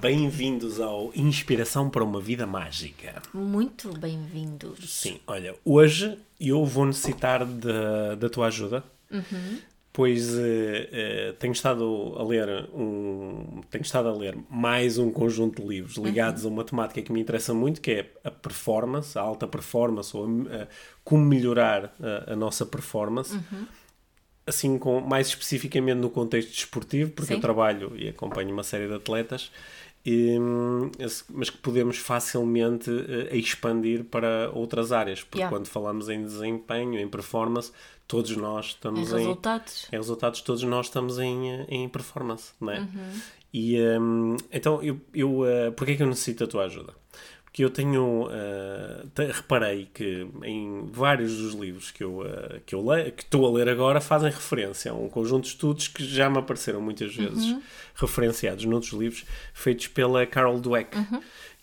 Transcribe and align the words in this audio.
Bem-vindos 0.00 0.80
ao 0.80 1.10
Inspiração 1.14 1.88
para 1.88 2.04
uma 2.04 2.20
Vida 2.20 2.46
Mágica. 2.46 3.22
Muito 3.32 3.90
bem-vindos. 3.98 4.90
Sim, 4.90 5.18
olha, 5.26 5.54
hoje 5.64 6.18
eu 6.38 6.64
vou 6.64 6.84
necessitar 6.86 7.44
da, 7.44 8.14
da 8.14 8.28
tua 8.28 8.48
ajuda, 8.48 8.84
pois 9.92 10.36
eh, 10.38 10.88
eh, 10.92 11.34
tenho 11.38 11.52
estado 11.52 12.14
a 12.18 12.22
ler 12.22 12.68
um, 12.74 13.62
tenho 13.70 13.82
estado 13.82 14.08
a 14.08 14.12
ler 14.12 14.36
mais 14.50 14.98
um 14.98 15.10
conjunto 15.10 15.62
de 15.62 15.66
livros 15.68 15.96
ligados 15.96 16.44
a 16.44 16.48
uma 16.48 16.64
temática 16.64 17.00
que 17.00 17.10
me 17.10 17.20
interessa 17.20 17.54
muito, 17.54 17.80
que 17.80 17.90
é 17.90 18.10
a 18.22 18.30
performance, 18.30 19.18
a 19.18 19.22
alta 19.22 19.46
performance, 19.48 20.14
ou 20.14 20.26
a- 20.26 20.62
a- 20.64 20.68
como 21.02 21.24
melhorar 21.24 21.94
a, 21.98 22.34
a 22.34 22.36
nossa 22.36 22.66
performance. 22.66 23.36
Assim, 24.46 24.78
com, 24.78 25.00
mais 25.00 25.26
especificamente 25.28 25.98
no 25.98 26.08
contexto 26.08 26.50
desportivo, 26.50 27.10
porque 27.10 27.28
Sim. 27.28 27.34
eu 27.34 27.40
trabalho 27.40 27.92
e 27.96 28.08
acompanho 28.08 28.50
uma 28.50 28.62
série 28.62 28.88
de 28.88 28.94
atletas, 28.94 29.50
e, 30.08 30.38
hum, 30.38 30.90
mas 31.28 31.50
que 31.50 31.58
podemos 31.58 31.98
facilmente 31.98 32.90
eh, 32.90 33.36
expandir 33.36 34.04
para 34.04 34.50
outras 34.54 34.90
áreas, 34.90 35.22
porque 35.22 35.38
Yeah. 35.38 35.54
quando 35.54 35.66
falamos 35.68 36.08
em 36.08 36.24
desempenho, 36.24 36.98
em 36.98 37.06
performance, 37.06 37.70
todos 38.06 38.34
nós 38.34 38.64
Em 38.64 38.68
estamos 38.70 39.12
em, 39.12 39.16
resultados. 39.16 39.86
em 39.92 39.96
resultados, 39.96 40.40
todos 40.40 40.62
nós 40.62 40.86
estamos 40.86 41.18
em, 41.18 41.50
eh, 41.52 41.66
em 41.68 41.88
performance, 41.90 42.52
não 42.58 42.72
é? 42.72 42.80
Uhum. 42.80 43.20
E 43.52 43.78
hum, 43.80 44.36
então, 44.50 44.82
eu, 44.82 44.98
eu, 45.14 45.40
uh, 45.40 45.72
porquê 45.76 45.92
é 45.92 45.96
que 45.96 46.02
eu 46.02 46.06
necessito 46.06 46.44
da 46.46 46.50
tua 46.50 46.64
ajuda? 46.64 46.94
Porque 47.58 47.64
eu 47.64 47.70
tenho, 47.70 48.26
uh, 48.28 49.08
te- 49.12 49.32
reparei 49.32 49.88
que 49.92 50.28
em 50.44 50.86
vários 50.92 51.36
dos 51.38 51.54
livros 51.54 51.90
que 51.90 52.04
eu, 52.04 52.20
uh, 52.20 52.60
que 52.64 52.72
eu 52.72 52.86
leio, 52.86 53.10
que 53.10 53.24
estou 53.24 53.44
a 53.44 53.50
ler 53.50 53.68
agora, 53.68 54.00
fazem 54.00 54.30
referência 54.30 54.92
a 54.92 54.94
um 54.94 55.08
conjunto 55.08 55.42
de 55.42 55.48
estudos 55.48 55.88
que 55.88 56.04
já 56.04 56.30
me 56.30 56.38
apareceram 56.38 56.80
muitas 56.80 57.12
vezes 57.16 57.46
Uhum. 57.46 57.60
referenciados 57.96 58.64
noutros 58.64 58.92
livros, 58.92 59.24
feitos 59.52 59.88
pela 59.88 60.24
Carol 60.24 60.60
Dweck, 60.60 60.96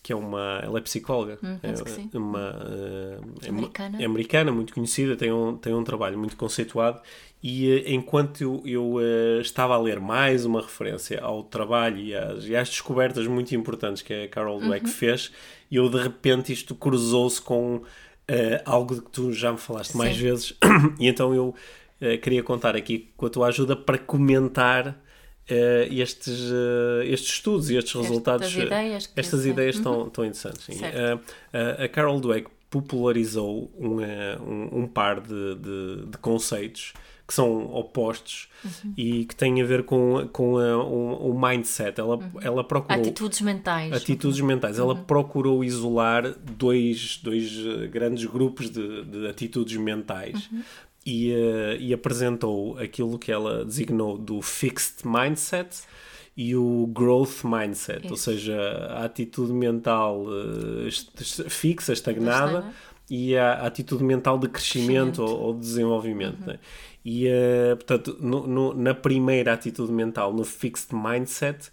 que 0.03 0.11
é 0.11 0.15
uma, 0.17 0.59
ela 0.61 0.79
é 0.79 0.81
psicóloga, 0.81 1.39
Uhum. 1.41 1.59
que 1.59 2.17
é 2.17 2.19
uma, 2.19 2.49
uh, 2.49 3.47
Americana. 3.49 4.01
é 4.01 4.05
americana, 4.05 4.51
muito 4.51 4.73
conhecida, 4.73 5.15
tem 5.15 5.31
um, 5.31 5.55
tem 5.55 5.73
um 5.73 5.83
trabalho 5.83 6.17
muito 6.19 6.35
conceituado. 6.35 6.99
E 7.47 7.93
enquanto 7.93 8.41
eu, 8.41 8.63
eu, 8.65 8.95
eh, 8.99 9.39
estava 9.39 9.75
a 9.75 9.77
ler 9.79 9.99
mais 9.99 10.45
uma 10.45 10.61
referência 10.61 11.21
ao 11.21 11.43
trabalho 11.43 11.99
e 11.99 12.15
às, 12.15 12.43
e 12.45 12.55
às 12.55 12.69
descobertas 12.69 13.27
muito 13.27 13.53
importantes 13.53 14.01
que 14.01 14.11
a 14.23 14.27
Carol 14.27 14.57
Uhum. 14.59 14.65
Dweck 14.69 14.89
fez, 15.75 15.85
eu 15.85 15.89
de 15.89 15.97
repente 16.01 16.51
isto 16.53 16.73
cruzou-se 16.75 17.41
com 17.41 17.81
eh, 18.27 18.61
algo 18.65 18.95
de 18.95 19.01
que 19.01 19.11
tu 19.11 19.31
já 19.33 19.51
me 19.51 19.57
falaste 19.57 19.95
mais 19.95 20.15
Sim. 20.15 20.21
vezes. 20.23 20.53
e 20.99 21.07
então 21.07 21.33
eu 21.33 21.53
eh, 22.01 22.17
queria 22.17 22.43
contar 22.43 22.75
aqui 22.75 23.09
com 23.15 23.25
a 23.25 23.29
tua 23.29 23.47
ajuda 23.47 23.75
para 23.75 23.97
comentar. 23.97 24.99
eh, 25.47 25.87
estes, 25.91 26.39
estes 27.05 27.33
estudos 27.35 27.69
e 27.69 27.75
estes 27.77 27.93
resultados, 27.93 28.57
eh, 28.57 28.63
ideias 28.63 29.11
estas 29.15 29.45
ideias 29.45 29.75
estão, 29.75 30.07
estão 30.07 30.25
interessantes. 30.25 30.67
a- 31.83 31.87
Carol 31.89 32.19
Dweck 32.19 32.49
popularizou 32.67 33.71
um, 33.77 33.99
um, 34.43 34.79
um 34.83 34.87
par 34.87 35.21
de, 35.21 35.55
de, 35.55 36.05
de 36.07 36.17
conceitos 36.17 36.93
que 37.27 37.33
são 37.33 37.73
opostos 37.73 38.47
Uhum. 38.63 38.93
e 38.97 39.25
que 39.25 39.35
têm 39.35 39.61
a 39.61 39.65
ver 39.65 39.83
com, 39.83 40.27
com 40.31 40.57
a- 40.57 40.85
um, 40.87 41.31
um 41.31 41.39
mindset. 41.39 41.99
Ela, 41.99 42.19
ela 42.41 42.63
procurou 42.63 43.01
Atitudes 43.01 43.41
mentais. 43.41 43.93
atitudes 43.93 44.39
mentais. 44.41 44.77
Ela 44.79 44.95
procurou 44.95 45.63
isolar 45.63 46.33
dois, 46.57 47.19
dois 47.23 47.51
eh, 47.65 47.87
grandes 47.87 48.25
grupos 48.25 48.69
de, 48.69 49.03
de 49.05 49.27
atitudes 49.27 49.75
mentais 49.77 50.49
e, 51.05 51.31
eh, 51.31 51.77
e 51.79 51.93
apresentou 51.93 52.77
aquilo 52.77 53.17
que 53.19 53.31
ela 53.31 53.65
designou 53.65 54.17
do 54.17 54.41
fixed 54.41 55.05
mindset 55.07 55.81
e 56.37 56.55
o 56.55 56.85
growth 56.93 57.43
mindset, 57.45 58.07
ou 58.07 58.13
Isso. 58.15 58.23
seja, 58.25 58.59
a 58.89 59.05
atitude 59.05 59.53
mental 59.53 60.25
est- 60.85 61.21
est- 61.21 61.49
fixa, 61.49 61.93
Estagnada. 61.93 62.65
E 63.09 63.37
a, 63.37 63.53
atitude 63.65 64.03
mental 64.03 64.37
de 64.39 64.47
crescimento, 64.47 65.17
Crescimento. 65.17 65.21
ou, 65.23 65.41
ou 65.47 65.53
de 65.53 65.59
desenvolvimento. 65.59 66.45
né? 66.45 66.59
E, 67.03 67.27
eh, 67.27 67.75
portanto, 67.75 68.17
no- 68.19 68.47
no- 68.47 68.73
na 68.73 68.93
primeira 68.95 69.53
atitude 69.53 69.91
mental, 69.91 70.33
no 70.33 70.43
fixed 70.43 70.93
mindset, 70.95 71.69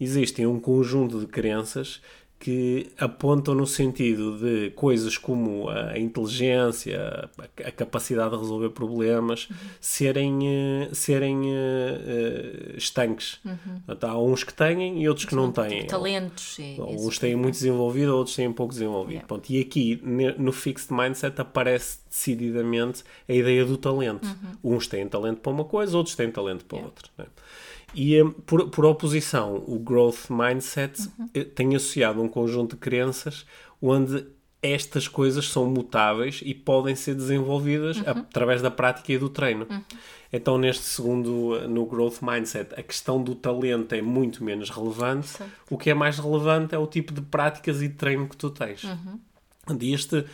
existem 0.00 0.46
um 0.46 0.60
conjunto 0.60 1.18
de 1.18 1.26
crenças 1.26 2.00
que 2.38 2.92
apontam 2.98 3.54
no 3.54 3.66
sentido 3.66 4.38
de 4.38 4.70
coisas 4.70 5.16
como 5.16 5.68
a 5.70 5.98
inteligência, 5.98 7.30
a, 7.64 7.70
capacidade 7.70 8.30
de 8.30 8.36
resolver 8.36 8.70
problemas, 8.70 9.48
serem, 9.80 10.38
eh, 10.46 10.88
serem 10.92 11.42
eh, 11.46 12.74
estanques. 12.76 13.40
Portanto, 13.86 14.04
há 14.04 14.20
uns 14.20 14.44
que 14.44 14.52
têm 14.52 15.02
e 15.02 15.08
outros 15.08 15.26
que 15.26 15.34
não 15.34 15.50
têm. 15.50 15.78
Tipo, 15.80 15.90
talentos. 15.90 16.58
E, 16.58 16.76
Uns 16.78 17.18
têm 17.18 17.34
muito 17.34 17.54
desenvolvido, 17.54 18.14
outros 18.14 18.36
têm 18.36 18.52
pouco 18.52 18.72
desenvolvido. 18.72 19.12
Yeah. 19.12 19.26
Pronto, 19.26 19.50
e 19.50 19.60
aqui, 19.60 20.00
no 20.38 20.52
Fixed 20.52 20.92
Mindset, 20.92 21.40
aparece 21.40 21.98
decididamente 22.08 23.02
a 23.28 23.32
ideia 23.32 23.64
do 23.64 23.76
talento. 23.76 24.28
Uns 24.62 24.86
têm 24.86 25.08
talento 25.08 25.40
para 25.40 25.52
uma 25.52 25.64
coisa, 25.64 25.96
outros 25.96 26.14
têm 26.14 26.30
talento 26.30 26.64
para 26.64 26.78
outra. 26.78 27.08
né? 27.16 27.26
E, 27.96 28.14
eh, 28.14 28.24
por, 28.44 28.68
por 28.68 28.84
oposição, 28.84 29.64
o 29.66 29.78
Growth 29.78 30.28
Mindset 30.28 31.10
eh, 31.32 31.44
tem 31.44 31.74
associado 31.74 32.22
um 32.22 32.28
conjunto 32.28 32.76
de 32.76 32.80
crenças 32.80 33.46
onde 33.80 34.26
estas 34.62 35.08
coisas 35.08 35.48
são 35.48 35.66
mutáveis 35.66 36.42
e 36.44 36.54
podem 36.54 36.94
ser 36.94 37.14
desenvolvidas 37.14 37.96
através 38.06 38.60
da 38.60 38.70
prática 38.70 39.12
e 39.12 39.18
do 39.18 39.30
treino. 39.30 39.66
Então, 40.30 40.58
neste 40.58 40.84
segundo, 40.84 41.56
eh, 41.56 41.66
no 41.66 41.86
Growth 41.86 42.20
Mindset, 42.20 42.74
a 42.78 42.82
questão 42.82 43.22
do 43.22 43.34
talento 43.34 43.94
é 43.94 44.02
muito 44.02 44.44
menos 44.44 44.68
relevante. 44.68 45.30
O 45.70 45.78
que 45.78 45.88
é 45.88 45.94
mais 45.94 46.18
relevante 46.18 46.74
é 46.74 46.78
o 46.78 46.86
tipo 46.86 47.14
de 47.14 47.22
práticas 47.22 47.80
e 47.80 47.88
treino 47.88 48.28
que 48.28 48.36
tu 48.36 48.50
tens. 48.50 48.82
E 49.80 49.94
este, 49.94 50.24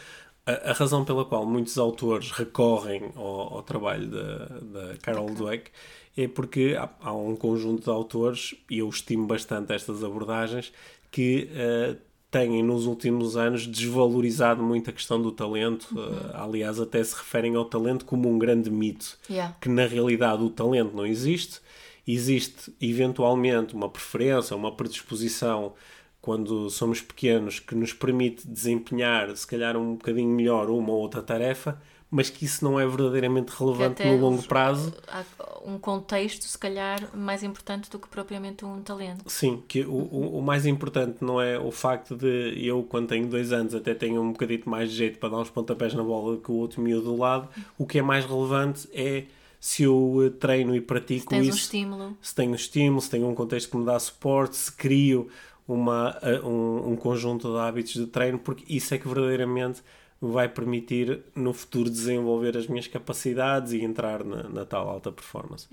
a, 0.45 0.71
a 0.71 0.73
razão 0.73 1.05
pela 1.05 1.25
qual 1.25 1.47
muitos 1.47 1.79
autores 1.79 2.33
recorrem 2.33 3.13
ao, 3.15 3.55
ao 3.55 3.63
trabalho 3.63 4.09
da, 4.09 4.47
da 4.47 4.97
Carol 5.01 5.31
Dweck 5.31 5.71
é 6.17 6.29
porque 6.29 6.77
há, 6.79 6.89
há 7.01 7.13
um 7.13 7.35
conjunto 7.37 7.85
de 7.85 7.91
autores, 7.91 8.55
e 8.71 8.79
eu 8.79 8.89
estimo 8.89 9.27
bastante 9.27 9.73
estas 9.73 10.05
abordagens, 10.05 10.73
que 11.11 11.49
eh, 11.55 11.97
têm 12.31 12.63
nos 12.63 12.87
últimos 12.87 13.37
anos 13.37 13.67
desvalorizado 13.67 14.63
muito 14.63 14.89
a 14.89 14.93
questão 14.93 15.21
do 15.21 15.31
talento. 15.31 15.89
Eh, 15.97 16.31
aliás, 16.35 16.81
até 16.81 17.03
se 17.05 17.15
referem 17.15 17.55
ao 17.55 17.65
talento 17.67 18.05
como 18.05 18.29
um 18.29 18.39
grande 18.39 18.71
mito 18.71 19.19
Yeah. 19.29 19.57
que 19.61 19.69
na 19.69 19.87
realidade 19.87 20.43
o 20.43 20.51
talento 20.51 20.97
não 20.97 21.07
existe, 21.07 21.61
existe 22.07 22.73
eventualmente 22.81 23.75
uma 23.75 23.89
preferência, 23.89 24.57
uma 24.57 24.75
predisposição 24.75 25.75
quando 26.21 26.71
somos 26.71 27.01
pequenos 27.01 27.59
que 27.61 27.75
nos 27.75 27.93
permite 27.93 28.47
desempenhar 28.47 29.37
se 29.37 29.47
calhar 29.47 29.77
um 29.77 29.95
bocadinho 29.95 30.29
melhor 30.29 30.71
uma 30.71 30.93
ou 30.93 31.01
outra 31.01 31.21
tarefa, 31.21 31.81
mas 32.15 32.29
que 32.29 32.45
isso 32.45 32.63
não 32.63 32.79
é 32.79 32.87
verdadeiramente 32.87 33.51
relevante 33.59 34.05
no 34.05 34.19
longo 34.19 34.43
prazo. 34.43 34.93
Há 35.09 35.25
um 35.65 35.79
contexto, 35.79 36.43
se 36.45 36.59
calhar, 36.59 37.09
mais 37.17 37.43
importante 37.43 37.89
do 37.91 37.99
que 37.99 38.07
propriamente 38.07 38.65
um 38.67 38.83
talento. 38.83 39.25
Sim, 39.27 39.63
que 39.67 39.81
o, 39.81 39.91
o, 39.93 40.39
o 40.39 40.43
mais 40.43 40.67
importante 40.67 41.17
não 41.25 41.41
é 41.41 41.59
o 41.59 41.71
facto 41.71 42.15
de 42.15 42.53
eu, 42.65 42.83
quando 42.83 43.09
tenho 43.09 43.27
dois 43.27 43.51
anos, 43.51 43.75
até 43.75 43.95
tenho 43.95 44.21
um 44.21 44.33
bocadito 44.33 44.69
mais 44.69 44.91
de 44.91 44.97
jeito 44.97 45.19
para 45.19 45.31
dar 45.31 45.39
uns 45.39 45.49
pontapés 45.49 45.95
na 45.95 46.03
bola 46.03 46.37
que 46.37 46.51
o 46.51 46.55
outro 46.57 46.83
miúdo 46.83 47.05
do 47.07 47.17
lado. 47.17 47.49
O 47.79 47.87
que 47.87 47.99
é 47.99 48.03
mais 48.03 48.27
relevante 48.27 48.87
é 48.93 49.25
se 49.59 49.85
eu 49.85 50.21
eh, 50.27 50.31
treino 50.31 50.75
e 50.77 50.81
pratico 50.83 51.31
Tens 51.31 51.47
um 51.47 51.49
isso. 51.49 51.59
estímulo. 51.61 52.17
se 52.21 52.35
tenho 52.35 52.55
estímulo, 52.55 53.01
se 53.01 53.09
tenho 53.09 53.27
um 53.27 53.35
contexto 53.35 53.71
que 53.71 53.77
me 53.79 53.87
dá 53.87 53.99
suporte, 53.99 54.57
se 54.57 54.71
crio 54.73 55.29
uma, 55.67 56.11
a- 56.21 56.47
um, 56.47 56.91
um 56.93 56.97
conjunto 56.97 57.51
de 57.51 57.59
hábitos 57.59 57.95
de 57.95 58.07
treino, 58.07 58.39
porque 58.39 58.65
isso 58.69 58.93
é 58.93 58.99
que 58.99 59.09
verdadeiramente 59.09 59.81
vai 60.25 60.49
permitir 60.49 61.21
no 61.35 61.53
futuro 61.53 61.91
desenvolver 61.91 62.57
as 62.57 62.69
minhas 62.69 62.87
capacidades 62.87 63.73
e 63.73 63.83
entrar 63.83 64.23
na, 64.25 64.45
na 64.49 64.65
tal 64.65 64.89
alta 64.89 65.11
performance. 65.11 65.67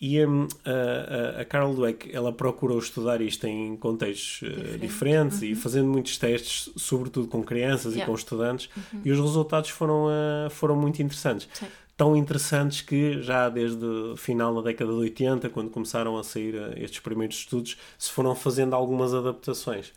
E 0.00 0.22
hum, 0.26 0.46
a, 0.64 1.40
a- 1.40 1.44
Carol 1.46 1.74
Dweck, 1.74 2.14
ela 2.14 2.30
procurou 2.32 2.78
estudar 2.78 3.20
isto 3.22 3.46
em 3.46 3.76
contextos 3.78 4.42
eh, 4.48 4.76
diferentes 4.76 5.40
e 5.42 5.54
fazendo 5.54 5.88
muitos 5.88 6.18
testes, 6.18 6.70
sobretudo 6.76 7.28
com 7.28 7.42
crianças 7.42 7.94
e 7.94 7.98
Yeah. 7.98 8.06
com 8.12 8.14
estudantes, 8.14 8.68
e 9.04 9.10
os 9.10 9.18
resultados 9.18 9.70
foram, 9.70 10.06
eh, 10.10 10.50
foram 10.50 10.76
muito 10.76 11.00
interessantes 11.02 11.48
Sim. 11.54 11.66
tão 11.96 12.14
interessantes 12.14 12.82
que 12.82 13.20
já 13.22 13.48
desde 13.48 13.84
o 13.84 14.16
final 14.16 14.54
da 14.54 14.60
década 14.60 14.92
de 14.92 14.98
80, 14.98 15.48
quando 15.48 15.70
começaram 15.70 16.16
a 16.18 16.22
sair 16.22 16.54
eh, 16.54 16.74
estes 16.84 17.00
primeiros 17.00 17.36
estudos, 17.38 17.76
se 17.98 18.10
foram 18.10 18.34
fazendo 18.34 18.74
algumas 18.74 19.14
adaptações. 19.14 19.92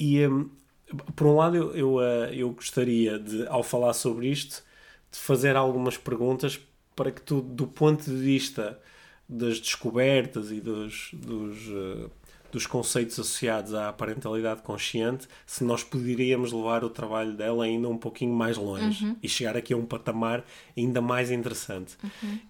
E 0.00 0.26
hum, 0.26 0.48
por 1.14 1.26
um 1.26 1.36
lado, 1.36 1.56
eu, 1.56 1.74
eu, 1.74 1.94
uh, 1.96 2.32
eu 2.32 2.50
gostaria 2.50 3.18
de, 3.18 3.46
ao 3.48 3.62
falar 3.62 3.92
sobre 3.92 4.28
isto, 4.28 4.62
de 5.10 5.18
fazer 5.18 5.56
algumas 5.56 5.96
perguntas 5.96 6.58
para 6.94 7.10
que 7.10 7.20
tu, 7.20 7.40
do 7.40 7.66
ponto 7.66 8.04
de 8.04 8.16
vista 8.16 8.78
das 9.28 9.58
descobertas 9.60 10.50
e 10.52 10.60
dos, 10.60 11.10
dos, 11.12 11.66
uh, 11.68 12.10
dos 12.52 12.66
conceitos 12.66 13.18
associados 13.18 13.74
à 13.74 13.92
parentalidade 13.92 14.62
consciente, 14.62 15.26
se 15.44 15.64
nós 15.64 15.82
poderíamos 15.82 16.52
levar 16.52 16.84
o 16.84 16.88
trabalho 16.88 17.32
dela 17.32 17.64
ainda 17.64 17.88
um 17.88 17.98
pouquinho 17.98 18.32
mais 18.32 18.56
longe 18.56 19.04
Uhum. 19.04 19.16
e 19.22 19.28
chegar 19.28 19.56
aqui 19.56 19.74
a 19.74 19.76
um 19.76 19.84
patamar 19.84 20.44
ainda 20.76 21.00
mais 21.02 21.30
interessante. 21.30 21.96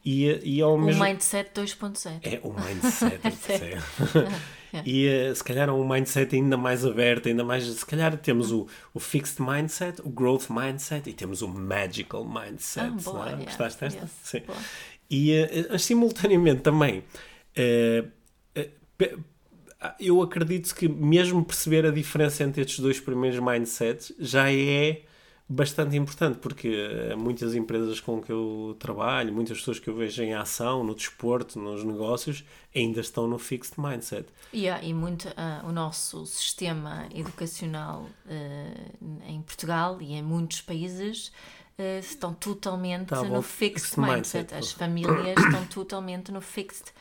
E, 0.05 0.27
e 0.45 0.61
ao 0.61 0.75
O 0.75 0.81
mesmo 0.81 1.03
Mindset 1.03 1.51
2.0. 1.59 2.21
é 2.23 2.41
o 2.45 2.53
mindset. 2.53 3.21
Certo. 4.71 4.87
e 4.89 5.07
eh, 5.07 5.35
se 5.35 5.43
calhar 5.45 5.69
é 5.69 5.73
um 5.73 5.87
mindset 5.89 6.35
ainda 6.37 6.57
mais 6.57 6.85
aberto, 6.85 7.29
ainda 7.29 7.45
mais. 7.45 7.65
Se 7.65 7.87
calhar 7.87 8.17
temos 8.19 8.51
o, 8.53 8.67
o 8.93 8.99
fixed 9.01 9.41
mindset, 9.43 10.01
o 10.03 10.09
growth 10.09 10.49
mindset 10.51 11.09
e 11.09 11.13
temos 11.13 11.43
o 11.43 11.49
magical 11.49 12.25
mindset. 12.25 12.87
Ah, 12.87 13.11
boa, 13.11 13.25
é? 13.27 13.29
yeah, 13.31 13.45
Gostaste 13.45 13.81
desta? 13.81 14.01
yes, 14.03 14.11
Sim. 14.23 14.41
boa. 14.47 14.59
E 15.11 15.33
eh, 15.33 15.79
simultaneamente 15.79 16.63
também. 16.63 17.05
eh, 17.55 18.05
pe- 18.99 19.17
eu 20.01 20.21
acredito 20.23 20.75
que 20.75 20.89
mesmo 20.89 21.45
perceber 21.45 21.87
a 21.87 21.91
diferença 21.91 22.43
entre 22.43 22.63
estes 22.63 22.81
dois 22.81 22.99
primeiros 22.99 23.39
mindsets 23.39 24.13
já 24.19 24.51
é 24.51 25.03
bastante 25.49 25.97
importante, 25.97 26.39
porque 26.39 26.69
eh, 26.69 27.15
muitas 27.15 27.55
empresas 27.55 28.01
com 28.01 28.21
que 28.21 28.33
eu 28.33 28.77
trabalho, 28.81 29.33
muitas 29.33 29.59
pessoas 29.59 29.79
que 29.79 29.89
eu 29.89 29.95
vejo 29.95 30.23
em 30.23 30.35
ação, 30.35 30.83
no 30.83 30.95
desporto, 30.95 31.59
nos 31.59 31.85
negócios, 31.85 32.45
ainda 32.75 33.01
estão 33.01 33.29
no 33.29 33.39
fixed 33.39 33.81
mindset. 33.81 34.27
Yeah, 34.53 34.85
e 34.85 34.93
muito 34.93 35.29
ah, 35.37 35.63
o 35.65 35.71
nosso 35.71 36.27
sistema 36.27 37.07
educacional 37.15 38.09
ah, 38.29 39.29
em 39.29 39.41
Portugal 39.43 39.99
e 40.01 40.15
em 40.15 40.23
muitos 40.23 40.61
países 40.63 41.31
ah, 41.79 41.99
estão 42.01 42.35
totalmente 42.35 43.09
Tá 43.09 43.23
no 43.23 43.41
fixed 43.41 43.91
fixed 43.91 44.01
mindset. 44.01 44.53
mindset. 44.53 44.55
As 44.55 44.73
famílias 44.73 45.39
estão 45.39 45.65
totalmente 45.67 46.33
no 46.33 46.41
fixed 46.41 46.93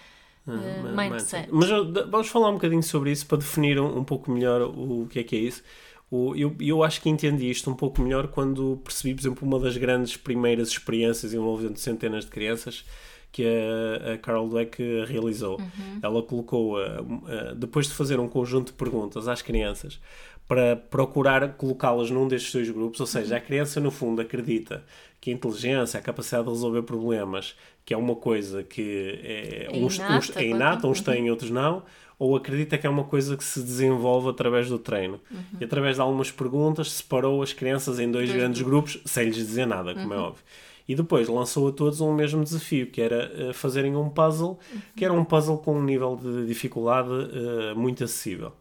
ah, 0.47 0.51
mindset. 0.95 1.49
Mas 1.51 1.71
uh, 1.71 1.91
vamos 2.11 2.27
falar 2.27 2.49
um 2.49 2.53
bocadinho 2.53 2.83
sobre 2.83 3.11
isso 3.11 3.25
para 3.25 3.39
definir 3.39 3.79
um, 3.79 3.97
um 3.97 4.03
pouco 4.03 4.31
melhor 4.31 4.61
o, 4.61 5.03
o 5.03 5.07
que 5.07 5.19
é 5.19 5.23
que 5.23 5.35
é 5.35 5.39
isso. 5.39 5.63
O, 6.09 6.35
eu, 6.35 6.55
eu 6.59 6.83
acho 6.83 7.01
que 7.01 7.09
entendi 7.09 7.49
isto 7.49 7.69
um 7.69 7.73
pouco 7.73 8.01
melhor 8.01 8.27
quando 8.27 8.79
percebi, 8.83 9.15
por 9.15 9.21
exemplo, 9.21 9.47
uma 9.47 9.59
das 9.59 9.75
grandes 9.75 10.15
primeiras 10.15 10.69
experiências 10.69 11.33
envolvendo 11.33 11.77
centenas 11.77 12.25
de 12.25 12.31
crianças 12.31 12.85
que 13.31 13.43
a, 13.43 14.13
a 14.13 14.17
Carol 14.17 14.47
Dweck 14.47 14.81
realizou. 15.07 15.59
Ela 16.01 16.23
colocou, 16.23 16.77
uh, 16.77 17.01
uh, 17.01 17.55
depois 17.55 17.87
de 17.87 17.93
fazer 17.93 18.17
um 18.19 18.29
conjunto 18.29 18.67
de 18.67 18.73
perguntas 18.73 19.27
às 19.27 19.41
crianças, 19.41 19.99
para 20.47 20.75
procurar 20.75 21.53
colocá-las 21.57 22.09
num 22.09 22.27
destes 22.27 22.53
dois 22.53 22.69
grupos, 22.69 22.99
ou 22.99 23.07
seja, 23.07 23.35
a 23.35 23.41
criança 23.41 23.79
no 23.79 23.91
fundo 23.91 24.21
acredita 24.21 24.85
que 25.19 25.31
a 25.31 25.33
inteligência, 25.33 25.99
a 25.99 26.03
capacidade 26.03 26.45
de 26.45 26.51
resolver 26.51 26.83
problemas, 26.83 27.55
que 27.83 27.93
é 27.93 27.97
uma 27.97 28.15
coisa 28.15 28.63
que 28.63 29.19
é, 29.23 29.67
É 29.71 29.85
uns, 29.85 29.95
inata, 29.97 30.13
uns, 30.13 30.37
é 30.37 30.45
inata, 30.45 30.87
uns 30.87 30.99
uhum. 30.99 31.03
têm, 31.03 31.31
outros 31.31 31.49
não, 31.49 31.83
ou 32.17 32.35
acredita 32.35 32.77
que 32.77 32.87
é 32.87 32.89
uma 32.89 33.03
coisa 33.03 33.35
que 33.35 33.43
se 33.43 33.61
desenvolve 33.61 34.29
através 34.29 34.69
do 34.69 34.79
treino. 34.79 35.19
E 35.59 35.63
através 35.63 35.95
de 35.95 36.01
algumas 36.01 36.31
perguntas 36.31 36.91
separou 36.91 37.41
as 37.41 37.51
crianças 37.53 37.99
em 37.99 38.09
dois, 38.11 38.29
Dois 38.29 38.39
grandes 38.41 38.61
grupos, 38.61 38.99
sem 39.05 39.25
lhes 39.25 39.35
dizer 39.35 39.65
nada, 39.65 39.93
como 39.93 40.13
é 40.13 40.17
óbvio. 40.17 40.43
E 40.87 40.93
depois 40.95 41.27
lançou 41.27 41.67
a 41.67 41.71
todos 41.71 41.99
um 41.99 42.13
mesmo 42.13 42.43
desafio, 42.43 42.87
que 42.87 43.01
era 43.01 43.31
eh, 43.35 43.53
fazerem 43.53 43.95
um 43.95 44.07
puzzle, 44.09 44.59
que 44.95 45.03
era 45.03 45.11
um 45.13 45.25
puzzle 45.25 45.57
com 45.57 45.75
um 45.77 45.83
nível 45.83 46.15
de 46.15 46.45
dificuldade 46.45 47.09
eh, 47.11 47.73
muito 47.73 48.03
acessível. 48.03 48.51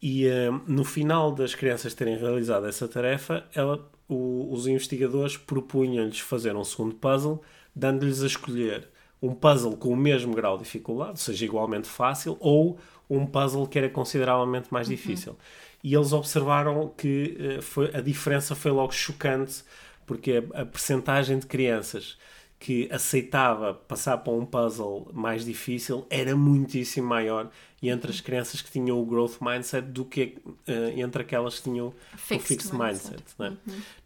E 0.00 0.26
eh, 0.26 0.50
no 0.68 0.84
final 0.84 1.32
das 1.32 1.54
crianças 1.56 1.92
terem 1.94 2.16
realizado 2.16 2.66
essa 2.66 2.86
tarefa, 2.86 3.44
ela, 3.54 3.84
o- 4.08 4.48
os 4.52 4.68
investigadores 4.68 5.36
propunham-lhes 5.36 6.20
fazer 6.20 6.54
um 6.54 6.62
segundo 6.62 6.94
puzzle, 6.94 7.42
dando-lhes 7.74 8.22
a 8.22 8.26
escolher 8.26 8.88
um 9.20 9.34
puzzle 9.34 9.76
com 9.76 9.88
o 9.90 9.96
mesmo 9.96 10.34
grau 10.34 10.56
de 10.56 10.64
dificuldade, 10.64 11.10
ou 11.10 11.16
seja, 11.16 11.44
igualmente 11.44 11.88
fácil, 11.88 12.36
ou 12.40 12.78
um 13.10 13.26
puzzle 13.26 13.66
que 13.66 13.78
era 13.78 13.88
consideravelmente 13.88 14.72
mais 14.72 14.88
difícil. 14.88 15.36
E 15.82 15.94
eles 15.94 16.12
observaram 16.12 16.92
que 16.96 17.36
eh, 17.38 17.60
foi, 17.60 17.90
a 17.94 18.00
diferença 18.00 18.54
foi 18.54 18.70
logo 18.70 18.92
chocante, 18.92 19.62
porque 20.06 20.44
a, 20.54 20.62
a 20.62 20.66
percentagem 20.66 21.38
de 21.38 21.46
crianças 21.46 22.18
que 22.58 22.88
aceitava 22.90 23.72
passar 23.72 24.18
para 24.18 24.32
um 24.32 24.44
puzzle 24.44 25.08
mais 25.12 25.44
difícil 25.44 26.06
era 26.10 26.34
muitíssimo 26.34 27.06
maior 27.06 27.50
e 27.80 27.88
entre 27.88 28.10
as 28.10 28.20
crianças 28.20 28.60
que 28.60 28.70
tinham 28.70 29.00
o 29.00 29.06
growth 29.06 29.36
mindset 29.40 29.86
do 29.86 30.04
que 30.04 30.36
eh, 30.66 30.94
entre 30.96 31.22
aquelas 31.22 31.58
que 31.58 31.70
tinham 31.70 31.88
o 31.88 31.94
Fixed 32.16 32.48
fixed 32.48 32.74
mindset. 32.74 33.10
mindset. 33.12 33.34
não 33.38 33.46
é? 33.46 33.52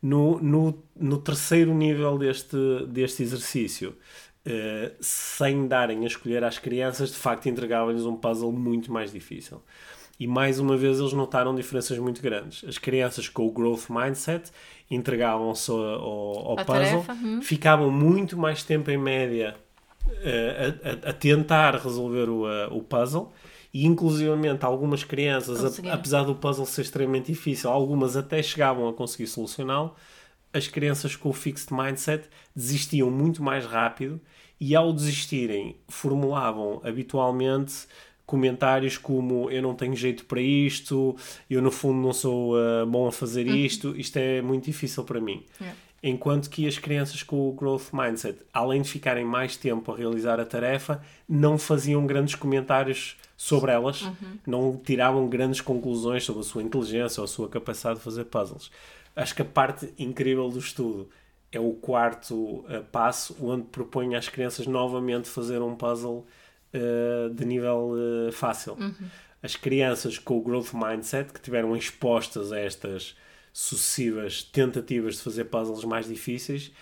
no, 0.03 0.39
no, 0.41 0.83
no 0.95 1.19
terceiro 1.19 1.73
nível 1.73 2.19
deste, 2.19 2.57
deste 2.89 3.23
exercício, 3.23 3.97
eh, 4.45 4.93
sem 5.01 5.67
darem 5.69 6.05
a 6.05 6.07
escolher 6.07 6.43
às 6.45 6.59
crianças, 6.59 7.11
de 7.11 7.17
facto 7.17 7.49
entregavam-lhes 7.49 8.05
um 8.05 8.17
puzzle 8.17 8.53
muito 8.53 8.93
mais 8.93 9.13
difícil. 9.13 9.63
E 10.21 10.27
mais 10.27 10.59
uma 10.61 10.77
vez 10.77 11.01
eles 11.01 11.13
notaram 11.13 11.55
diferenças 11.55 11.99
muito 11.99 12.23
grandes. 12.23 12.63
As 12.69 12.79
crianças 12.79 13.29
com 13.29 13.47
o 13.47 13.51
growth 13.51 13.89
mindset 13.91 14.51
entregavam-se 14.91 15.71
ao, 15.71 15.79
ao, 15.79 16.51
ao 16.51 16.57
puzzle, 16.57 16.67
tarefa, 16.67 17.13
hum. 17.15 17.41
ficavam 17.43 17.91
muito 17.91 18.37
mais 18.37 18.63
tempo 18.63 18.91
em 18.91 18.99
média 18.99 19.57
eh, 20.23 20.75
a, 21.05 21.11
a- 21.11 21.13
tentar 21.13 21.75
resolver 21.77 22.29
o, 22.29 22.49
eh, 22.49 22.69
o 22.71 22.83
puzzle 22.83 23.33
e 23.73 23.87
inclusivamente 23.87 24.65
algumas 24.65 25.03
crianças, 25.03 25.79
apesar 25.91 26.25
do 26.25 26.35
puzzle 26.35 26.67
ser 26.67 26.83
extremamente 26.83 27.33
difícil, 27.33 27.71
algumas 27.71 28.17
até 28.17 28.43
chegavam 28.43 28.87
a 28.89 28.93
conseguir 28.93 29.27
solucioná-lo, 29.27 29.95
as 30.53 30.69
crianças 30.69 31.17
com 31.17 31.31
o 31.31 31.33
fixed 31.33 31.73
mindset 31.73 32.29
desistiam 32.55 33.11
muito 33.11 33.43
mais 33.43 33.65
rápido 33.65 34.21
e 34.61 34.77
ao 34.77 34.93
desistirem 34.93 35.77
formulavam 35.89 36.81
habitualmente 36.85 37.87
comentários 38.25 38.97
como 38.97 39.51
eu 39.51 39.61
não 39.61 39.75
tenho 39.75 39.95
jeito 39.95 40.25
para 40.25 40.41
isto, 40.41 41.17
eu 41.51 41.61
no 41.61 41.71
fundo 41.71 42.01
não 42.01 42.13
sou 42.13 42.57
ah, 42.57 42.87
bom 42.87 43.07
a 43.09 43.13
fazer 43.13 43.47
isto, 43.47 43.97
isto 43.97 44.17
é 44.17 44.41
muito 44.41 44.65
difícil 44.65 45.05
para 45.05 45.21
mim. 45.21 45.45
Yeah. 45.61 45.79
Enquanto 46.05 46.51
que 46.51 46.67
as 46.67 46.79
crianças 46.79 47.23
com 47.23 47.49
o 47.49 47.53
growth 47.53 47.93
mindset, 47.93 48.39
além 48.53 48.83
de 48.83 48.89
ficarem 48.89 49.25
mais 49.25 49.57
tempo 49.57 49.93
a 49.93 49.97
realizar 49.97 50.41
a 50.41 50.45
tarefa, 50.45 51.01
não 51.29 51.57
faziam 51.57 52.05
grandes 52.07 52.35
comentários 52.35 53.17
sobre 53.37 53.71
elas, 53.71 54.11
não 54.45 54.77
tiravam 54.77 55.29
grandes 55.29 55.61
conclusões 55.61 56.25
sobre 56.25 56.41
a 56.41 56.45
sua 56.45 56.63
inteligência 56.63 57.21
ou 57.21 57.25
a 57.25 57.29
sua 57.29 57.49
capacidade 57.49 57.99
de 57.99 58.05
fazer 58.05 58.25
puzzles. 58.25 58.71
Acho 59.15 59.35
que 59.35 59.43
a 59.43 59.45
parte 59.45 59.93
incrível 59.99 60.49
do 60.49 60.59
estudo 60.59 61.09
é 61.51 61.61
o 61.61 61.75
quarto 61.75 62.65
eh, 62.69 62.81
passo, 62.81 63.37
onde 63.41 63.65
propõe 63.65 64.15
às 64.15 64.29
crianças 64.29 64.67
novamente 64.67 65.29
fazer 65.29 65.61
um 65.61 65.77
puzzle 65.77 66.27
eh, 66.73 67.29
de 67.33 67.45
nível 67.45 67.93
eh, 68.29 68.33
fácil. 68.33 68.77
As 69.43 69.55
crianças 69.55 70.19
com 70.19 70.39
o 70.39 70.43
growth 70.43 70.73
mindset, 70.73 71.33
que 71.33 71.41
tiveram 71.41 71.77
expostas 71.77 72.53
a 72.53 72.59
estas 72.59 73.15
sucessivas 73.53 74.43
tentativas 74.43 75.17
de 75.17 75.23
fazer 75.23 75.45
puzzles 75.45 75.85
mais 75.85 76.09
difíceis, 76.09 76.73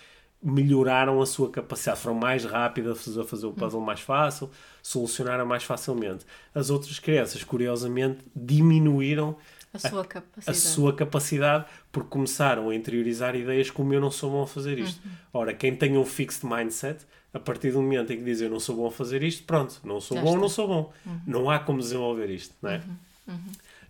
melhoraram 0.43 1.21
a 1.21 1.25
sua 1.25 1.49
capacidade, 1.49 1.99
foram 1.99 2.15
mais 2.15 2.43
rápidas 2.45 3.17
a 3.17 3.23
fazer 3.23 3.45
o 3.45 3.53
puzzle 3.53 3.81
mais 3.81 3.99
fácil, 3.99 4.49
solucionaram 4.81 5.45
mais 5.45 5.63
facilmente. 5.63 6.25
As 6.53 6.69
outras 6.69 6.97
crianças, 6.99 7.43
curiosamente, 7.43 8.19
diminuíram 8.35 9.35
A 9.73 9.79
sua 9.79 10.03
capacidade. 10.03 10.57
a 10.57 10.59
sua 10.59 10.93
capacidade 10.95 11.65
porque 11.91 12.09
começaram 12.09 12.69
a 12.69 12.75
interiorizar 12.75 13.35
ideias 13.35 13.69
como 13.69 13.93
eu 13.93 14.01
não 14.01 14.09
sou 14.11 14.31
bom 14.31 14.43
a 14.43 14.47
fazer 14.47 14.79
isto. 14.79 14.99
Uhum. 15.05 15.11
Ora, 15.33 15.53
quem 15.53 15.75
tem 15.75 15.95
um 15.97 16.05
fixed 16.05 16.45
mindset, 16.45 17.05
a 17.33 17.39
partir 17.39 17.71
do 17.71 17.81
momento 17.81 18.11
em 18.11 18.17
que 18.17 18.23
diz 18.23 18.41
eu 18.41 18.49
não 18.49 18.59
sou 18.59 18.75
bom 18.75 18.87
a 18.87 18.91
fazer 18.91 19.21
isto, 19.23 19.43
pronto, 19.45 19.79
não 19.83 20.01
sou 20.01 20.17
Já 20.17 20.23
bom, 20.23 20.27
está. 20.29 20.35
Uhum. 20.37 20.41
não 20.41 20.49
sou 20.49 20.67
bom. 20.67 20.93
Não 21.27 21.49
há 21.51 21.59
como 21.59 21.79
desenvolver 21.79 22.29
isto, 22.29 22.55
não 22.61 22.69
é? 22.71 22.81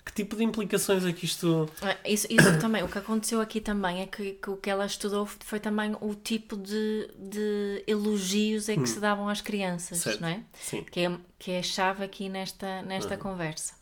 Que 0.04 0.12
tipo 0.14 0.36
de 0.36 0.44
implicações 0.44 1.06
é 1.06 1.14
que 1.14 1.26
isto. 1.26 1.70
Ah, 1.82 1.96
Isso, 2.04 2.26
isso 2.30 2.60
também, 2.60 2.82
o 2.84 2.88
que 2.88 2.98
aconteceu 2.98 3.40
aqui 3.40 3.62
também 3.62 4.02
é 4.02 4.08
que, 4.08 4.32
que 4.34 4.50
o 4.50 4.58
que 4.58 4.68
ela 4.70 4.86
estudou 4.86 5.28
foi 5.28 5.60
também 5.60 5.96
o 6.02 6.16
tipo 6.16 6.58
de, 6.58 7.08
de 7.20 7.84
elogios 7.86 8.68
é 8.68 8.76
que 8.76 8.88
se 8.88 9.00
davam 9.00 9.30
às 9.30 9.42
crianças, 9.42 10.00
Hum. 10.00 10.02
Certo. 10.02 10.22
não 10.22 10.28
é? 10.30 10.44
Sim. 10.60 10.84
Que 10.84 11.02
é, 11.02 11.18
que 11.38 11.52
é 11.52 11.60
a 11.60 11.64
chave 11.64 12.04
aqui 12.04 12.30
nesta, 12.30 12.82
nesta 12.82 13.16
conversa. 13.16 13.76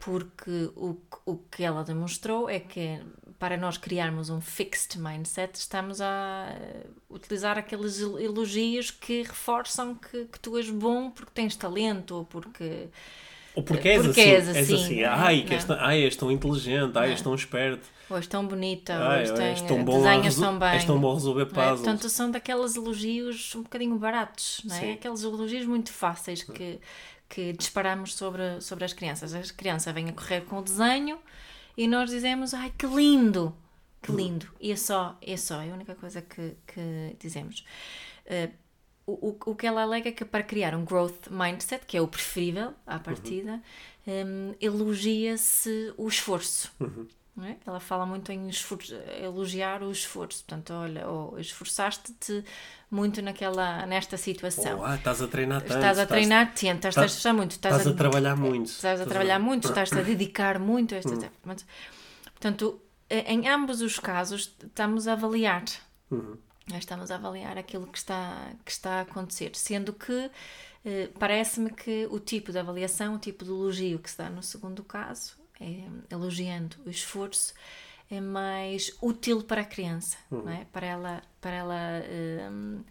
Porque 0.00 0.70
o, 0.76 0.94
que- 0.94 1.18
o 1.24 1.36
que 1.50 1.62
ela 1.62 1.82
demonstrou 1.82 2.48
é 2.50 2.60
que 2.60 3.00
para 3.38 3.56
nós 3.56 3.76
criarmos 3.76 4.30
um 4.30 4.40
fixed 4.40 4.98
mindset, 4.98 5.58
estamos 5.58 6.00
a 6.00 6.48
eh, 6.50 6.86
utilizar 7.10 7.58
aqueles 7.58 8.00
el- 8.00 8.18
elogios 8.18 8.90
que 8.90 9.22
reforçam 9.22 9.94
que, 9.94 10.24
que 10.26 10.38
tu 10.40 10.56
és 10.56 10.70
bom 10.70 11.10
porque 11.10 11.30
tens 11.34 11.54
talento 11.56 12.16
ou 12.16 12.24
porque. 12.24 12.88
Ou 13.56 13.62
porque 13.62 13.88
és 13.88 14.02
Porque 14.04 14.20
assim. 14.20 14.30
és 14.30 14.48
és 14.48 14.56
assim, 14.56 14.74
assim. 14.84 15.00
é? 15.00 15.06
Ai, 15.06 15.42
que 15.42 15.54
és 15.54 15.64
tão, 15.64 15.76
ai, 15.80 16.02
és 16.04 16.14
tão 16.14 16.30
inteligente, 16.30 16.96
ai, 16.98 17.10
és 17.12 17.22
tão 17.22 17.34
esperto. 17.34 17.88
Ou 18.10 18.16
és 18.18 18.26
tão 18.26 18.46
bonita, 18.46 18.92
Ai, 18.94 19.28
ou 19.30 19.40
és, 19.40 19.62
tão, 19.62 19.82
bom 19.82 19.94
a 20.06 20.14
desenhas 20.14 20.34
tão 20.36 20.58
bem. 20.58 20.68
és 20.68 20.84
tão 20.84 21.00
bom 21.00 21.10
a 21.10 21.14
resolver 21.14 21.44
não 21.44 21.50
é? 21.50 21.54
puzzles. 21.54 21.80
Portanto, 21.80 22.08
são 22.10 22.30
daqueles 22.30 22.76
elogios 22.76 23.54
um 23.56 23.62
bocadinho 23.62 23.98
baratos, 23.98 24.60
não 24.64 24.76
é? 24.76 24.80
Sim. 24.80 24.92
Aqueles 24.92 25.22
elogios 25.22 25.66
muito 25.66 25.90
fáceis 25.90 26.42
que, 26.42 26.78
que 27.28 27.52
disparamos 27.54 28.14
sobre, 28.14 28.60
sobre 28.60 28.84
as 28.84 28.92
crianças. 28.92 29.34
As 29.34 29.50
crianças 29.50 29.92
vêm 29.94 30.08
a 30.10 30.12
correr 30.12 30.42
com 30.42 30.58
o 30.58 30.62
desenho 30.62 31.18
e 31.76 31.88
nós 31.88 32.10
dizemos, 32.10 32.52
ai 32.54 32.70
que 32.78 32.86
lindo, 32.86 33.56
que 34.02 34.12
lindo. 34.12 34.46
E 34.60 34.70
é 34.70 34.76
só, 34.76 35.16
é 35.20 35.36
só, 35.36 35.62
é 35.62 35.70
a 35.70 35.74
única 35.74 35.94
coisa 35.94 36.20
que, 36.20 36.54
que 36.66 37.16
dizemos. 37.18 37.64
Uh, 38.26 38.52
o, 39.06 39.36
o 39.46 39.54
que 39.54 39.66
ela 39.66 39.82
alega 39.82 40.08
é 40.08 40.12
que 40.12 40.24
para 40.24 40.42
criar 40.42 40.74
um 40.74 40.84
growth 40.84 41.28
mindset, 41.30 41.86
que 41.86 41.96
é 41.96 42.00
o 42.00 42.08
preferível 42.08 42.74
à 42.86 42.98
partida, 42.98 43.62
uhum. 44.06 44.50
um, 44.50 44.54
elogia-se 44.60 45.94
o 45.96 46.08
esforço. 46.08 46.72
Uhum. 46.80 47.06
É? 47.42 47.56
Ela 47.66 47.78
fala 47.78 48.06
muito 48.06 48.32
em 48.32 48.48
elogiar 49.22 49.82
o 49.82 49.92
esforço. 49.92 50.42
Portanto, 50.44 50.72
olha, 50.72 51.06
oh, 51.06 51.38
esforçaste-te 51.38 52.42
muito 52.90 53.20
naquela, 53.20 53.84
nesta 53.84 54.16
situação. 54.16 54.80
Oh, 54.80 54.84
ah, 54.84 54.94
estás 54.94 55.20
a 55.20 55.28
treinar 55.28 55.60
tanto. 55.60 55.74
Estás 55.74 55.98
a 55.98 56.06
treinar 56.06 56.46
tanto, 56.46 56.64
estás, 56.64 56.76
estás 56.86 56.98
a 56.98 57.06
esforçar 57.06 57.34
muito. 57.34 57.50
Estás, 57.50 57.74
estás 57.74 57.86
a, 57.88 57.90
a, 57.90 57.94
trabalhar 57.94 58.36
muito. 58.36 58.66
Estás 58.66 59.00
a 59.02 59.06
trabalhar 59.06 59.38
muito, 59.38 59.68
estás 59.68 59.92
a 59.92 60.00
dedicar 60.02 60.58
muito 60.58 60.94
a 60.94 60.98
esta 60.98 61.10
uhum. 61.10 61.56
Portanto, 62.24 62.80
em 63.10 63.46
ambos 63.48 63.82
os 63.82 63.98
casos, 63.98 64.56
estamos 64.64 65.06
a 65.06 65.12
avaliar. 65.12 65.64
Uhum. 66.10 66.38
Estamos 66.74 67.10
a 67.10 67.14
avaliar 67.14 67.56
aquilo 67.56 67.86
que 67.86 67.98
está, 67.98 68.52
que 68.64 68.70
está 68.70 68.98
a 68.98 69.00
acontecer. 69.02 69.54
Sendo 69.54 69.92
que 69.92 70.30
eh, 70.84 71.10
parece-me 71.18 71.70
que 71.70 72.06
o 72.10 72.18
tipo 72.18 72.50
de 72.50 72.58
avaliação, 72.58 73.14
o 73.14 73.18
tipo 73.18 73.44
de 73.44 73.50
elogio 73.50 73.98
que 73.98 74.10
se 74.10 74.18
dá 74.18 74.28
no 74.28 74.42
segundo 74.42 74.82
caso, 74.82 75.36
é, 75.60 75.84
elogiando 76.10 76.76
o 76.84 76.90
esforço, 76.90 77.54
é 78.10 78.20
mais 78.20 78.96
útil 79.00 79.42
para 79.42 79.62
a 79.62 79.64
criança, 79.64 80.16
uhum. 80.30 80.48
é? 80.48 80.64
para 80.72 80.86
ela, 80.86 81.22
para 81.40 81.50
ela 81.50 82.02
um, 82.50 82.84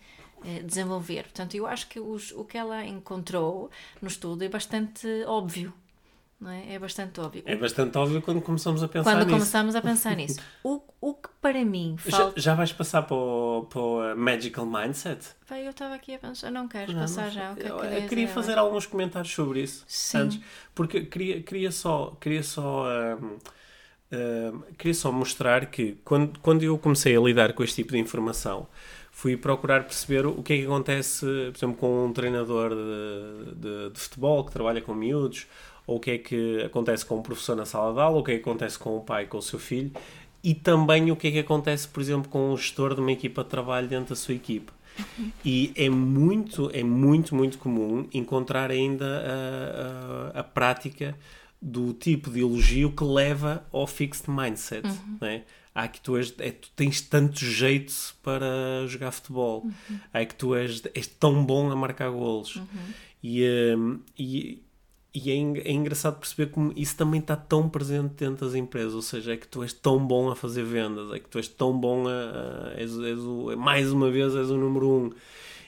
eh, 0.43 0.61
desenvolver. 0.61 1.23
Portanto, 1.23 1.55
eu 1.55 1.65
acho 1.65 1.87
que 1.87 1.99
os, 1.99 2.31
o 2.31 2.43
que 2.43 2.57
ela 2.57 2.85
encontrou 2.85 3.69
no 4.01 4.07
estudo 4.07 4.43
é 4.43 4.49
bastante 4.49 5.07
óbvio. 5.25 5.73
Não 6.45 6.51
é? 6.51 6.75
é 6.75 6.77
bastante 6.77 7.19
óbvio. 7.19 7.41
É 7.43 7.55
bastante 7.55 7.97
óbvio 7.97 8.21
quando 8.21 8.39
começamos 8.39 8.83
a 8.83 8.87
pensar 8.87 9.03
quando 9.03 9.15
nisso. 9.15 9.29
Quando 9.29 9.39
começamos 9.39 9.75
a 9.75 9.81
pensar 9.81 10.15
nisso. 10.15 10.39
O, 10.63 10.81
o 11.01 11.13
que 11.15 11.29
para 11.41 11.65
mim 11.65 11.95
falta... 11.97 12.39
Já, 12.39 12.51
já 12.51 12.55
vais 12.55 12.71
passar 12.71 13.01
para 13.01 13.15
o, 13.15 13.67
para 13.67 13.81
o 13.81 14.15
Magical 14.15 14.65
Mindset? 14.65 15.25
Vai, 15.47 15.65
eu 15.65 15.71
estava 15.71 15.95
aqui 15.95 16.13
a 16.13 16.19
pensar, 16.19 16.51
não 16.51 16.67
queres 16.67 16.93
não, 16.93 17.01
passar 17.01 17.25
não, 17.25 17.31
já? 17.31 17.51
O 17.51 17.55
que 17.55 17.63
é 17.63 17.69
eu, 17.69 17.77
eu 17.77 18.07
queria 18.07 18.27
fazer 18.27 18.59
alguns 18.59 18.85
comentários 18.85 19.33
sobre 19.33 19.61
isso. 19.61 19.83
Sim. 19.87 20.17
Antes, 20.19 20.39
porque 20.75 21.01
queria, 21.05 21.41
queria 21.41 21.71
só... 21.71 22.15
Queria 22.21 22.43
só 22.43 22.85
um, 23.19 23.37
um, 24.15 24.61
queria 24.77 24.93
só 24.93 25.11
mostrar 25.11 25.65
que 25.65 25.97
quando, 26.05 26.39
quando 26.39 26.61
eu 26.61 26.77
comecei 26.77 27.17
a 27.17 27.19
lidar 27.19 27.53
com 27.53 27.63
este 27.63 27.77
tipo 27.77 27.93
de 27.93 27.97
informação, 27.97 28.67
fui 29.11 29.35
procurar 29.35 29.83
perceber 29.83 30.27
o 30.27 30.43
que 30.43 30.53
é 30.53 30.57
que 30.57 30.65
acontece, 30.65 31.25
por 31.25 31.57
exemplo, 31.57 31.75
com 31.77 32.05
um 32.05 32.13
treinador 32.13 32.69
de, 32.69 33.55
de, 33.55 33.89
de 33.91 33.99
futebol 33.99 34.43
que 34.43 34.51
trabalha 34.51 34.81
com 34.81 34.93
miúdos, 34.93 35.47
ou 35.85 35.97
o 35.97 35.99
que 35.99 36.11
é 36.11 36.17
que 36.17 36.61
acontece 36.63 37.05
com 37.05 37.17
o 37.17 37.21
professor 37.21 37.55
na 37.55 37.65
sala 37.65 37.93
de 37.93 37.99
aula, 37.99 38.15
ou 38.15 38.21
o 38.21 38.23
que 38.23 38.31
é 38.31 38.35
que 38.35 38.41
acontece 38.41 38.77
com 38.77 38.97
o 38.97 39.01
pai 39.01 39.25
com 39.25 39.37
o 39.37 39.41
seu 39.41 39.59
filho, 39.59 39.91
e 40.43 40.53
também 40.53 41.11
o 41.11 41.15
que 41.15 41.27
é 41.27 41.31
que 41.31 41.39
acontece, 41.39 41.87
por 41.87 42.01
exemplo, 42.01 42.29
com 42.29 42.51
o 42.51 42.57
gestor 42.57 42.93
de 42.93 43.01
uma 43.01 43.11
equipa 43.11 43.43
de 43.43 43.49
trabalho 43.49 43.87
dentro 43.87 44.09
da 44.09 44.15
sua 44.15 44.35
equipa. 44.35 44.73
E 45.43 45.71
é 45.75 45.89
muito, 45.89 46.69
é 46.73 46.83
muito, 46.83 47.35
muito 47.35 47.57
comum 47.57 48.07
encontrar 48.13 48.71
ainda 48.71 49.05
a, 50.33 50.37
a, 50.37 50.39
a 50.39 50.43
prática 50.43 51.17
do 51.61 51.93
tipo 51.93 52.29
de 52.29 52.41
elogio 52.41 52.91
que 52.91 53.03
leva 53.03 53.65
ao 53.71 53.87
fixed 53.87 54.29
mindset. 54.29 54.87
Uhum. 54.87 55.17
Né? 55.19 55.43
Há 55.73 55.87
que 55.87 55.99
tu, 55.99 56.15
és, 56.15 56.33
é, 56.39 56.51
tu 56.51 56.69
tens 56.75 57.01
tanto 57.01 57.39
jeito 57.39 57.93
para 58.23 58.85
jogar 58.87 59.11
futebol. 59.11 59.63
Uhum. 59.63 59.99
Há 60.13 60.25
que 60.25 60.35
tu 60.35 60.55
és, 60.55 60.81
és 60.93 61.07
tão 61.07 61.43
bom 61.43 61.71
a 61.71 61.75
marcar 61.75 62.09
golos. 62.11 62.55
Uhum. 62.55 62.65
E, 63.23 63.75
um, 63.75 63.99
e, 64.17 64.63
e 65.15 65.31
é, 65.31 65.33
é, 65.33 65.71
engraçado 65.71 66.19
perceber 66.19 66.51
como 66.51 66.73
isso 66.75 66.97
também 66.97 67.21
está 67.21 67.37
tão 67.37 67.69
presente 67.69 68.15
dentro 68.17 68.45
das 68.45 68.53
empresas, 68.53 68.93
ou 68.93 69.01
seja, 69.01 69.33
é 69.33 69.37
que 69.37 69.47
tu 69.47 69.63
és 69.63 69.71
tão 69.71 69.97
bom 70.05 70.29
a 70.29 70.35
fazer 70.35 70.63
vendas, 70.63 71.09
é 71.13 71.19
que 71.19 71.29
tu 71.29 71.37
és 71.37 71.47
tão 71.47 71.79
bom 71.79 72.05
a, 72.05 72.11
a 72.11 72.73
és, 72.77 72.91
és 72.99 73.19
o, 73.19 73.55
mais 73.55 73.93
uma 73.93 74.11
vez 74.11 74.35
és 74.35 74.49
o 74.49 74.57
número 74.57 74.89
um. 74.89 75.11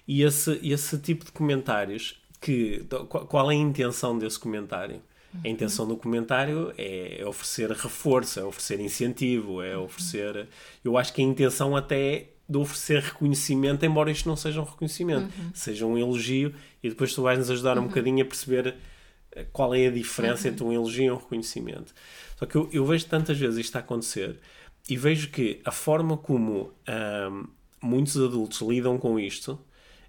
E 0.06 0.22
esse, 0.22 0.60
esse 0.62 0.98
tipo 1.00 1.24
de 1.24 1.32
comentários, 1.32 2.22
que, 2.42 2.86
qual 3.10 3.50
é 3.50 3.56
a 3.56 3.58
intenção 3.58 4.18
desse 4.18 4.38
comentário? 4.38 5.02
A 5.44 5.48
intenção 5.48 5.88
do 5.88 5.96
comentário 5.96 6.74
é 6.78 7.24
oferecer 7.26 7.70
reforço, 7.72 8.40
é 8.40 8.44
oferecer 8.44 8.80
incentivo, 8.80 9.62
é 9.62 9.78
oferecer. 9.78 10.48
Eu 10.84 10.98
acho 10.98 11.14
que 11.14 11.22
a 11.22 11.24
intenção 11.24 11.76
até 11.76 12.14
é 12.14 12.30
de 12.50 12.58
oferecer 12.58 13.02
reconhecimento, 13.02 13.86
embora 13.86 14.10
isto 14.10 14.28
não 14.28 14.36
seja 14.36 14.62
um 14.62 14.64
reconhecimento, 14.64 15.26
uhum. 15.38 15.52
seja 15.54 15.86
um 15.86 15.98
elogio, 15.98 16.54
e 16.82 16.90
depois 16.90 17.14
tu 17.14 17.22
vais 17.22 17.38
nos 17.38 17.52
ajudar 17.52 17.78
um 17.78 17.82
uhum. 17.82 17.88
bocadinho 17.88 18.24
a 18.24 18.26
perceber 18.26 18.76
qual 19.46 19.74
é 19.74 19.88
a 19.88 19.92
diferença 19.92 20.48
uhum. 20.48 20.54
entre 20.54 20.64
um 20.64 20.74
elogio 20.74 21.06
e 21.06 21.12
um 21.12 21.16
reconhecimento. 21.16 21.94
Só 22.38 22.46
que 22.46 22.56
eu, 22.56 22.70
eu, 22.72 22.86
vejo 22.86 23.06
tantas 23.06 23.38
vezes 23.38 23.58
isto 23.58 23.76
a 23.76 23.80
acontecer 23.80 24.40
e 24.90 24.96
vejo 24.96 25.30
que 25.30 25.62
a 25.66 25.72
forma 25.72 26.18
como 26.18 26.74
muitos 27.82 28.18
adultos 28.18 28.62
lidam 28.62 28.98
com 28.98 29.20
isto 29.20 29.60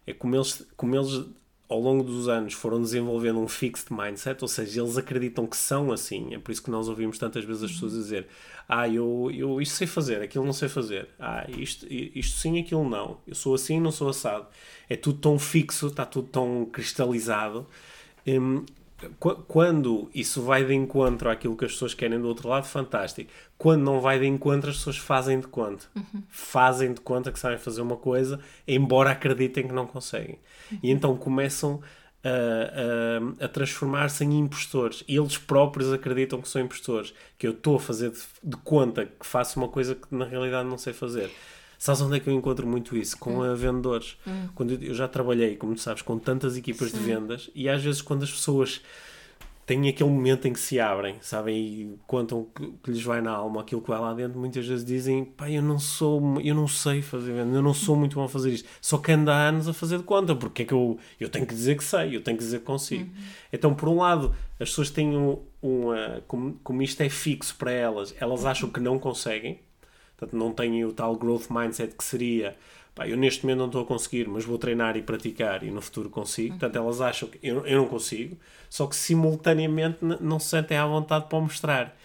é 0.06 0.12
como 0.12 0.34
eles, 0.34 0.66
como 0.76 0.94
eles 0.96 1.26
ao 1.68 1.78
longo 1.78 2.02
dos 2.02 2.28
anos 2.28 2.54
foram 2.54 2.80
desenvolvendo 2.80 3.38
um 3.38 3.46
fixed 3.46 3.92
mindset, 3.92 4.42
ou 4.42 4.48
seja, 4.48 4.80
eles 4.80 4.96
acreditam 4.96 5.46
que 5.46 5.56
são 5.56 5.92
assim. 5.92 6.34
É 6.34 6.38
por 6.38 6.50
isso 6.50 6.62
que 6.62 6.70
nós 6.70 6.88
ouvimos 6.88 7.18
tantas 7.18 7.44
vezes 7.44 7.64
as 7.64 7.72
pessoas 7.72 7.92
dizer: 7.92 8.26
Ah, 8.66 8.88
eu, 8.88 9.30
eu 9.34 9.60
isto 9.60 9.74
sei 9.74 9.86
fazer, 9.86 10.22
aquilo 10.22 10.44
não 10.44 10.52
sei 10.54 10.68
fazer. 10.68 11.08
Ah, 11.18 11.46
isto, 11.48 11.86
isto 11.90 12.38
sim, 12.38 12.58
aquilo 12.58 12.88
não. 12.88 13.20
Eu 13.26 13.34
sou 13.34 13.54
assim, 13.54 13.78
não 13.78 13.92
sou 13.92 14.08
assado. 14.08 14.46
É 14.88 14.96
tudo 14.96 15.18
tão 15.18 15.38
fixo, 15.38 15.88
está 15.88 16.06
tudo 16.06 16.28
tão 16.28 16.64
cristalizado. 16.72 17.66
Um, 18.26 18.64
quando 19.46 20.10
isso 20.12 20.42
vai 20.42 20.64
de 20.64 20.74
encontro 20.74 21.30
àquilo 21.30 21.56
que 21.56 21.64
as 21.64 21.72
pessoas 21.72 21.94
querem 21.94 22.20
do 22.20 22.26
outro 22.26 22.48
lado, 22.48 22.66
fantástico. 22.66 23.30
Quando 23.56 23.82
não 23.82 24.00
vai 24.00 24.18
de 24.18 24.26
encontro, 24.26 24.70
as 24.70 24.76
pessoas 24.76 24.96
fazem 24.96 25.38
de 25.38 25.46
conta. 25.46 25.86
Uhum. 25.94 26.22
Fazem 26.28 26.92
de 26.92 27.00
conta 27.00 27.30
que 27.30 27.38
sabem 27.38 27.58
fazer 27.58 27.80
uma 27.80 27.96
coisa, 27.96 28.40
embora 28.66 29.10
acreditem 29.10 29.68
que 29.68 29.72
não 29.72 29.86
conseguem. 29.86 30.38
Uhum. 30.72 30.78
E 30.82 30.90
então 30.90 31.16
começam 31.16 31.80
a, 32.24 33.42
a, 33.42 33.44
a 33.44 33.48
transformar-se 33.48 34.24
em 34.24 34.38
impostores. 34.38 35.04
Eles 35.08 35.38
próprios 35.38 35.92
acreditam 35.92 36.40
que 36.40 36.48
são 36.48 36.60
impostores. 36.60 37.14
Que 37.38 37.46
eu 37.46 37.52
estou 37.52 37.76
a 37.76 37.80
fazer 37.80 38.10
de, 38.10 38.18
de 38.42 38.56
conta 38.58 39.06
que 39.06 39.26
faço 39.26 39.60
uma 39.60 39.68
coisa 39.68 39.94
que 39.94 40.12
na 40.12 40.24
realidade 40.24 40.68
não 40.68 40.78
sei 40.78 40.92
fazer. 40.92 41.30
Sabes 41.78 42.00
onde 42.02 42.16
é 42.16 42.20
que 42.20 42.28
eu 42.28 42.34
encontro 42.34 42.66
muito 42.66 42.96
isso? 42.96 43.16
Com 43.16 43.38
hum. 43.38 43.54
vendedores. 43.54 44.18
Hum. 44.26 44.48
Quando 44.54 44.72
eu, 44.72 44.82
eu, 44.82 44.94
já 44.94 45.06
trabalhei, 45.06 45.56
como 45.56 45.74
tu 45.74 45.80
sabes, 45.80 46.02
com 46.02 46.18
tantas 46.18 46.56
equipas 46.56 46.90
Sim. 46.90 46.98
de 46.98 47.04
vendas 47.04 47.50
e 47.54 47.68
às 47.68 47.82
vezes 47.82 48.02
quando 48.02 48.24
as 48.24 48.30
pessoas 48.30 48.82
têm 49.68 49.86
aquele 49.86 50.08
momento 50.08 50.48
em 50.48 50.52
que 50.54 50.58
se 50.58 50.80
abrem, 50.80 51.16
sabem, 51.20 51.56
e 51.56 51.98
contam 52.06 52.46
que, 52.54 52.72
que 52.82 52.90
lhes 52.90 53.02
vai 53.02 53.20
na 53.20 53.32
alma 53.32 53.60
aquilo 53.60 53.82
que 53.82 53.88
vai 53.88 54.00
lá 54.00 54.14
dentro, 54.14 54.40
muitas 54.40 54.66
vezes 54.66 54.82
dizem, 54.82 55.26
pá, 55.26 55.50
eu 55.50 55.60
não 55.60 55.78
sou, 55.78 56.40
eu 56.40 56.54
não 56.54 56.66
sei 56.66 57.02
fazer 57.02 57.34
vendas, 57.34 57.54
eu 57.54 57.62
não 57.62 57.74
sou 57.74 57.94
muito 57.94 58.14
bom 58.14 58.24
a 58.24 58.28
fazer 58.30 58.50
isto, 58.50 58.66
só 58.80 58.96
que 58.96 59.12
ando 59.12 59.30
há 59.30 59.36
anos 59.36 59.68
a 59.68 59.74
fazer 59.74 59.98
de 59.98 60.04
conta, 60.04 60.34
porque 60.34 60.62
é 60.62 60.64
que 60.64 60.72
eu, 60.72 60.98
eu 61.20 61.28
tenho 61.28 61.46
que 61.46 61.54
dizer 61.54 61.76
que 61.76 61.84
sei, 61.84 62.16
eu 62.16 62.22
tenho 62.22 62.38
que 62.38 62.42
dizer 62.42 62.60
que 62.60 62.64
consigo. 62.64 63.04
Uhum. 63.04 63.22
Então, 63.52 63.74
por 63.74 63.90
um 63.90 63.98
lado, 63.98 64.34
as 64.58 64.70
pessoas 64.70 64.88
têm 64.88 65.14
um, 65.14 65.38
uma, 65.60 66.22
como, 66.26 66.58
como 66.64 66.80
isto 66.80 67.02
é 67.02 67.10
fixo 67.10 67.54
para 67.56 67.70
elas, 67.70 68.14
elas 68.18 68.46
acham 68.46 68.70
que 68.70 68.80
não 68.80 68.98
conseguem, 68.98 69.60
Portanto, 70.18 70.36
não 70.36 70.52
têm 70.52 70.84
o 70.84 70.92
tal 70.92 71.14
growth 71.16 71.48
mindset 71.48 71.94
que 71.94 72.02
seria 72.04 72.56
pá, 72.94 73.06
eu 73.06 73.16
neste 73.16 73.44
momento 73.44 73.58
não 73.58 73.66
estou 73.66 73.82
a 73.82 73.86
conseguir, 73.86 74.28
mas 74.28 74.44
vou 74.44 74.58
treinar 74.58 74.96
e 74.96 75.02
praticar 75.02 75.62
e 75.62 75.70
no 75.70 75.80
futuro 75.80 76.10
consigo. 76.10 76.58
Portanto, 76.58 76.76
elas 76.76 77.00
acham 77.00 77.28
que 77.28 77.38
eu, 77.40 77.64
eu 77.64 77.78
não 77.78 77.86
consigo, 77.86 78.36
só 78.68 78.86
que 78.88 78.96
simultaneamente 78.96 79.98
não 80.02 80.40
se 80.40 80.48
sentem 80.48 80.76
à 80.76 80.84
vontade 80.84 81.26
para 81.28 81.40
mostrar 81.40 81.96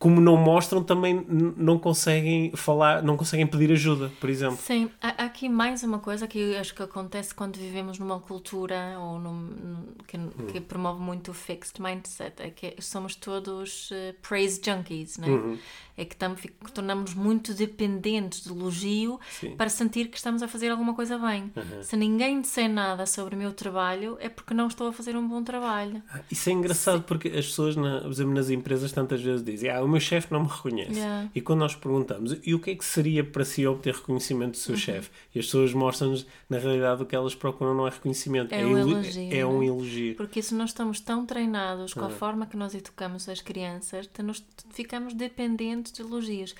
como 0.00 0.18
não 0.18 0.34
mostram, 0.34 0.82
também 0.82 1.22
não 1.28 1.78
conseguem 1.78 2.52
falar, 2.56 3.02
não 3.02 3.18
conseguem 3.18 3.46
pedir 3.46 3.70
ajuda, 3.70 4.10
por 4.18 4.30
exemplo. 4.30 4.56
Sim, 4.56 4.90
há 4.98 5.26
aqui 5.26 5.46
mais 5.46 5.82
uma 5.82 5.98
coisa 5.98 6.26
que 6.26 6.56
acho 6.56 6.74
que 6.74 6.82
acontece 6.82 7.34
quando 7.34 7.58
vivemos 7.58 7.98
numa 7.98 8.18
cultura 8.18 8.96
ou 8.98 9.18
num, 9.18 9.84
que, 10.08 10.16
hum. 10.16 10.30
que, 10.50 10.58
promove 10.58 11.02
muito 11.02 11.32
o 11.32 11.34
fixed 11.34 11.82
mindset, 11.82 12.32
é 12.38 12.48
que 12.48 12.76
somos 12.80 13.14
todos 13.14 13.90
uh, 13.90 14.14
praise 14.26 14.58
junkies, 14.64 15.18
né? 15.18 15.28
Uhum. 15.28 15.58
É 15.98 16.04
que, 16.06 16.14
estamos, 16.14 16.40
que 16.40 16.72
tornamos 16.72 17.12
muito 17.12 17.52
dependentes 17.52 18.46
do 18.46 18.58
elogio 18.58 19.20
Sim. 19.30 19.54
para 19.54 19.68
sentir 19.68 20.08
que 20.08 20.16
estamos 20.16 20.42
a 20.42 20.48
fazer 20.48 20.70
alguma 20.70 20.94
coisa 20.94 21.18
bem. 21.18 21.52
Uhum. 21.54 21.82
Se 21.82 21.94
ninguém 21.94 22.40
disser 22.40 22.70
nada 22.70 23.04
sobre 23.04 23.34
o 23.34 23.38
meu 23.38 23.52
trabalho, 23.52 24.16
é 24.18 24.30
porque 24.30 24.54
não 24.54 24.68
estou 24.68 24.88
a 24.88 24.94
fazer 24.94 25.14
um 25.14 25.28
bom 25.28 25.44
trabalho. 25.44 26.02
Ah, 26.10 26.20
isso 26.30 26.48
é 26.48 26.52
engraçado 26.54 27.00
Sim. 27.00 27.04
porque 27.06 27.28
as 27.28 27.44
pessoas, 27.44 27.76
na, 27.76 28.00
por 28.00 28.12
exemplo, 28.12 28.32
nas 28.32 28.48
empresas 28.48 28.92
tantas 28.92 29.20
vezes 29.20 29.44
dizem 29.44 29.68
ah, 29.68 29.89
meu 29.90 30.00
chefe 30.00 30.32
não 30.32 30.44
me 30.44 30.48
reconhece. 30.48 30.98
Yeah. 30.98 31.28
E 31.34 31.40
quando 31.40 31.60
nós 31.60 31.74
perguntamos, 31.74 32.36
e 32.44 32.54
o 32.54 32.58
que 32.58 32.70
é 32.70 32.74
que 32.74 32.84
seria 32.84 33.24
para 33.24 33.44
si 33.44 33.66
obter 33.66 33.94
reconhecimento 33.94 34.52
do 34.52 34.56
seu 34.56 34.74
uhum. 34.74 34.80
chefe? 34.80 35.10
E 35.34 35.38
as 35.38 35.46
pessoas 35.46 35.72
mostram-nos, 35.72 36.26
na 36.48 36.58
realidade, 36.58 37.02
o 37.02 37.06
que 37.06 37.14
elas 37.14 37.34
procuram 37.34 37.74
não 37.74 37.86
é 37.86 37.90
reconhecimento, 37.90 38.54
é, 38.54 38.62
é 38.62 38.66
um, 38.66 38.78
elogio, 38.78 39.22
é, 39.22 39.38
é 39.38 39.46
um 39.46 39.62
elogio. 39.62 40.14
Porque 40.14 40.42
se 40.42 40.54
nós 40.54 40.70
estamos 40.70 41.00
tão 41.00 41.26
treinados 41.26 41.92
com 41.92 42.04
a 42.04 42.10
forma 42.10 42.46
que 42.46 42.56
nós 42.56 42.74
educamos 42.74 43.28
as 43.28 43.40
crianças, 43.40 44.08
nós 44.22 44.44
ficamos 44.70 45.12
dependentes 45.14 45.92
de 45.92 46.02
elogios. 46.02 46.54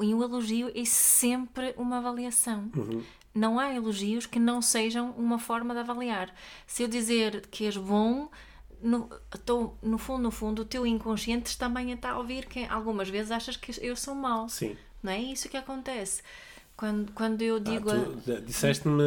E 0.00 0.14
um 0.14 0.22
elogio 0.22 0.70
é 0.74 0.84
sempre 0.84 1.74
uma 1.76 1.98
avaliação. 1.98 2.70
Uhum 2.76 3.02
não 3.34 3.58
há 3.58 3.72
elogios 3.72 4.26
que 4.26 4.38
não 4.38 4.60
sejam 4.60 5.10
uma 5.12 5.38
forma 5.38 5.72
de 5.72 5.80
avaliar. 5.80 6.34
Se 6.66 6.82
eu 6.82 6.88
dizer 6.88 7.46
que 7.50 7.66
és 7.66 7.76
bom, 7.76 8.28
no, 8.82 9.08
tô, 9.44 9.72
no 9.82 9.98
fundo, 9.98 10.22
no 10.22 10.30
fundo, 10.30 10.62
o 10.62 10.64
teu 10.64 10.86
inconsciente 10.86 11.56
também 11.56 11.92
está 11.92 12.10
a 12.12 12.18
ouvir 12.18 12.46
que 12.46 12.64
algumas 12.64 13.08
vezes 13.08 13.30
achas 13.30 13.56
que 13.56 13.72
eu 13.84 13.96
sou 13.96 14.14
mau. 14.14 14.48
Sim. 14.48 14.76
Não 15.02 15.12
é 15.12 15.20
isso 15.20 15.48
que 15.48 15.56
acontece. 15.56 16.22
Quando, 16.76 17.10
quando 17.10 17.42
eu 17.42 17.58
digo. 17.58 17.90
Ah, 17.90 18.40
disseste-me. 18.40 19.02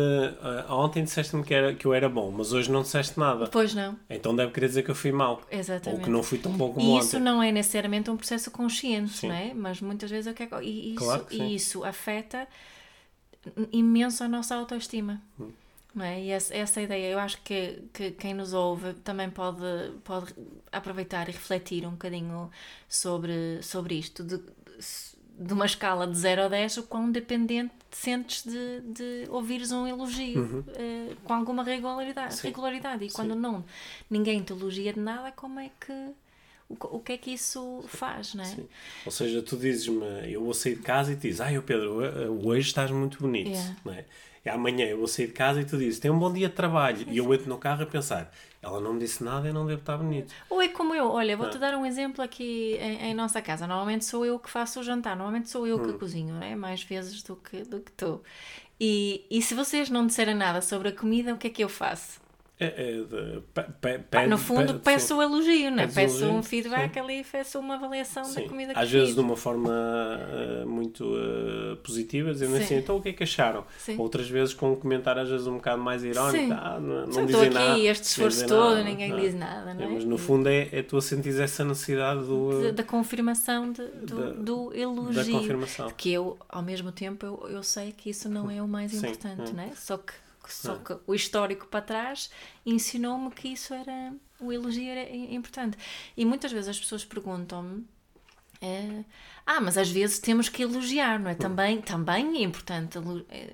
Ontem 0.69 1.05
disseste-me 1.05 1.41
que, 1.41 1.53
era, 1.53 1.73
que 1.73 1.85
eu 1.85 1.93
era 1.93 2.09
bom, 2.09 2.29
mas 2.29 2.51
hoje 2.51 2.69
não 2.69 2.81
disseste 2.81 3.17
nada. 3.17 3.47
Pois 3.47 3.73
não. 3.73 3.97
Então 4.09 4.35
deve 4.35 4.51
querer 4.51 4.67
dizer 4.67 4.83
que 4.83 4.91
eu 4.91 4.95
fui 4.95 5.13
mau. 5.13 5.41
Exatamente. 5.49 5.99
Ou 5.99 6.03
que 6.03 6.09
não 6.09 6.21
fui 6.21 6.37
tão 6.37 6.51
bom 6.51 6.73
como 6.73 6.85
e 6.85 6.89
ontem. 6.89 7.05
isso 7.05 7.19
não 7.19 7.41
é 7.41 7.49
necessariamente 7.49 8.11
um 8.11 8.17
processo 8.17 8.51
consciente, 8.51 9.13
sim. 9.13 9.29
não 9.29 9.35
é? 9.35 9.53
Mas 9.53 9.79
muitas 9.79 10.11
vezes 10.11 10.27
eu 10.27 10.33
quero. 10.33 10.61
E 10.61 10.95
isso, 10.95 11.05
claro 11.05 11.25
que 11.25 11.37
e 11.37 11.55
isso 11.55 11.85
afeta 11.85 12.45
imenso 13.71 14.21
a 14.21 14.27
nossa 14.27 14.53
autoestima. 14.53 15.21
Hum. 15.39 15.51
Não 15.93 16.05
é? 16.05 16.21
E 16.21 16.29
essa, 16.29 16.55
essa 16.55 16.81
ideia, 16.81 17.11
eu 17.11 17.19
acho 17.19 17.41
que, 17.41 17.83
que 17.93 18.11
quem 18.11 18.33
nos 18.33 18.53
ouve 18.53 18.93
também 18.95 19.29
pode, 19.29 19.91
pode 20.03 20.33
aproveitar 20.71 21.27
e 21.27 21.31
refletir 21.31 21.85
um 21.85 21.91
bocadinho 21.91 22.49
sobre, 22.87 23.61
sobre 23.61 23.95
isto. 23.95 24.23
De, 24.23 24.41
de 25.37 25.53
uma 25.53 25.65
escala 25.65 26.07
de 26.07 26.17
0 26.17 26.43
a 26.43 26.47
10, 26.47 26.77
o 26.77 26.83
quão 26.83 27.11
dependente 27.11 27.73
te 27.89 27.97
sentes 27.97 28.43
de, 28.43 28.81
de 28.81 29.27
ouvires 29.29 29.71
um 29.71 29.87
elogio 29.87 30.39
uhum. 30.39 30.59
uh, 30.59 31.15
com 31.23 31.33
alguma 31.33 31.63
regularidade. 31.63 32.39
regularidade. 32.41 33.05
E 33.05 33.09
Sim. 33.09 33.15
quando 33.15 33.35
não, 33.35 33.65
ninguém 34.09 34.41
te 34.41 34.53
elogia 34.53 34.93
de 34.93 34.99
nada, 34.99 35.31
como 35.31 35.59
é 35.59 35.69
que. 35.79 35.91
O, 36.69 36.97
o 36.97 36.99
que 37.01 37.11
é 37.11 37.17
que 37.17 37.31
isso 37.31 37.83
faz, 37.87 38.33
não 38.33 38.43
é? 38.43 38.47
Sim. 38.47 38.67
Ou 39.05 39.11
seja, 39.11 39.41
tu 39.41 39.57
dizes-me, 39.57 40.31
eu 40.31 40.41
vou 40.41 40.53
sair 40.53 40.75
de 40.75 40.81
casa 40.81 41.11
e 41.11 41.15
tu 41.17 41.23
dizes, 41.23 41.41
ai, 41.41 41.57
oh 41.57 41.63
Pedro, 41.63 41.97
hoje 42.45 42.67
estás 42.69 42.89
muito 42.91 43.19
bonito, 43.19 43.49
yeah. 43.49 43.75
não 43.83 43.93
é? 43.93 44.05
E 44.43 44.49
amanhã 44.49 44.85
eu 44.85 44.97
vou 44.97 45.07
sair 45.07 45.27
de 45.27 45.33
casa 45.33 45.61
e 45.61 45.65
tu 45.65 45.77
dizes, 45.77 45.99
tem 45.99 46.09
um 46.09 46.17
bom 46.17 46.31
dia 46.31 46.49
de 46.49 46.55
trabalho. 46.55 47.05
E 47.07 47.17
eu 47.17 47.33
entro 47.33 47.47
no 47.47 47.57
carro 47.57 47.83
a 47.83 47.85
pensar, 47.85 48.31
ela 48.61 48.79
não 48.79 48.93
me 48.93 48.99
disse 48.99 49.23
nada 49.23 49.47
e 49.49 49.53
não 49.53 49.65
deve 49.65 49.81
estar 49.81 49.97
bonito. 49.97 50.33
Ou 50.49 50.61
é 50.61 50.67
como 50.67 50.95
eu, 50.95 51.09
olha, 51.09 51.35
vou-te 51.35 51.57
dar 51.57 51.75
um 51.75 51.85
exemplo 51.85 52.23
aqui 52.23 52.77
em, 52.79 53.09
em, 53.09 53.13
nossa 53.13 53.41
casa. 53.41 53.67
Normalmente 53.67 54.05
sou 54.05 54.25
eu 54.25 54.39
que 54.39 54.49
faço 54.49 54.79
o 54.79 54.83
jantar, 54.83 55.15
normalmente 55.15 55.49
sou 55.49 55.67
eu 55.67 55.79
que 55.79 55.89
hum. 55.89 55.97
cozinho, 55.97 56.33
não 56.35 56.43
é? 56.43 56.55
Mais 56.55 56.83
vezes 56.83 57.23
do 57.23 57.35
que, 57.35 57.63
do 57.63 57.79
que 57.79 57.91
tu. 57.91 58.21
E, 58.79 59.25
e 59.29 59.41
se 59.41 59.53
vocês 59.53 59.89
não 59.89 60.07
disserem 60.07 60.35
nada 60.35 60.61
sobre 60.61 60.89
a 60.89 60.91
comida, 60.91 61.33
o 61.33 61.37
que 61.37 61.47
é 61.47 61.49
que 61.49 61.63
eu 61.63 61.69
faço? 61.69 62.20
É, 62.63 63.03
é 64.11 64.27
no 64.27 64.37
fundo, 64.37 64.79
peço 64.79 65.17
o 65.17 65.21
elogio, 65.21 65.71
né? 65.71 65.87
peço 65.87 66.17
elogio, 66.17 66.37
um 66.37 66.43
feedback 66.43 66.93
sim. 66.93 66.99
ali, 66.99 67.25
peço 67.29 67.57
uma 67.57 67.73
avaliação 67.73 68.23
sim. 68.23 68.43
da 68.43 68.47
comida 68.47 68.73
que 68.73 68.79
Às 68.79 68.91
vezes 68.91 69.15
de 69.15 69.19
uma 69.19 69.35
forma 69.35 69.71
uh, 69.71 70.69
muito 70.69 71.03
uh, 71.03 71.75
positiva, 71.77 72.31
dizendo 72.31 72.55
sim. 72.57 72.63
assim, 72.63 72.75
então 72.75 72.97
o 72.97 73.01
que 73.01 73.09
é 73.09 73.13
que 73.13 73.23
acharam? 73.23 73.65
Outras 73.97 74.29
vezes 74.29 74.53
com 74.53 74.73
um 74.73 74.75
comentário, 74.75 75.23
às 75.23 75.29
vezes 75.29 75.47
um 75.47 75.55
bocado 75.55 75.81
mais 75.81 76.03
irónico, 76.03 76.53
ah, 76.53 76.79
não, 76.79 77.07
não 77.07 77.25
dizem 77.25 77.47
aqui, 77.47 77.53
nada. 77.53 77.79
este 77.79 78.03
esforço 78.03 78.45
todo, 78.45 78.75
nada, 78.75 78.83
ninguém 78.83 79.09
não. 79.09 79.19
diz 79.19 79.33
nada, 79.33 79.73
não 79.73 79.83
é? 79.83 79.87
Mas 79.87 80.05
no 80.05 80.19
fundo 80.19 80.47
é, 80.47 80.69
é 80.71 80.83
tu 80.83 80.97
a 80.97 81.01
sentires 81.01 81.39
essa 81.39 81.65
necessidade 81.65 82.19
do, 82.25 82.61
de, 82.61 82.71
da 82.73 82.83
confirmação 82.83 83.71
de, 83.71 83.87
do, 83.87 84.15
da, 84.15 84.31
do 84.33 84.73
elogio. 84.75 85.25
Da 85.25 85.39
confirmação. 85.39 85.91
Que 85.97 86.13
eu, 86.13 86.37
ao 86.47 86.61
mesmo 86.61 86.91
tempo, 86.91 87.25
eu, 87.25 87.49
eu 87.49 87.63
sei 87.63 87.91
que 87.91 88.11
isso 88.11 88.29
não 88.29 88.51
é 88.51 88.61
o 88.61 88.67
mais 88.67 88.93
importante, 88.93 89.51
não 89.51 89.63
é? 89.63 89.71
Só 89.75 89.97
que 89.97 90.13
só 90.47 90.75
que 90.75 90.97
o 91.05 91.13
histórico 91.13 91.67
para 91.67 91.81
trás 91.81 92.29
ensinou-me 92.65 93.31
que 93.31 93.49
isso 93.49 93.73
era. 93.73 94.13
O 94.39 94.51
elogio 94.51 94.89
era 94.89 95.09
importante. 95.09 95.77
E 96.17 96.25
muitas 96.25 96.51
vezes 96.51 96.69
as 96.69 96.79
pessoas 96.79 97.05
perguntam-me. 97.05 97.85
É, 98.63 99.03
ah, 99.43 99.59
mas 99.59 99.75
às 99.75 99.89
vezes 99.89 100.19
temos 100.19 100.47
que 100.47 100.61
elogiar, 100.61 101.19
não 101.19 101.31
é? 101.31 101.33
Também, 101.33 101.81
também 101.81 102.37
é 102.37 102.43
importante 102.43 102.99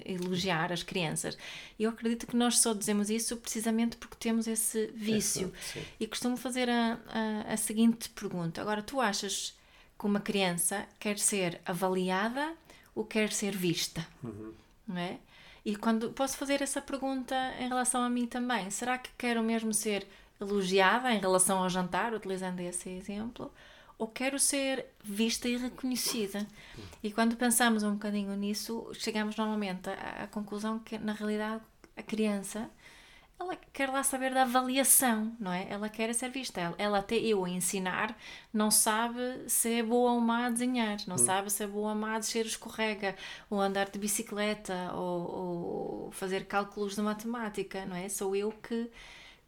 elogiar 0.06 0.72
as 0.74 0.84
crianças. 0.84 1.38
E 1.80 1.84
eu 1.84 1.92
acredito 1.92 2.28
que 2.28 2.36
nós 2.36 2.60
só 2.60 2.74
dizemos 2.74 3.10
isso 3.10 3.38
precisamente 3.38 3.96
porque 3.96 4.18
temos 4.20 4.48
esse 4.48 4.88
vício. 4.88 5.54
É, 5.76 5.82
e 6.02 6.08
costumo 6.08 6.36
fazer 6.36 6.70
a, 6.70 7.00
a, 7.08 7.54
a, 7.54 7.58
seguinte 7.58 8.10
pergunta: 8.10 8.62
agora, 8.62 8.82
tu 8.82 9.00
achas 9.00 9.58
que 9.98 10.06
uma 10.06 10.20
criança 10.20 10.86
quer 11.00 11.18
ser 11.18 11.62
avaliada 11.66 12.54
ou 12.94 13.06
quer 13.06 13.32
ser 13.32 13.56
vista? 13.56 14.06
Uhum. 14.22 14.54
Não 14.86 14.98
é? 14.98 15.18
E 15.68 15.76
quando 15.76 16.12
posso 16.12 16.38
fazer 16.38 16.62
essa 16.62 16.82
pergunta 16.82 17.36
em 17.60 17.68
relação 17.68 18.02
a 18.02 18.10
mim 18.10 18.26
também, 18.26 18.70
será 18.70 18.98
que 18.98 19.10
quero 19.18 19.44
mesmo 19.44 19.74
ser 19.74 20.08
elogiada 20.40 21.12
em 21.12 21.20
relação 21.20 21.62
ao 21.62 21.70
jantar, 21.70 22.14
utilizando 22.14 22.62
esse 22.62 22.90
exemplo, 22.90 23.52
ou 23.98 24.08
quero 24.08 24.40
ser 24.40 24.86
vista 25.04 25.50
e 25.50 25.58
reconhecida? 25.58 26.48
E 27.04 27.12
quando 27.12 27.36
pensamos 27.36 27.84
um 27.84 27.96
bocadinho 27.96 28.34
nisso, 28.38 28.90
chegamos 28.94 29.36
normalmente 29.36 29.90
à, 29.90 30.24
à 30.24 30.28
conclusão 30.28 30.80
que 30.80 30.98
na 30.98 31.12
realidade 31.12 31.62
a 31.98 32.02
criança 32.02 32.70
ela 33.40 33.56
quer 33.72 33.90
lá 33.90 34.02
saber 34.02 34.34
da 34.34 34.42
avaliação, 34.42 35.36
não 35.40 35.52
é? 35.52 35.68
Ela 35.70 35.90
quer 35.90 36.14
ser 36.14 36.30
vista. 36.30 36.60
Ela, 36.60 36.76
ela 36.78 36.98
até 37.00 37.16
eu 37.16 37.46
a 37.46 37.50
ensinar 37.50 38.18
não 38.52 38.72
sabe 38.72 39.20
se 39.48 39.80
é 39.80 39.84
boa 39.84 40.14
ou 40.14 40.20
má 40.20 40.48
a 40.48 40.50
desenhar, 40.50 40.98
não 41.06 41.16
hum. 41.16 41.20
sabe 41.20 41.52
se 41.52 41.64
é 41.64 41.68
boa 41.68 41.90
ou 41.90 41.96
má 41.96 42.16
a 42.16 42.20
descer 42.20 42.46
escorrega, 42.46 43.16
ou 43.50 43.62
andar 43.62 43.90
de 43.90 44.00
bicicleta, 44.00 44.92
ou, 44.94 46.06
ou, 46.06 46.12
fazer 46.12 46.46
cálculos 46.46 46.96
de 46.96 47.02
matemática, 47.02 47.86
não 47.86 47.96
é? 47.96 48.10
Sou 48.10 48.36
eu 48.36 48.52
que, 48.52 48.90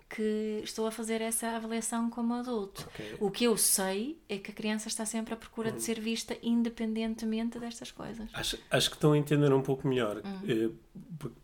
que 0.08 0.62
estou 0.63 0.86
a 0.86 0.91
fazer 0.91 1.19
essa 1.21 1.47
avaliação 1.47 2.12
como 2.12 2.36
adulto. 2.36 2.88
Okay. 2.93 3.17
O 3.19 3.32
que 3.32 3.45
eu 3.45 3.58
sei 3.58 4.21
é 4.30 4.38
que 4.38 4.52
a 4.52 4.54
criança 4.54 4.88
está 4.88 5.04
sempre 5.04 5.34
à 5.34 5.38
procura 5.38 5.71
hum. 5.71 5.75
de 5.75 5.82
ser 5.82 5.99
vista 5.99 6.38
independentemente 6.43 7.58
destas 7.58 7.91
coisas. 7.91 8.30
Acho, 8.34 8.60
acho 8.69 8.89
que 8.91 8.97
estão 8.97 9.13
a 9.13 9.17
entender 9.17 9.52
um 9.52 9.63
pouco 9.63 9.88
melhor. 9.88 10.21
Hum. 10.23 10.41
Eh, 10.47 10.69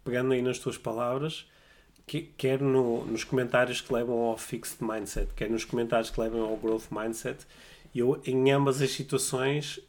pegando 0.03 0.33
aí 0.33 0.43
nas 0.43 0.59
tuas 0.59 0.77
palavras 0.77 1.47
quer 2.05 2.61
no, 2.61 3.05
nos 3.05 3.23
comentários 3.23 3.81
que 3.81 3.93
levam 3.93 4.17
ao 4.17 4.37
Fixed 4.37 4.77
Mindset, 4.81 5.33
quer 5.35 5.49
nos 5.49 5.65
comentários 5.65 6.09
que 6.09 6.19
levam 6.19 6.41
ao 6.41 6.57
Growth 6.57 6.91
Mindset, 6.91 7.45
eu, 7.93 8.21
em 8.25 8.51
ambas 8.51 8.81
as 8.81 8.91
situações, 8.91 9.79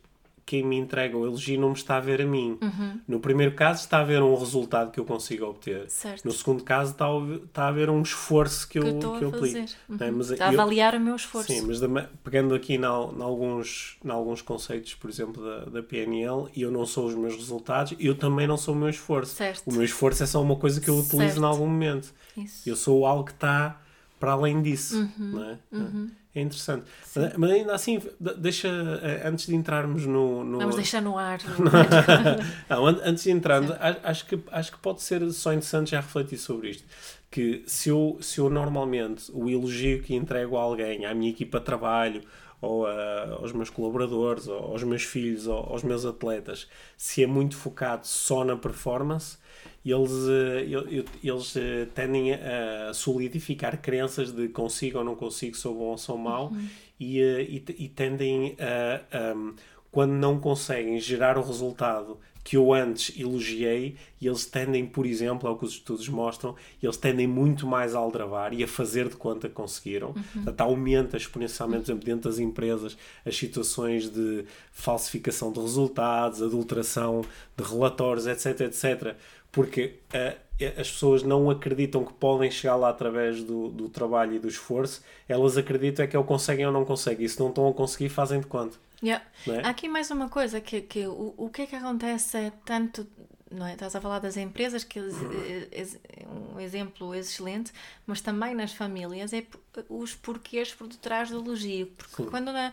quem 0.46 0.62
me 0.62 0.76
entrega 0.76 1.18
o 1.18 1.26
elogio 1.26 1.60
não 1.60 1.70
me 1.70 1.74
está 1.74 1.96
a 1.96 2.00
ver 2.00 2.22
a 2.22 2.24
mim. 2.24 2.56
Uhum. 2.62 3.00
No 3.08 3.18
primeiro 3.18 3.52
caso 3.56 3.80
está 3.80 3.98
a 3.98 4.04
ver 4.04 4.22
um 4.22 4.34
resultado 4.36 4.92
que 4.92 5.00
eu 5.00 5.04
consigo 5.04 5.44
obter. 5.44 5.90
Certo. 5.90 6.24
No 6.24 6.30
segundo 6.30 6.62
caso 6.62 6.92
está 6.92 7.06
a, 7.06 7.18
está 7.44 7.66
a 7.66 7.72
ver 7.72 7.90
um 7.90 8.00
esforço 8.00 8.68
que, 8.68 8.78
que 8.78 8.86
eu, 8.86 8.98
que 9.18 9.24
eu 9.24 9.28
aplico. 9.30 9.58
Uhum. 9.88 9.96
É? 9.98 10.10
Mas 10.12 10.30
está 10.30 10.46
a 10.46 10.48
avaliar 10.50 10.94
o 10.94 11.00
meu 11.00 11.16
esforço. 11.16 11.52
Sim, 11.52 11.62
mas 11.62 11.80
pegando 12.22 12.54
aqui 12.54 12.74
em 12.74 12.84
alguns, 12.84 13.98
alguns 14.08 14.40
conceitos, 14.40 14.94
por 14.94 15.10
exemplo, 15.10 15.42
da, 15.44 15.64
da 15.64 15.82
PNL, 15.82 16.48
eu 16.56 16.70
não 16.70 16.86
sou 16.86 17.06
os 17.06 17.16
meus 17.16 17.34
resultados, 17.34 17.96
eu 17.98 18.14
também 18.14 18.46
não 18.46 18.56
sou 18.56 18.72
o 18.72 18.78
meu 18.78 18.88
esforço. 18.88 19.34
Certo. 19.34 19.66
O 19.66 19.72
meu 19.72 19.82
esforço 19.82 20.22
é 20.22 20.26
só 20.26 20.40
uma 20.40 20.54
coisa 20.54 20.80
que 20.80 20.88
eu 20.88 20.94
utilizo 20.94 21.16
certo. 21.16 21.40
em 21.40 21.44
algum 21.44 21.66
momento. 21.66 22.14
Isso. 22.36 22.68
Eu 22.68 22.76
sou 22.76 23.04
algo 23.04 23.24
que 23.24 23.32
está 23.32 23.80
para 24.20 24.32
além 24.32 24.62
disso. 24.62 24.96
Uhum. 24.96 25.10
Não 25.18 25.42
é? 25.42 25.58
Uhum. 25.72 26.10
É 26.36 26.40
interessante. 26.42 26.84
Mas, 27.14 27.32
mas, 27.38 27.50
ainda 27.50 27.74
assim, 27.74 27.98
deixa, 28.36 28.68
eh, 28.68 29.26
antes 29.26 29.46
de 29.46 29.56
entrarmos 29.56 30.04
no. 30.04 30.44
no... 30.44 30.58
Vamos 30.58 30.76
deixar 30.76 31.00
no 31.00 31.16
ar. 31.16 31.38
não, 32.68 32.86
antes 32.86 33.24
de 33.24 33.30
entrarmos, 33.30 33.70
acho 34.04 34.26
que, 34.26 34.38
acho 34.52 34.72
que 34.72 34.78
pode 34.78 35.00
ser 35.00 35.32
só 35.32 35.54
interessante 35.54 35.92
já 35.92 36.00
refletir 36.00 36.36
sobre 36.36 36.68
isto. 36.68 36.84
Que 37.30 37.64
se 37.66 37.88
eu, 37.88 38.18
se 38.20 38.38
eu 38.38 38.50
normalmente 38.50 39.32
o 39.32 39.48
elogio 39.48 40.02
que 40.02 40.14
entrego 40.14 40.58
a 40.58 40.60
alguém, 40.60 41.06
à 41.06 41.14
minha 41.14 41.30
equipa 41.30 41.58
de 41.58 41.64
trabalho, 41.64 42.20
ou 42.60 42.86
a, 42.86 43.38
aos 43.40 43.52
meus 43.52 43.70
colaboradores, 43.70 44.48
ou 44.48 44.72
aos 44.72 44.82
meus 44.82 45.02
filhos, 45.02 45.46
ou 45.46 45.58
aos 45.58 45.82
meus 45.82 46.04
atletas, 46.04 46.68
se 46.96 47.22
é 47.22 47.26
muito 47.26 47.56
focado 47.56 48.06
só 48.06 48.44
na 48.44 48.56
performance, 48.56 49.38
eles, 49.84 50.12
eh, 50.28 51.04
eles 51.22 51.56
eh, 51.56 51.86
tendem 51.94 52.34
a 52.34 52.92
solidificar 52.92 53.80
crenças 53.80 54.32
de 54.32 54.48
consigo 54.48 54.98
ou 54.98 55.04
não 55.04 55.14
consigo, 55.14 55.56
sou 55.56 55.74
bom 55.74 55.84
ou 55.84 55.98
sou 55.98 56.18
mau, 56.18 56.48
uhum. 56.48 56.68
e, 56.98 57.20
eh, 57.20 57.42
e, 57.42 57.64
e, 57.78 57.88
tendem 57.88 58.56
a, 58.58 59.16
a, 59.16 59.52
quando 59.92 60.12
não 60.12 60.40
conseguem 60.40 60.98
gerar 60.98 61.38
o 61.38 61.42
resultado 61.42 62.18
que 62.46 62.56
eu 62.56 62.72
antes 62.72 63.12
elogiei, 63.18 63.96
e 64.20 64.28
eles 64.28 64.46
tendem, 64.46 64.86
por 64.86 65.04
exemplo, 65.04 65.48
ao 65.48 65.58
que 65.58 65.64
os 65.64 65.72
estudos 65.72 66.08
mostram, 66.08 66.54
eles 66.80 66.96
tendem 66.96 67.26
muito 67.26 67.66
mais 67.66 67.92
a 67.92 67.98
aldrabar 67.98 68.54
e 68.54 68.62
a 68.62 68.68
fazer 68.68 69.08
de 69.08 69.16
conta 69.16 69.48
que 69.48 69.54
conseguiram. 69.54 70.10
Uhum. 70.10 70.22
Portanto, 70.32 70.60
aumenta 70.60 71.16
exponencialmente, 71.16 71.86
por 71.86 71.90
exemplo, 71.90 72.06
dentro 72.06 72.30
das 72.30 72.38
empresas, 72.38 72.96
as 73.24 73.36
situações 73.36 74.08
de 74.08 74.44
falsificação 74.70 75.50
de 75.50 75.58
resultados, 75.58 76.40
adulteração 76.40 77.22
de 77.56 77.64
relatórios, 77.64 78.28
etc, 78.28 78.60
etc 78.60 79.16
porque 79.56 79.94
uh, 80.14 80.36
as 80.78 80.90
pessoas 80.90 81.22
não 81.22 81.48
acreditam 81.48 82.04
que 82.04 82.12
podem 82.12 82.50
chegar 82.50 82.76
lá 82.76 82.90
através 82.90 83.42
do, 83.42 83.70
do 83.70 83.88
trabalho 83.88 84.34
e 84.34 84.38
do 84.38 84.48
esforço, 84.48 85.02
elas 85.26 85.56
acreditam 85.56 86.04
é 86.04 86.08
que 86.08 86.14
ou 86.14 86.24
conseguem 86.24 86.66
ou 86.66 86.72
não 86.72 86.84
conseguem, 86.84 87.24
e 87.24 87.28
se 87.28 87.40
não 87.40 87.48
estão 87.48 87.66
a 87.66 87.72
conseguir, 87.72 88.10
fazem 88.10 88.38
de 88.38 88.46
conta. 88.46 88.76
Yeah. 89.02 89.24
É? 89.46 89.66
Há 89.66 89.70
aqui 89.70 89.88
mais 89.88 90.10
uma 90.10 90.28
coisa 90.28 90.60
que, 90.60 90.80
que 90.80 91.06
o, 91.06 91.34
o 91.36 91.50
que 91.50 91.62
é 91.62 91.66
que 91.66 91.76
acontece 91.76 92.36
é 92.36 92.52
tanto 92.64 93.06
não 93.50 93.66
é? 93.66 93.74
Estás 93.74 93.94
a 93.94 94.00
falar 94.00 94.18
das 94.18 94.36
empresas, 94.36 94.82
que 94.82 94.98
é 94.98 96.26
um 96.28 96.58
exemplo 96.58 97.14
excelente, 97.14 97.72
mas 98.06 98.20
também 98.20 98.54
nas 98.54 98.72
famílias 98.72 99.32
é 99.32 99.46
os 99.88 100.14
porquês 100.14 100.74
por 100.74 100.88
detrás 100.88 101.30
do 101.30 101.38
elogio. 101.38 101.86
Porque 101.96 102.24
quando, 102.24 102.52
na, 102.52 102.72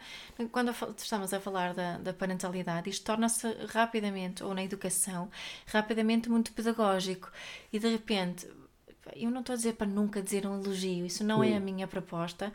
quando 0.51 0.73
estamos 0.97 1.31
a 1.33 1.39
falar 1.39 1.73
da, 1.73 1.99
da 1.99 2.13
parentalidade, 2.13 2.89
isto 2.89 3.05
torna-se 3.05 3.47
rapidamente, 3.69 4.43
ou 4.43 4.53
na 4.53 4.63
educação, 4.63 5.29
rapidamente 5.67 6.29
muito 6.29 6.51
pedagógico. 6.51 7.31
E 7.71 7.77
de 7.77 7.89
repente 7.89 8.47
eu 9.15 9.29
não 9.29 9.41
estou 9.41 9.53
a 9.53 9.57
dizer 9.57 9.73
para 9.73 9.85
nunca 9.85 10.21
dizer 10.21 10.47
um 10.47 10.59
elogio, 10.59 11.05
isso 11.05 11.23
não 11.23 11.43
é 11.43 11.55
a 11.55 11.59
minha 11.59 11.87
proposta, 11.87 12.53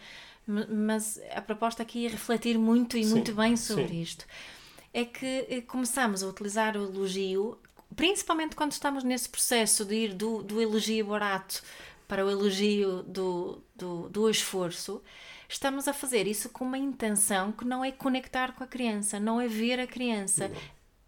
mas 0.49 1.21
a 1.35 1.43
proposta 1.43 1.83
aqui 1.83 2.07
é 2.07 2.09
refletir 2.09 2.59
muito 2.59 2.97
e 2.97 3.05
sim, 3.05 3.11
muito 3.11 3.33
bem 3.35 3.57
sobre 3.57 3.89
sim. 3.89 4.03
isto. 4.03 4.25
É 4.93 5.05
que 5.05 5.47
eh, 5.49 5.61
começamos 5.61 6.23
a 6.23 6.27
utilizar 6.27 6.77
o 6.77 6.85
elogio, 6.85 7.59
principalmente 7.95 8.57
quando 8.57 8.73
estamos 8.73 9.05
nesse 9.05 9.29
processo 9.29 9.85
de 9.85 9.95
ir 9.95 10.15
do, 10.15 10.43
do 10.43 10.61
elogio 10.61 11.07
barato 11.07 11.63
para 12.09 12.25
o 12.25 12.31
elogio 12.31 13.03
do, 13.03 13.63
do, 13.77 14.09
do 14.09 14.31
esforço, 14.31 15.03
estamos 15.47 15.87
a 15.87 15.93
fazer 15.93 16.27
isso 16.27 16.49
com 16.49 16.65
uma 16.65 16.79
intenção 16.79 17.53
que 17.53 17.67
não 17.67 17.85
é 17.85 17.93
conectar 17.93 18.53
com 18.53 18.65
a 18.65 18.67
criança, 18.67 19.21
não 19.21 19.39
é 19.39 19.47
ver 19.47 19.79
a 19.79 19.87
criança, 19.87 20.51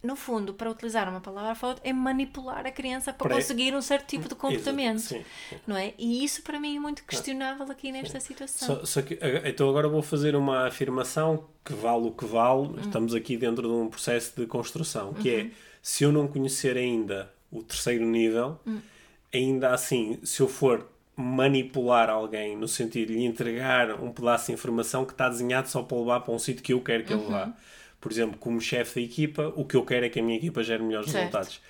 no 0.02 0.16
fundo, 0.16 0.54
para 0.54 0.70
utilizar 0.70 1.08
uma 1.10 1.20
palavra 1.20 1.54
forte, 1.54 1.82
é 1.84 1.92
manipular 1.92 2.66
a 2.66 2.72
criança 2.72 3.12
para, 3.12 3.28
para 3.28 3.36
conseguir 3.36 3.74
um 3.74 3.82
certo 3.82 4.06
tipo 4.06 4.28
de 4.28 4.34
comportamento. 4.34 5.00
Sim, 5.00 5.22
sim. 5.50 5.56
Não 5.66 5.76
é? 5.76 5.92
E 5.98 6.24
isso 6.24 6.42
para 6.42 6.58
mim 6.58 6.76
é 6.76 6.80
muito 6.80 7.04
questionável 7.04 7.70
aqui 7.70 7.92
nesta 7.92 8.18
sim. 8.18 8.28
situação. 8.28 8.76
Só, 8.76 8.84
só 8.86 9.02
que, 9.02 9.18
então 9.44 9.68
agora 9.68 9.88
vou 9.88 10.00
fazer 10.00 10.34
uma 10.34 10.66
afirmação 10.66 11.44
que 11.62 11.74
vale 11.74 12.06
o 12.06 12.12
que 12.12 12.24
vale, 12.24 12.68
hum. 12.68 12.76
estamos 12.80 13.14
aqui 13.14 13.36
dentro 13.36 13.68
de 13.68 13.74
um 13.74 13.88
processo 13.88 14.40
de 14.40 14.46
construção, 14.46 15.12
que 15.12 15.28
é, 15.28 15.42
uhum. 15.42 15.46
é 15.48 15.50
se 15.82 16.04
eu 16.04 16.10
não 16.10 16.26
conhecer 16.26 16.78
ainda 16.78 17.30
o 17.52 17.62
terceiro 17.62 18.06
nível, 18.06 18.58
hum. 18.66 18.80
ainda 19.32 19.74
assim, 19.74 20.18
se 20.22 20.40
eu 20.40 20.48
for 20.48 20.88
manipular 21.14 22.08
alguém 22.08 22.56
no 22.56 22.66
sentido 22.66 23.08
de 23.08 23.16
lhe 23.16 23.24
entregar 23.26 24.02
um 24.02 24.10
pedaço 24.10 24.46
de 24.46 24.52
informação 24.52 25.04
que 25.04 25.12
está 25.12 25.28
desenhado 25.28 25.68
só 25.68 25.82
para 25.82 25.98
levar 25.98 26.20
para 26.20 26.32
um 26.32 26.38
sítio 26.38 26.62
que 26.62 26.72
eu 26.72 26.80
quero 26.80 27.04
que 27.04 27.12
ele 27.12 27.26
vá 27.26 27.44
uhum 27.44 27.52
por 28.00 28.10
exemplo, 28.10 28.38
como 28.38 28.60
chefe 28.60 29.00
da 29.00 29.06
equipa, 29.06 29.52
o 29.56 29.64
que 29.64 29.76
eu 29.76 29.84
quero 29.84 30.06
é 30.06 30.08
que 30.08 30.18
a 30.18 30.22
minha 30.22 30.36
equipa 30.36 30.62
gere 30.62 30.82
melhores 30.82 31.10
certo. 31.10 31.36
resultados. 31.36 31.60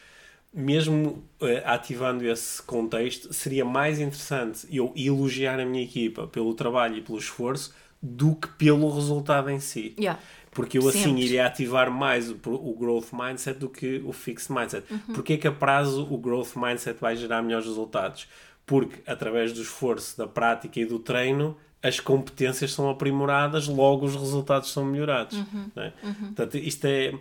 Mesmo 0.52 1.24
uh, 1.40 1.46
ativando 1.64 2.26
esse 2.26 2.62
contexto, 2.62 3.32
seria 3.32 3.64
mais 3.64 4.00
interessante 4.00 4.66
eu 4.70 4.92
elogiar 4.96 5.58
a 5.60 5.64
minha 5.64 5.82
equipa 5.82 6.26
pelo 6.26 6.54
trabalho 6.54 6.96
e 6.96 7.02
pelo 7.02 7.18
esforço 7.18 7.74
do 8.02 8.34
que 8.34 8.48
pelo 8.48 8.92
resultado 8.92 9.50
em 9.50 9.60
si. 9.60 9.94
Yeah. 9.98 10.18
Porque 10.50 10.78
eu 10.78 10.88
assim 10.88 11.04
Sempre. 11.04 11.22
iria 11.22 11.46
ativar 11.46 11.90
mais 11.90 12.30
o, 12.30 12.36
o, 12.44 12.74
growth 12.78 13.12
mindset 13.12 13.58
do 13.58 13.68
que 13.68 14.02
o 14.04 14.12
fixed 14.12 14.52
mindset. 14.52 14.84
Uhum. 14.90 15.14
Porque 15.14 15.34
é 15.34 15.36
que 15.36 15.46
a 15.46 15.52
prazo 15.52 16.06
o 16.10 16.18
growth 16.18 16.56
mindset 16.56 16.98
vai 17.00 17.16
gerar 17.16 17.42
melhores 17.42 17.66
resultados? 17.66 18.26
Porque 18.66 19.00
através 19.08 19.52
do 19.52 19.62
esforço, 19.62 20.16
da 20.18 20.26
prática 20.26 20.80
e 20.80 20.84
do 20.84 20.98
treino, 20.98 21.56
as 21.82 21.98
competências 21.98 22.72
são 22.72 22.90
aprimoradas, 22.90 23.66
logo 23.66 24.04
os 24.06 24.14
resultados 24.14 24.70
são 24.70 24.84
melhorados. 24.84 25.36
Uhum, 25.36 25.70
é? 25.76 25.92
uhum. 26.02 26.14
Portanto, 26.26 26.58
isto 26.58 26.84
é. 26.84 27.14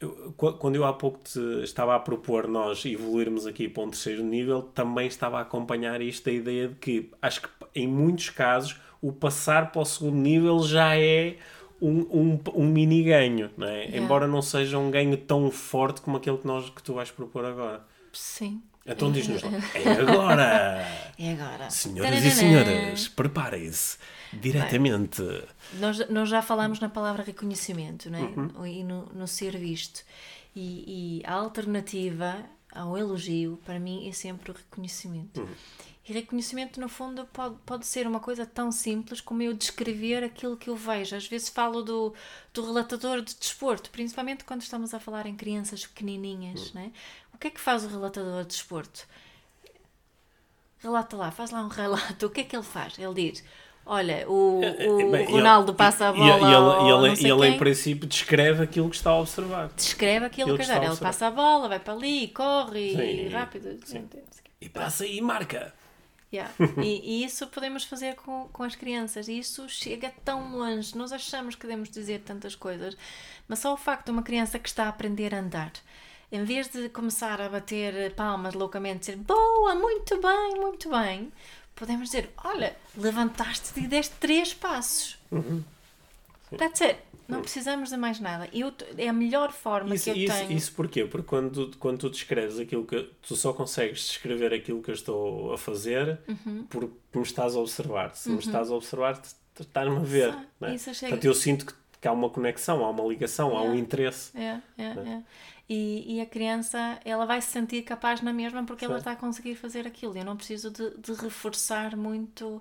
Eu, 0.00 0.34
quando 0.36 0.74
eu 0.74 0.84
há 0.84 0.92
pouco 0.92 1.20
te 1.22 1.38
estava 1.62 1.94
a 1.94 2.00
propor 2.00 2.48
nós 2.48 2.84
evoluirmos 2.84 3.46
aqui 3.46 3.68
para 3.68 3.84
um 3.84 3.90
terceiro 3.90 4.24
nível, 4.24 4.62
também 4.62 5.06
estava 5.06 5.38
a 5.38 5.42
acompanhar 5.42 6.00
isto 6.00 6.28
a 6.28 6.32
ideia 6.32 6.68
de 6.68 6.74
que 6.74 7.10
acho 7.20 7.42
que 7.42 7.48
em 7.74 7.86
muitos 7.86 8.30
casos 8.30 8.76
o 9.00 9.12
passar 9.12 9.70
para 9.70 9.82
o 9.82 9.84
segundo 9.84 10.16
nível 10.16 10.60
já 10.64 10.96
é 10.96 11.36
um, 11.80 12.00
um, 12.00 12.40
um 12.54 12.66
mini 12.66 13.02
ganho, 13.02 13.50
não 13.56 13.66
é? 13.66 13.82
Yeah. 13.82 13.98
embora 13.98 14.26
não 14.26 14.40
seja 14.40 14.78
um 14.78 14.90
ganho 14.90 15.16
tão 15.16 15.50
forte 15.50 16.00
como 16.00 16.16
aquele 16.16 16.38
que, 16.38 16.46
nós, 16.46 16.70
que 16.70 16.82
tu 16.82 16.94
vais 16.94 17.10
propor 17.10 17.44
agora. 17.44 17.84
Sim. 18.12 18.62
Então 18.86 19.12
diz-nos 19.12 19.42
lá. 19.42 19.50
É 19.74 19.92
agora! 19.92 21.02
É 21.18 21.32
agora. 21.32 21.70
Senhoras 21.70 22.24
e 22.24 22.30
senhores, 22.30 23.08
preparem-se. 23.08 23.98
Diretamente. 24.32 25.22
Bem, 25.22 25.42
nós, 25.74 26.08
nós 26.08 26.28
já 26.28 26.42
falámos 26.42 26.80
na 26.80 26.88
palavra 26.88 27.22
reconhecimento 27.22 28.10
né? 28.10 28.20
Uhum. 28.20 28.66
e 28.66 28.82
no, 28.82 29.06
no 29.14 29.28
ser 29.28 29.56
visto. 29.56 30.02
E, 30.54 31.20
e, 31.20 31.26
a 31.26 31.34
alternativa 31.34 32.44
ao 32.72 32.96
elogio, 32.96 33.58
para 33.64 33.78
mim, 33.78 34.08
é 34.08 34.12
sempre 34.12 34.50
o 34.50 34.54
reconhecimento. 34.54 35.40
Uhum. 35.40 35.48
E 36.08 36.12
reconhecimento, 36.12 36.80
no 36.80 36.88
fundo, 36.88 37.24
pode, 37.26 37.54
pode 37.64 37.86
ser 37.86 38.08
uma 38.08 38.18
coisa 38.18 38.44
tão 38.44 38.72
simples 38.72 39.20
como 39.20 39.40
eu 39.40 39.54
descrever 39.54 40.24
aquilo 40.24 40.56
que 40.56 40.68
eu 40.68 40.74
vejo. 40.74 41.14
Às 41.14 41.28
vezes 41.28 41.48
falo 41.48 41.82
do, 41.82 42.12
do 42.52 42.64
relatador 42.64 43.20
de 43.20 43.36
desporto, 43.36 43.88
principalmente 43.90 44.44
quando 44.44 44.62
estamos 44.62 44.92
a 44.94 44.98
falar 44.98 45.26
em 45.26 45.36
crianças 45.36 45.86
pequenininhas. 45.86 46.68
Uhum. 46.68 46.82
Né? 46.82 46.92
O 47.42 47.44
que 47.44 47.48
é 47.48 47.50
que 47.50 47.60
faz 47.60 47.84
o 47.84 47.88
relatador 47.88 48.42
de 48.42 48.50
desporto? 48.50 49.04
Relata 50.78 51.16
lá, 51.16 51.32
faz 51.32 51.50
lá 51.50 51.60
um 51.60 51.66
relato. 51.66 52.26
O 52.26 52.30
que 52.30 52.42
é 52.42 52.44
que 52.44 52.54
ele 52.54 52.62
faz? 52.62 52.96
Ele 52.96 53.32
diz: 53.32 53.44
Olha, 53.84 54.30
o, 54.30 54.62
é, 54.62 54.84
é, 54.84 54.88
o 54.88 55.10
Bem, 55.10 55.26
Ronaldo 55.26 55.72
ele, 55.72 55.76
passa 55.76 56.08
a 56.08 56.12
bola. 56.12 56.24
E 56.24 56.30
ele, 56.30 56.44
ele, 56.44 57.20
ele, 57.20 57.32
ele 57.32 57.48
em 57.48 57.58
princípio, 57.58 58.06
descreve 58.06 58.62
aquilo 58.62 58.88
que 58.88 58.94
está 58.94 59.10
a 59.10 59.18
observar. 59.18 59.70
Descreve 59.74 60.26
aquilo 60.26 60.50
que, 60.50 60.58
que 60.58 60.62
está 60.62 60.84
Ele 60.84 60.96
passa 60.96 61.26
a 61.26 61.30
bola, 61.32 61.68
vai 61.68 61.80
para 61.80 61.94
ali, 61.94 62.28
corre, 62.28 62.94
sim, 62.94 63.28
rápido. 63.30 63.76
Sim. 63.86 64.08
E 64.60 64.68
passa 64.68 65.04
e 65.04 65.20
marca. 65.20 65.74
Yeah. 66.32 66.54
e, 66.80 67.22
e, 67.22 67.24
isso 67.24 67.48
podemos 67.48 67.82
fazer 67.82 68.14
com, 68.14 68.48
com 68.52 68.62
as 68.62 68.76
crianças. 68.76 69.26
E 69.26 69.36
isso 69.36 69.68
chega 69.68 70.12
tão 70.24 70.56
longe. 70.56 70.96
Nós 70.96 71.10
achamos 71.10 71.56
que 71.56 71.62
devemos 71.62 71.90
dizer 71.90 72.20
tantas 72.20 72.54
coisas, 72.54 72.96
mas 73.48 73.58
só 73.58 73.74
o 73.74 73.76
facto 73.76 74.04
de 74.04 74.12
uma 74.12 74.22
criança 74.22 74.60
que 74.60 74.68
está 74.68 74.84
a 74.84 74.90
aprender 74.90 75.34
a 75.34 75.40
andar, 75.40 75.72
em 76.32 76.44
vez 76.44 76.68
de 76.68 76.88
começar 76.88 77.40
a 77.40 77.48
bater 77.48 78.14
palmas 78.14 78.54
loucamente, 78.54 79.00
dizer 79.00 79.16
boa, 79.16 79.74
muito 79.74 80.18
bem, 80.18 80.60
muito 80.60 80.88
bem, 80.88 81.30
podemos 81.76 82.08
dizer: 82.08 82.30
olha, 82.42 82.74
levantaste 82.96 83.78
e 83.78 83.86
deste 83.86 84.14
três 84.16 84.54
passos. 84.54 85.18
Uhum. 85.30 85.62
That's 86.56 86.80
it. 86.80 86.98
Não 87.28 87.40
precisamos 87.40 87.90
de 87.90 87.96
mais 87.96 88.20
nada. 88.20 88.48
Eu, 88.52 88.72
é 88.98 89.08
a 89.08 89.12
melhor 89.12 89.52
forma 89.52 89.94
isso, 89.94 90.04
que 90.04 90.10
eu 90.10 90.16
isso, 90.16 90.36
tenho. 90.36 90.52
Isso 90.52 90.72
porquê? 90.72 91.04
Porque 91.04 91.26
quando, 91.26 91.70
quando 91.78 91.98
tu 91.98 92.10
descreves 92.10 92.58
aquilo 92.58 92.84
que. 92.84 93.08
Tu 93.22 93.36
só 93.36 93.52
consegues 93.52 94.06
descrever 94.06 94.52
aquilo 94.52 94.82
que 94.82 94.90
eu 94.90 94.94
estou 94.94 95.52
a 95.52 95.58
fazer 95.58 96.18
uhum. 96.28 96.66
porque 96.68 96.94
me 97.14 97.22
estás 97.22 97.56
a 97.56 97.60
observar. 97.60 98.14
Se 98.14 98.28
uhum. 98.28 98.36
me 98.36 98.40
estás 98.42 98.70
a 98.70 98.74
observar, 98.74 99.22
estás-me 99.58 99.96
a 99.96 100.00
ver. 100.00 100.36
Né? 100.60 100.74
Isso 100.74 100.92
chega... 100.92 101.10
Portanto, 101.10 101.24
eu 101.24 101.34
sinto 101.34 101.66
que, 101.66 101.72
que, 102.00 102.08
há 102.08 102.12
uma 102.12 102.28
conexão, 102.28 102.84
há 102.84 102.90
uma 102.90 103.04
ligação, 103.04 103.50
yeah. 103.50 103.68
há 103.68 103.72
um 103.72 103.74
interesse. 103.78 104.36
É, 104.36 104.60
é, 104.76 104.94
né? 104.94 105.24
E, 105.68 106.16
e, 106.16 106.20
a 106.20 106.26
criança 106.26 107.00
ela 107.04 107.24
vai 107.24 107.40
se 107.40 107.50
sentir 107.50 107.82
capaz 107.82 108.20
na 108.20 108.32
mesma 108.32 108.64
porque 108.64 108.84
Sim. 108.84 108.90
ela 108.90 108.98
está 108.98 109.12
a 109.12 109.16
conseguir 109.16 109.54
fazer 109.54 109.86
aquilo. 109.86 110.16
Eu 110.16 110.24
não 110.24 110.36
preciso 110.36 110.70
de, 110.70 110.90
de 110.98 111.14
reforçar 111.14 111.96
muito 111.96 112.60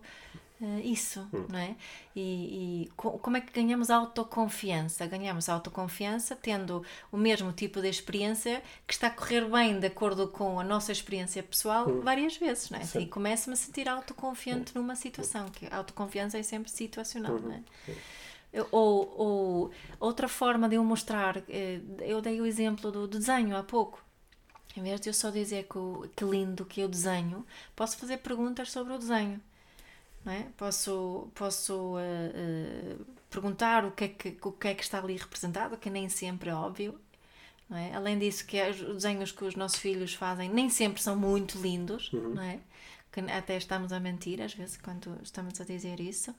uh, 0.62 0.80
isso, 0.84 1.28
hum. 1.34 1.46
não 1.50 1.60
é? 1.60 1.76
E, 2.16 2.86
e 2.86 2.92
co 2.96 3.18
como 3.20 3.38
é 3.38 3.42
que 3.42 3.52
ganhamos 3.52 3.90
autoconfiança? 3.90 5.06
Ganhamos 5.08 5.50
autoconfiança 5.50 6.36
tendo 6.36 6.86
o 7.12 7.18
mesmo 7.18 7.52
tipo 7.52 7.82
de 7.82 7.90
experiência 7.90 8.62
que 8.88 8.94
está 8.94 9.08
a 9.08 9.12
correr 9.12 9.46
bem 9.50 9.80
de 9.80 9.88
acordo 9.88 10.28
com 10.28 10.60
a 10.60 10.64
nossa 10.64 10.92
experiência 10.92 11.42
pessoal 11.42 11.90
hum. 11.90 12.02
várias 12.02 12.38
vezes, 12.38 12.70
não 12.70 12.80
é? 12.80 12.84
Sim. 12.84 13.00
E 13.00 13.08
começo-me 13.08 13.54
a 13.54 13.58
sentir 13.58 13.90
autoconfiante 13.90 14.72
hum. 14.78 14.82
numa 14.82 14.96
situação, 14.96 15.50
que 15.50 15.68
autoconfiança 15.74 16.38
é 16.38 16.44
sempre 16.44 16.72
situacional, 16.72 17.40
não 17.40 17.54
é? 17.54 17.62
Ou, 18.72 19.14
ou 19.18 19.72
outra 20.00 20.28
forma 20.28 20.68
de 20.68 20.76
eu 20.76 20.84
mostrar, 20.84 21.38
eh, 21.48 21.80
eu 22.02 22.22
dei 22.22 22.42
o 22.42 22.46
exemplo 22.46 22.92
do 22.92 23.08
desenho 23.08 23.56
há 23.56 23.64
pouco. 23.64 24.04
Em 24.76 24.84
vez 24.84 25.00
de 25.00 25.10
eu 25.10 25.14
só 25.14 25.30
dizer 25.30 25.68
que, 25.68 26.10
que 26.16 26.26
lindo 26.26 26.66
que 26.66 26.82
eu 26.82 26.88
desenho, 26.88 27.46
posso 27.76 27.98
fazer 27.98 28.18
perguntas 28.18 28.72
sobre 28.72 28.94
o 28.94 28.98
desenho. 28.98 29.40
Não 30.24 30.34
é? 30.34 30.48
Posso, 30.58 31.30
posso 31.34 31.96
uh, 31.96 31.98
uh, 31.98 33.06
perguntar 33.30 33.86
o 33.86 33.92
que, 33.92 34.04
é 34.04 34.08
que, 34.08 34.38
o 34.42 34.52
que 34.52 34.68
é 34.68 34.76
que 34.76 34.84
está 34.84 35.00
ali 35.00 35.16
representado, 35.16 35.78
que 35.78 35.90
nem 35.90 36.10
sempre 36.10 36.50
é 36.50 36.54
óbvio. 36.54 37.00
Não 37.70 37.78
é? 37.78 37.94
Além 37.96 38.20
disso, 38.20 38.46
que 38.46 38.62
os 38.62 38.78
desenhos 38.78 39.32
que 39.32 39.46
os 39.46 39.56
nossos 39.56 39.80
filhos 39.80 40.14
fazem 40.14 40.50
nem 40.50 40.70
sempre 40.70 41.02
são 41.02 41.16
muito 41.16 41.58
lindos, 41.58 42.12
uhum. 42.12 42.36
não 42.36 42.44
é? 42.44 42.60
que 43.12 43.20
até 43.20 43.58
estamos 43.58 43.92
a 43.92 44.00
mentir 44.00 44.42
às 44.42 44.54
vezes 44.54 44.78
quando 44.78 45.20
estamos 45.22 45.60
a 45.60 45.66
dizer 45.66 46.00
isso. 46.00 46.34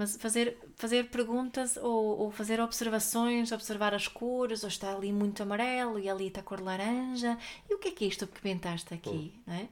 Mas 0.00 0.16
fazer, 0.16 0.56
fazer 0.76 1.10
perguntas 1.10 1.76
ou, 1.76 2.20
ou, 2.20 2.30
fazer 2.30 2.58
observações, 2.58 3.52
observar 3.52 3.92
as 3.92 4.08
cores, 4.08 4.62
ou 4.62 4.68
está 4.70 4.96
ali 4.96 5.12
muito 5.12 5.42
amarelo 5.42 5.98
e 5.98 6.08
ali 6.08 6.28
está 6.28 6.40
a 6.40 6.42
cor 6.42 6.62
laranja, 6.62 7.36
e 7.68 7.74
o 7.74 7.78
que 7.78 7.88
é 7.88 7.90
que 7.90 8.04
é 8.06 8.08
isto 8.08 8.26
que 8.26 8.40
pintaste 8.40 8.94
aqui? 8.94 9.34
É? 9.46 9.66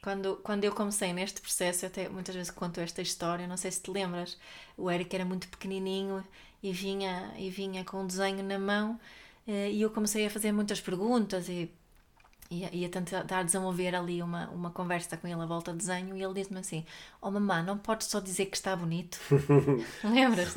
Quando, 0.00 0.36
quando 0.44 0.62
eu 0.62 0.72
comecei 0.72 1.12
neste 1.12 1.40
processo, 1.40 1.84
eu 1.84 1.88
até 1.88 2.08
muitas 2.08 2.36
vezes 2.36 2.52
conto 2.52 2.78
esta 2.80 3.02
história, 3.02 3.48
não 3.48 3.56
sei 3.56 3.72
se 3.72 3.82
te 3.82 3.90
lembras, 3.90 4.38
o 4.76 4.88
Eric 4.88 5.12
era 5.12 5.24
muito 5.24 5.48
pequenininho 5.48 6.24
e 6.62 6.70
vinha, 6.70 7.34
e 7.36 7.50
vinha 7.50 7.84
com 7.84 8.02
um 8.02 8.06
desenho 8.06 8.44
na 8.44 8.60
mão 8.60 9.00
eh, 9.44 9.72
e 9.72 9.82
eu 9.82 9.90
comecei 9.90 10.24
a 10.24 10.30
fazer 10.30 10.52
muitas 10.52 10.80
perguntas 10.80 11.48
e 11.48 11.68
ia, 12.50 12.74
ia 12.74 12.88
tentar 12.88 13.42
desenvolver 13.42 13.94
ali 13.94 14.22
uma, 14.22 14.48
uma 14.50 14.70
conversa 14.70 15.16
com 15.16 15.26
ele 15.26 15.40
à 15.40 15.46
volta 15.46 15.72
do 15.72 15.78
desenho 15.78 16.16
e 16.16 16.22
ele 16.22 16.34
disse-me 16.34 16.60
assim: 16.60 16.84
Oh 17.20 17.30
mamãe, 17.30 17.62
não 17.62 17.76
podes 17.76 18.06
só 18.06 18.20
dizer 18.20 18.46
que 18.46 18.56
está 18.56 18.74
bonito. 18.74 19.18
Lembras? 20.02 20.54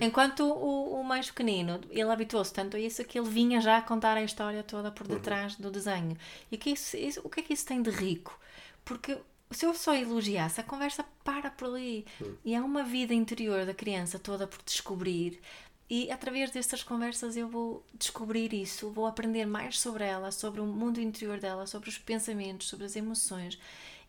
Enquanto 0.00 0.40
o, 0.44 1.00
o 1.00 1.04
mais 1.04 1.30
pequenino, 1.30 1.80
ele 1.90 2.10
habituou-se 2.10 2.52
tanto 2.52 2.76
a 2.76 2.80
isso 2.80 3.04
que 3.04 3.18
ele 3.18 3.28
vinha 3.28 3.60
já 3.60 3.78
a 3.78 3.82
contar 3.82 4.16
a 4.16 4.22
história 4.22 4.62
toda 4.62 4.90
por 4.90 5.06
uhum. 5.06 5.14
detrás 5.14 5.54
uhum. 5.54 5.62
do 5.62 5.70
desenho. 5.70 6.16
E 6.50 6.56
que 6.56 6.70
isso, 6.70 6.96
isso, 6.96 7.20
o 7.22 7.28
que 7.28 7.40
é 7.40 7.42
que 7.42 7.52
isso 7.52 7.66
tem 7.66 7.82
de 7.82 7.90
rico? 7.90 8.38
Porque 8.84 9.18
se 9.50 9.64
eu 9.64 9.74
só 9.74 9.94
elogiasse, 9.94 10.60
a 10.60 10.64
conversa 10.64 11.04
para 11.22 11.50
por 11.50 11.68
ali. 11.68 12.04
Uhum. 12.20 12.34
E 12.44 12.54
há 12.54 12.64
uma 12.64 12.82
vida 12.82 13.14
interior 13.14 13.64
da 13.64 13.74
criança 13.74 14.18
toda 14.18 14.46
por 14.46 14.60
descobrir. 14.64 15.40
E 15.88 16.10
através 16.10 16.50
destas 16.50 16.82
conversas 16.82 17.36
eu 17.36 17.48
vou 17.48 17.84
descobrir 17.94 18.52
isso, 18.52 18.90
vou 18.90 19.06
aprender 19.06 19.46
mais 19.46 19.78
sobre 19.78 20.04
ela, 20.04 20.32
sobre 20.32 20.60
o 20.60 20.66
mundo 20.66 21.00
interior 21.00 21.38
dela, 21.38 21.64
sobre 21.66 21.88
os 21.88 21.96
pensamentos, 21.98 22.68
sobre 22.68 22.84
as 22.86 22.96
emoções. 22.96 23.58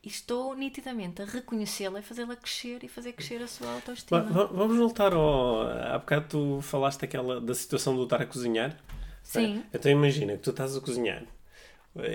e 0.03 0.07
estou 0.09 0.55
nitidamente 0.55 1.21
a 1.21 1.25
reconhecê-la 1.25 1.99
e 1.99 2.03
fazê-la 2.03 2.35
crescer 2.35 2.83
e 2.83 2.87
fazer 2.87 3.13
crescer 3.13 3.41
a 3.41 3.47
sua 3.47 3.71
autoestima. 3.73 4.21
Va- 4.21 4.45
Vamos 4.45 4.77
voltar 4.77 5.11
ao. 5.13 5.61
Há 5.67 5.97
bocado 5.99 6.25
tu 6.29 6.61
falaste 6.61 7.01
daquela, 7.01 7.41
da 7.41 7.53
situação 7.53 7.95
do 7.95 8.03
estar 8.03 8.21
a 8.21 8.25
cozinhar. 8.25 8.77
Sim. 9.23 9.63
Então 9.73 9.91
imagina 9.91 10.33
que 10.33 10.39
tu 10.43 10.51
estás 10.51 10.75
a 10.77 10.81
cozinhar 10.81 11.23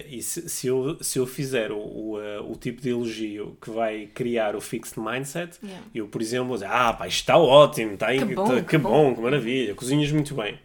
e 0.08 0.22
se, 0.22 0.48
se 0.48 0.66
eu, 0.66 0.96
se 1.00 1.18
eu 1.18 1.26
fizer 1.26 1.70
o, 1.72 1.78
o, 1.78 2.20
eh, 2.20 2.40
o 2.40 2.54
tipo 2.56 2.80
de 2.80 2.90
elogio 2.90 3.56
que 3.60 3.70
vai 3.70 4.06
criar 4.12 4.54
o 4.56 4.60
fixed 4.60 4.98
mindset, 5.00 5.58
Yeah. 5.62 5.86
eu, 5.94 6.08
por 6.08 6.20
exemplo, 6.22 6.48
vou 6.48 6.56
dizer: 6.56 6.68
Ah, 6.70 6.92
pá, 6.92 7.06
isto 7.08 7.20
está 7.20 7.36
ótimo, 7.38 7.94
está 7.94 8.12
Que 8.12 8.24
bom, 8.24 8.44
que, 8.46 8.62
que 8.62 8.78
bom, 8.78 8.90
bom." 8.90 9.08
Uhum. 9.08 9.14
que 9.14 9.20
maravilha, 9.20 9.74
cozinhas 9.74 10.10
muito 10.12 10.34
bem. 10.34 10.58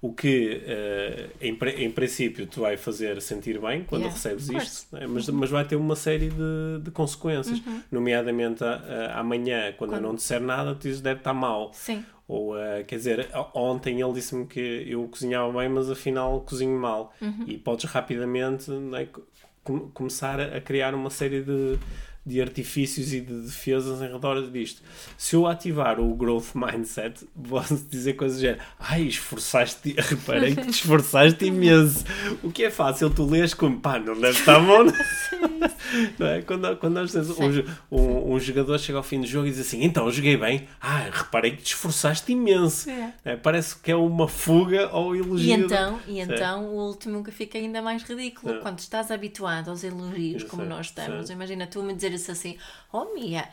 O 0.00 0.12
que, 0.12 0.62
eh, 0.64 1.26
em, 1.40 1.58
em 1.84 1.90
princípio, 1.90 2.46
te 2.46 2.58
vai 2.60 2.76
fazer 2.76 3.20
sentir 3.22 3.60
bem 3.60 3.84
quando 3.84 4.02
Yeah, 4.02 4.14
recebes 4.16 4.48
isto, 4.48 4.94
né? 4.96 5.06
mas, 5.06 5.28
mas 5.28 5.50
vai 5.50 5.64
ter 5.64 5.76
uma 5.76 5.96
série 5.96 6.28
de, 6.28 6.82
de 6.82 6.90
consequências, 6.90 7.58
Uhum. 7.66 7.80
nomeadamente 7.90 8.62
a- 8.64 9.12
a- 9.14 9.20
amanhã, 9.20 9.72
quando, 9.76 9.94
eu 9.94 10.00
não 10.00 10.14
disser 10.14 10.40
nada, 10.40 10.74
tu 10.74 10.82
dizes 10.82 11.00
deve 11.00 11.20
estar 11.20 11.34
mal. 11.34 11.70
Sim. 11.74 12.04
Ou, 12.32 12.58
eh, 12.58 12.82
quer 12.84 12.96
dizer, 12.96 13.28
ontem 13.52 14.00
ele 14.00 14.12
disse-me 14.14 14.46
que 14.46 14.60
eu 14.88 15.06
cozinhava 15.08 15.52
bem, 15.58 15.68
mas 15.68 15.90
afinal 15.90 16.40
cozinho 16.40 16.78
mal. 16.78 17.12
Uhum. 17.20 17.44
E 17.46 17.58
podes 17.58 17.84
rapidamente 17.90 18.70
né, 18.70 19.06
co- 19.12 19.22
com- 19.62 19.90
começar 19.90 20.40
a, 20.40 20.56
a 20.56 20.60
criar 20.60 20.94
uma 20.94 21.10
série 21.10 21.42
de, 21.42 21.78
de 22.24 22.40
artifícios 22.40 23.12
e 23.12 23.20
de 23.20 23.34
defesas 23.42 24.00
em 24.00 24.10
redor 24.10 24.40
disto. 24.50 24.80
Se 25.18 25.36
eu 25.36 25.46
ativar 25.46 26.00
o 26.00 26.14
growth 26.14 26.54
mindset, 26.54 27.26
posso 27.48 27.76
dizer 27.90 28.14
coisas 28.14 28.38
do 28.38 28.40
género. 28.40 28.62
Ai, 28.80 29.02
esforçaste, 29.02 29.94
reparei 29.98 30.54
que 30.56 30.62
te 30.62 30.70
esforçaste 30.70 31.44
imenso. 31.44 32.02
O 32.42 32.50
que 32.50 32.64
é 32.64 32.70
fácil, 32.70 33.10
tu 33.10 33.26
lês 33.28 33.52
como, 33.52 33.78
pá, 33.78 33.98
não 33.98 34.18
deve 34.18 34.38
estar 34.38 34.58
bom. 34.58 34.86
Não 36.18 36.26
é? 36.26 36.42
Quando, 36.42 36.76
quando 36.76 36.94
nós 36.94 37.12
temos 37.12 37.30
um, 37.38 37.64
um, 37.90 38.32
um 38.32 38.40
jogador 38.40 38.78
chega 38.78 38.98
ao 38.98 39.02
fim 39.02 39.20
do 39.20 39.26
jogo 39.26 39.46
e 39.46 39.50
diz 39.50 39.60
assim: 39.60 39.82
Então, 39.82 40.10
joguei 40.10 40.36
bem. 40.36 40.68
Ah, 40.80 41.08
reparei 41.10 41.52
que 41.52 41.62
te 41.62 41.74
esforçaste 41.74 42.32
imenso. 42.32 42.90
É. 42.90 43.14
É, 43.24 43.36
parece 43.36 43.76
que 43.78 43.90
é 43.90 43.96
uma 43.96 44.28
fuga 44.28 44.88
ao 44.88 45.14
elogio. 45.14 45.48
E 45.48 45.52
então, 45.52 46.00
e 46.06 46.20
então 46.20 46.66
o 46.66 46.86
último 46.86 47.22
que 47.22 47.30
fica 47.30 47.58
ainda 47.58 47.80
mais 47.82 48.02
ridículo. 48.02 48.54
Sim. 48.54 48.60
Quando 48.60 48.78
estás 48.78 49.10
habituado 49.10 49.70
aos 49.70 49.84
elogios, 49.84 50.44
como 50.44 50.64
nós 50.64 50.86
estamos, 50.86 51.30
imagina 51.30 51.66
tu 51.66 51.82
me 51.82 51.94
dizeres 51.94 52.28
assim: 52.28 52.56
Oh, 52.92 53.14
Mia, 53.14 53.48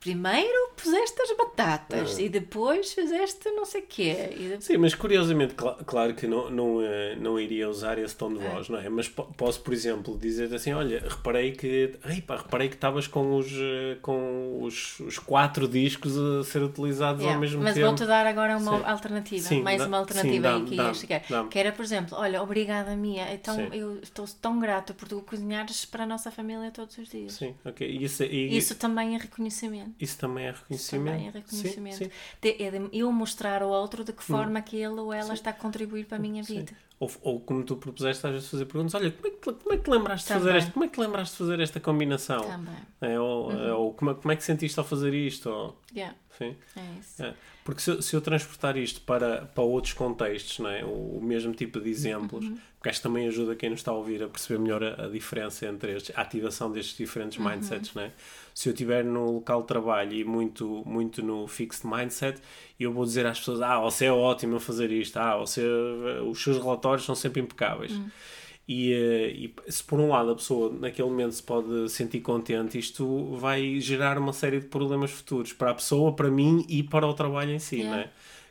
primeiro 0.00 0.70
puseste 0.76 1.20
as 1.20 1.36
batatas 1.36 2.18
e 2.18 2.28
depois 2.28 2.92
fizeste 2.92 3.50
não 3.50 3.66
sei 3.66 3.82
o 3.82 3.86
quê. 3.86 4.14
Depois... 4.38 4.64
Sim, 4.64 4.78
mas 4.78 4.94
curiosamente, 4.94 5.54
cla- 5.54 5.76
claro 5.84 6.14
que 6.14 6.26
não, 6.26 6.50
não, 6.50 6.82
eh, 6.82 7.14
não 7.16 7.38
iria 7.38 7.68
usar 7.68 7.98
esse 7.98 8.16
tom 8.16 8.32
de 8.32 8.38
voz, 8.38 8.68
não 8.70 8.78
é? 8.78 8.88
Mas 8.88 9.08
po- 9.08 9.24
posso, 9.36 9.60
por 9.60 9.74
exemplo, 9.74 10.16
dizer 10.16 10.52
assim: 10.54 10.72
olha, 10.72 11.00
reparei 11.06 11.52
que. 11.52 11.98
Ei, 12.08 12.22
pá, 12.22 12.36
reparei 12.38 12.68
que 12.70 12.76
estavas 12.76 13.06
com, 13.06 13.36
os, 13.36 13.46
eh, 13.52 13.98
com 14.00 14.62
os, 14.62 14.98
os 15.00 15.18
quatro 15.18 15.68
discos 15.68 16.16
a 16.16 16.44
ser 16.44 16.62
utilizados 16.62 17.20
Yeah, 17.20 17.34
ao 17.36 17.40
mesmo 17.40 17.62
Mas 17.62 17.74
tempo. 17.74 17.86
vou-te 17.88 18.06
dar 18.06 18.26
agora 18.26 18.56
uma 18.56 18.78
Sim. 18.78 18.84
alternativa, 18.86 19.48
Sim, 19.48 19.62
mais 19.62 19.78
dá- 19.82 19.86
uma 19.86 19.98
alternativa 19.98 20.48
sim, 20.48 20.54
aí 20.62 20.64
que 20.64 20.74
ia 20.76 20.94
chegar. 20.94 21.48
Que 21.50 21.58
era, 21.58 21.72
por 21.72 21.84
exemplo, 21.84 22.16
olha, 22.16 22.42
obrigada 22.42 22.96
Mia, 22.96 23.34
então 23.34 23.58
eu 23.72 23.98
estou 24.02 24.26
tão 24.40 24.58
grata 24.58 24.94
por 24.94 25.06
tu 25.06 25.20
cozinhares 25.20 25.84
para 25.84 26.04
a 26.04 26.06
nossa 26.06 26.30
família 26.30 26.70
todos 26.70 26.96
os 26.96 27.06
dias. 27.08 27.34
Sim, 27.34 27.54
ok. 27.64 27.86
Isso, 27.86 28.22
e, 28.24 28.56
Isso 28.56 28.74
também 28.76 29.14
é 29.14 29.18
reconhecimento. 29.18 29.89
Isso 29.98 30.18
também 30.18 30.46
é 30.46 30.50
reconhecimento. 30.52 31.12
Também 31.12 31.28
é 31.28 31.30
reconhecimento. 31.30 31.96
Sim, 31.96 32.04
sim. 32.04 32.10
De- 32.40 32.62
é 32.62 32.70
de 32.70 32.98
eu 32.98 33.10
mostrar 33.12 33.62
ao 33.62 33.70
outro 33.70 34.04
de 34.04 34.12
que 34.12 34.22
forma 34.22 34.60
que 34.62 34.76
ele 34.76 35.00
ou 35.00 35.12
ela 35.12 35.34
está 35.34 35.50
a 35.50 35.52
contribuir 35.54 36.06
para 36.06 36.16
a 36.16 36.20
minha 36.20 36.42
vida. 36.42 36.72
Ou, 37.00 37.10
ou 37.22 37.40
como 37.40 37.64
tu 37.64 37.76
propuseste 37.76 38.26
às 38.26 38.32
vezes 38.34 38.48
fazer 38.50 38.66
perguntas, 38.66 38.94
olha, 38.94 39.10
como 39.10 39.26
é 39.26 39.30
que, 39.30 39.38
como 39.52 39.72
é 39.72 39.76
que 39.78 39.84
te 39.84 39.90
lembraste 39.90 40.28
de 40.28 40.34
fazer 40.34 40.54
esta, 40.54 40.70
como 40.70 40.84
é 40.84 40.88
que 40.88 40.94
te 40.94 41.00
lembraste 41.00 41.32
de 41.32 41.38
fazer 41.38 41.60
esta 41.60 41.80
combinação? 41.80 42.40
Também. 42.42 42.74
É, 43.00 43.18
ou 43.18 43.50
ou 43.78 43.94
como, 43.94 44.10
é, 44.10 44.14
como 44.14 44.30
é 44.32 44.36
que 44.36 44.44
sentiste 44.44 44.78
ao 44.78 44.84
fazer 44.84 45.14
isto? 45.14 45.48
Ou, 45.48 45.76
Yeah, 45.96 46.14
sim. 46.36 46.54
é 46.76 46.82
isso. 47.00 47.22
É. 47.24 47.34
Porque 47.64 47.80
se, 47.80 47.90
eu- 47.90 48.02
se 48.02 48.14
eu 48.14 48.20
transportar 48.20 48.76
isto 48.76 49.00
para, 49.02 49.42
para 49.46 49.62
outros 49.64 49.94
contextos, 49.94 50.58
não 50.58 50.68
é? 50.70 50.84
o, 50.84 51.18
o 51.18 51.20
mesmo 51.22 51.54
tipo 51.54 51.80
de 51.80 51.88
exemplos, 51.88 52.44
Uhum. 52.44 52.58
porque 52.76 52.88
acho 52.90 52.98
que 52.98 53.02
também 53.02 53.28
ajuda 53.28 53.54
quem 53.56 53.70
nos 53.70 53.80
está 53.80 53.92
a 53.92 53.94
ouvir 53.94 54.22
a 54.22 54.28
perceber 54.28 54.58
melhor 54.60 54.82
a, 54.84 55.04
a 55.04 55.08
diferença 55.08 55.66
entre 55.66 55.92
estes, 55.96 56.14
a 56.16 56.20
ativação 56.22 56.70
destes 56.70 56.96
diferentes 56.98 57.38
Uhum. 57.38 57.48
mindsets. 57.48 57.94
Não 57.94 58.02
é? 58.02 58.12
Se 58.54 58.68
eu 58.68 58.72
estiver 58.72 59.04
no 59.04 59.30
local 59.32 59.60
de 59.62 59.68
trabalho 59.68 60.12
e 60.12 60.24
muito, 60.24 60.82
muito 60.86 61.22
no 61.22 61.46
fixed 61.46 61.86
mindset, 61.86 62.40
eu 62.78 62.92
vou 62.92 63.04
dizer 63.04 63.24
às 63.26 63.38
pessoas: 63.38 63.60
Ah, 63.62 63.78
você 63.78 64.06
é 64.06 64.12
ótimo 64.12 64.56
a 64.56 64.60
fazer 64.60 64.90
isto, 64.90 65.16
ah, 65.18 65.36
você, 65.36 65.62
os 66.26 66.42
seus 66.42 66.56
relatórios 66.58 66.89
são 66.98 67.14
sempre 67.14 67.40
impecáveis. 67.40 67.92
Uhum. 67.92 68.10
E, 68.68 68.92
eh, 68.92 69.30
e 69.32 69.54
se 69.72 69.82
por 69.82 69.98
um 69.98 70.10
lado 70.10 70.30
a 70.30 70.34
pessoa 70.36 70.72
naquele 70.72 71.08
momento 71.08 71.32
se 71.32 71.42
pode 71.42 71.88
sentir 71.88 72.20
contente, 72.20 72.78
isto 72.78 73.34
vai 73.36 73.80
gerar 73.80 74.16
uma 74.16 74.32
série 74.32 74.60
de 74.60 74.66
problemas 74.66 75.10
futuros 75.10 75.52
para 75.52 75.72
a 75.72 75.74
pessoa, 75.74 76.14
para 76.14 76.30
mim 76.30 76.64
e 76.68 76.82
para 76.82 77.06
o 77.06 77.12
trabalho 77.12 77.50
em 77.50 77.58
si, 77.58 77.76
Yeah. 77.78 77.96
não 77.96 78.02
é? 78.04 78.10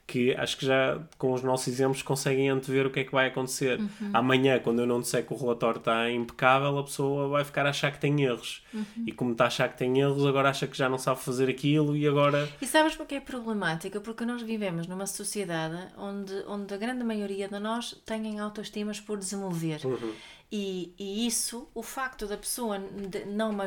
Que 0.09 0.33
acho 0.33 0.57
que 0.57 0.65
já 0.65 0.99
com 1.19 1.33
os 1.33 1.43
nossos 1.43 1.67
exemplos 1.67 2.01
conseguem 2.01 2.49
antever 2.49 2.87
o 2.87 2.89
que 2.89 3.01
é 3.01 3.03
que 3.03 3.11
vai 3.11 3.27
acontecer. 3.27 3.79
Amanhã, 4.11 4.59
quando 4.59 4.79
eu 4.79 4.87
não 4.87 4.99
disser 4.99 5.23
que 5.23 5.31
o 5.33 5.37
relatório 5.37 5.77
está 5.77 6.09
impecável, 6.11 6.79
a 6.79 6.83
pessoa 6.83 7.27
vai 7.27 7.43
ficar 7.43 7.65
a 7.67 7.69
achar 7.69 7.91
que 7.91 7.99
tem 7.99 8.23
erros. 8.23 8.63
E 9.05 9.11
como 9.11 9.33
está 9.33 9.43
a 9.43 9.47
achar 9.47 9.69
que 9.69 9.77
tem 9.77 9.99
erros, 9.99 10.25
agora 10.25 10.49
acha 10.49 10.65
que 10.65 10.75
já 10.75 10.89
não 10.89 10.97
sabe 10.97 11.19
fazer 11.21 11.47
aquilo 11.47 11.95
e 11.95 12.07
agora. 12.07 12.49
E 12.59 12.65
sabes 12.65 12.95
porque 12.95 13.15
é 13.15 13.19
problemática? 13.19 14.01
Porque 14.01 14.25
nós 14.25 14.41
vivemos 14.41 14.87
numa 14.87 15.05
sociedade 15.05 15.77
onde, 15.97 16.33
onde 16.47 16.73
a 16.73 16.77
grande 16.77 17.03
maioria 17.03 17.47
de 17.47 17.59
nós 17.59 17.95
têm 18.05 18.39
autoestimas 18.39 18.99
por 18.99 19.17
desenvolver. 19.17 19.81
Uhum. 19.85 20.13
E, 20.51 20.93
e 20.97 21.27
isso, 21.27 21.67
o 21.75 21.83
facto 21.83 22.25
da 22.25 22.35
pessoa 22.35 22.79
não 23.27 23.53
me 23.53 23.63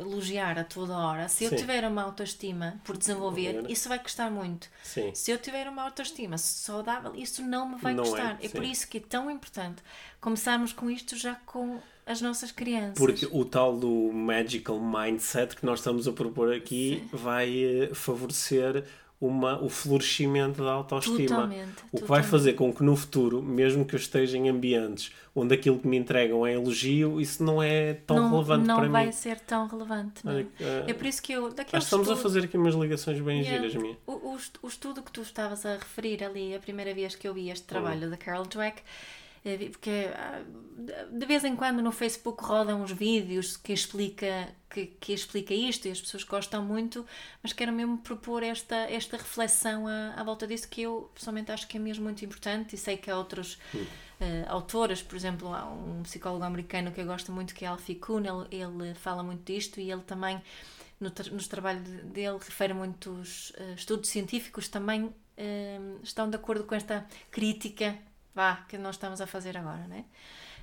elogiar 0.00 0.58
a 0.58 0.64
toda 0.64 0.96
hora, 0.96 1.28
se 1.28 1.44
eu 1.44 1.50
Sim. 1.50 1.56
tiver 1.56 1.86
uma 1.86 2.02
autoestima 2.02 2.80
por 2.82 2.96
desenvolver, 2.96 3.70
isso 3.70 3.90
vai 3.90 3.98
custar 3.98 4.30
muito. 4.30 4.68
Sim. 4.82 5.14
Se 5.14 5.30
eu 5.30 5.36
tiver 5.36 5.68
uma 5.68 5.82
autoestima 5.82 6.38
saudável, 6.38 7.14
isso 7.14 7.42
não 7.42 7.68
me 7.68 7.76
vai 7.76 7.92
Não 7.92 8.04
é, 8.04 8.06
custar. 8.06 8.38
É, 8.40 8.48
por 8.48 8.64
sim. 8.64 8.70
isso 8.70 8.88
que 8.88 8.96
é 8.98 9.00
tão 9.00 9.30
importante 9.30 9.82
começarmos 10.18 10.72
com 10.72 10.90
isto 10.90 11.14
já 11.14 11.34
com 11.34 11.78
as 12.06 12.22
nossas 12.22 12.50
crianças. 12.50 12.98
Porque 12.98 13.28
o 13.30 13.44
tal 13.44 13.76
do 13.76 14.10
magical 14.12 14.80
mindset 14.80 15.54
que 15.54 15.66
nós 15.66 15.80
estamos 15.80 16.08
a 16.08 16.12
propor 16.12 16.54
aqui 16.54 17.06
vai 17.12 17.64
eh, 17.64 17.94
favorecer 17.94 18.84
uma, 19.20 19.62
o 19.62 19.68
florescimento 19.70 20.62
da 20.62 20.72
autoestima. 20.72 21.26
Totalmente, 21.28 21.68
o 21.92 21.96
que 21.96 22.04
vai 22.04 22.20
totalmente. 22.22 22.26
fazer 22.26 22.52
com 22.54 22.72
que 22.74 22.82
no 22.82 22.94
futuro, 22.96 23.42
mesmo 23.42 23.84
que 23.84 23.94
eu 23.94 23.98
esteja 23.98 24.36
em 24.36 24.48
ambientes 24.48 25.12
onde 25.34 25.54
aquilo 25.54 25.78
que 25.78 25.86
me 25.88 25.96
entregam 25.96 26.46
é 26.46 26.52
elogio, 26.54 27.20
isso 27.20 27.42
não 27.42 27.62
é 27.62 27.94
tão 27.94 28.16
não, 28.16 28.30
relevante 28.30 28.66
não 28.66 28.76
para 28.80 28.88
vai 28.88 29.06
mim. 29.06 29.12
ser 29.12 29.40
tão 29.40 29.66
relevante. 29.66 30.24
Não. 30.24 30.32
Olha, 30.34 30.46
eh, 30.60 30.84
É 30.88 30.92
por 30.94 31.06
isso 31.06 31.22
que 31.22 31.32
eu. 31.32 31.48
Daqueles 31.52 31.70
que 31.70 31.76
estamos 31.78 32.10
a 32.10 32.16
fazer 32.16 32.44
aqui 32.44 32.56
umas 32.56 32.74
ligações 32.74 33.20
bem 33.20 33.40
Yeah. 33.40 33.66
giras, 33.68 33.82
minha. 33.82 33.96
O, 34.06 34.12
o, 34.12 34.38
o 34.62 34.68
estudo 34.68 35.02
que 35.02 35.10
tu 35.10 35.22
estavas 35.22 35.64
a 35.66 35.72
referir 35.74 36.22
ali, 36.22 36.54
a 36.54 36.58
primeira 36.58 36.94
vez 36.94 37.14
que 37.16 37.26
eu 37.26 37.34
vi 37.34 37.50
este 37.50 37.66
trabalho 37.66 38.08
da 38.10 38.16
Carol 38.16 38.44
Dweck, 38.46 38.80
porque 39.70 40.10
ah, 40.14 40.42
de- 41.12 41.26
vez 41.26 41.44
em 41.44 41.54
quando 41.54 41.82
no 41.82 41.92
Facebook 41.92 42.42
rodam 42.42 42.82
uns 42.82 42.90
vídeos 42.92 43.56
que 43.58 43.72
explica, 43.74 44.48
que, 44.70 44.86
que 44.86 45.12
explica 45.12 45.52
isto 45.52 45.86
e 45.86 45.90
as 45.90 46.00
pessoas 46.00 46.24
gostam 46.24 46.64
muito, 46.64 47.04
mas 47.42 47.52
quero 47.52 47.70
mesmo 47.72 47.98
propor 47.98 48.42
esta, 48.42 48.74
esta 48.90 49.16
reflexão 49.18 49.86
à, 49.86 50.14
à 50.16 50.24
volta 50.24 50.46
disso 50.46 50.68
que 50.68 50.82
eu 50.82 51.10
pessoalmente 51.14 51.52
acho 51.52 51.68
que 51.68 51.76
é 51.76 51.80
mesmo 51.80 52.04
muito 52.04 52.24
importante 52.24 52.74
e 52.74 52.78
sei 52.78 52.96
que 52.96 53.10
há 53.10 53.16
outros 53.18 53.58
eh, 54.20 54.44
autores, 54.48 55.02
por 55.02 55.16
exemplo, 55.16 55.52
há 55.54 55.66
um 55.66 56.02
psicólogo 56.04 56.44
americano 56.44 56.90
que 56.90 57.00
eu 57.00 57.06
gosto 57.06 57.30
muito 57.30 57.54
que 57.54 57.64
é 57.64 57.68
Alfie 57.68 57.96
Kuhn, 57.96 58.22
ele, 58.24 58.62
ele 58.80 58.94
fala 58.94 59.22
muito 59.22 59.44
disto 59.52 59.78
e 59.80 59.90
ele 59.90 60.02
também 60.02 60.40
no, 61.00 61.10
tra- 61.10 61.30
nos 61.30 61.46
trabalhos 61.48 61.84
de- 61.84 62.02
dele 62.02 62.38
refere 62.38 62.72
muitos 62.72 63.52
eh, 63.58 63.74
estudos 63.76 64.08
científicos 64.08 64.68
também 64.68 65.14
eh, 65.36 65.78
estão 66.02 66.30
de 66.30 66.36
acordo 66.36 66.64
com 66.64 66.74
esta 66.74 67.06
crítica 67.30 67.96
vá, 68.34 68.64
que 68.68 68.76
nós 68.76 68.96
estamos 68.96 69.20
a 69.20 69.26
fazer 69.26 69.56
agora, 69.56 69.86
né? 69.86 70.04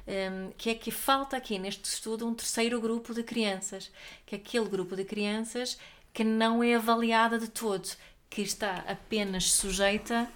Um, 0.08 0.52
que 0.58 0.72
é 0.72 0.76
que 0.76 0.90
falta 0.90 1.38
aqui 1.38 1.60
neste 1.60 1.86
estudo 1.86 2.28
um 2.28 2.34
terceiro 2.34 2.82
grupo 2.82 3.14
de 3.14 3.24
crianças, 3.24 3.92
que 4.26 4.36
é 4.36 4.38
aquele 4.38 4.68
grupo 4.68 4.96
de 4.96 5.06
crianças 5.06 5.78
que 6.12 6.24
não 6.24 6.64
é 6.64 6.76
avaliada 6.76 7.38
de 7.38 7.48
todo, 7.48 7.88
que 8.30 8.42
está 8.42 8.84
apenas 8.88 9.52
sujeita 9.52 10.28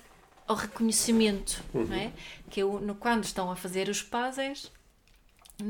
ao 0.48 0.56
reconhecimento, 0.56 1.64
não 1.74 1.96
é? 1.96 2.12
Que 2.50 2.62
é 2.62 2.64
no, 2.64 2.96
quando 2.96 3.24
estão 3.24 3.52
a 3.52 3.56
fazer 3.56 3.90
os 3.90 4.04
puzzles, 4.04 4.72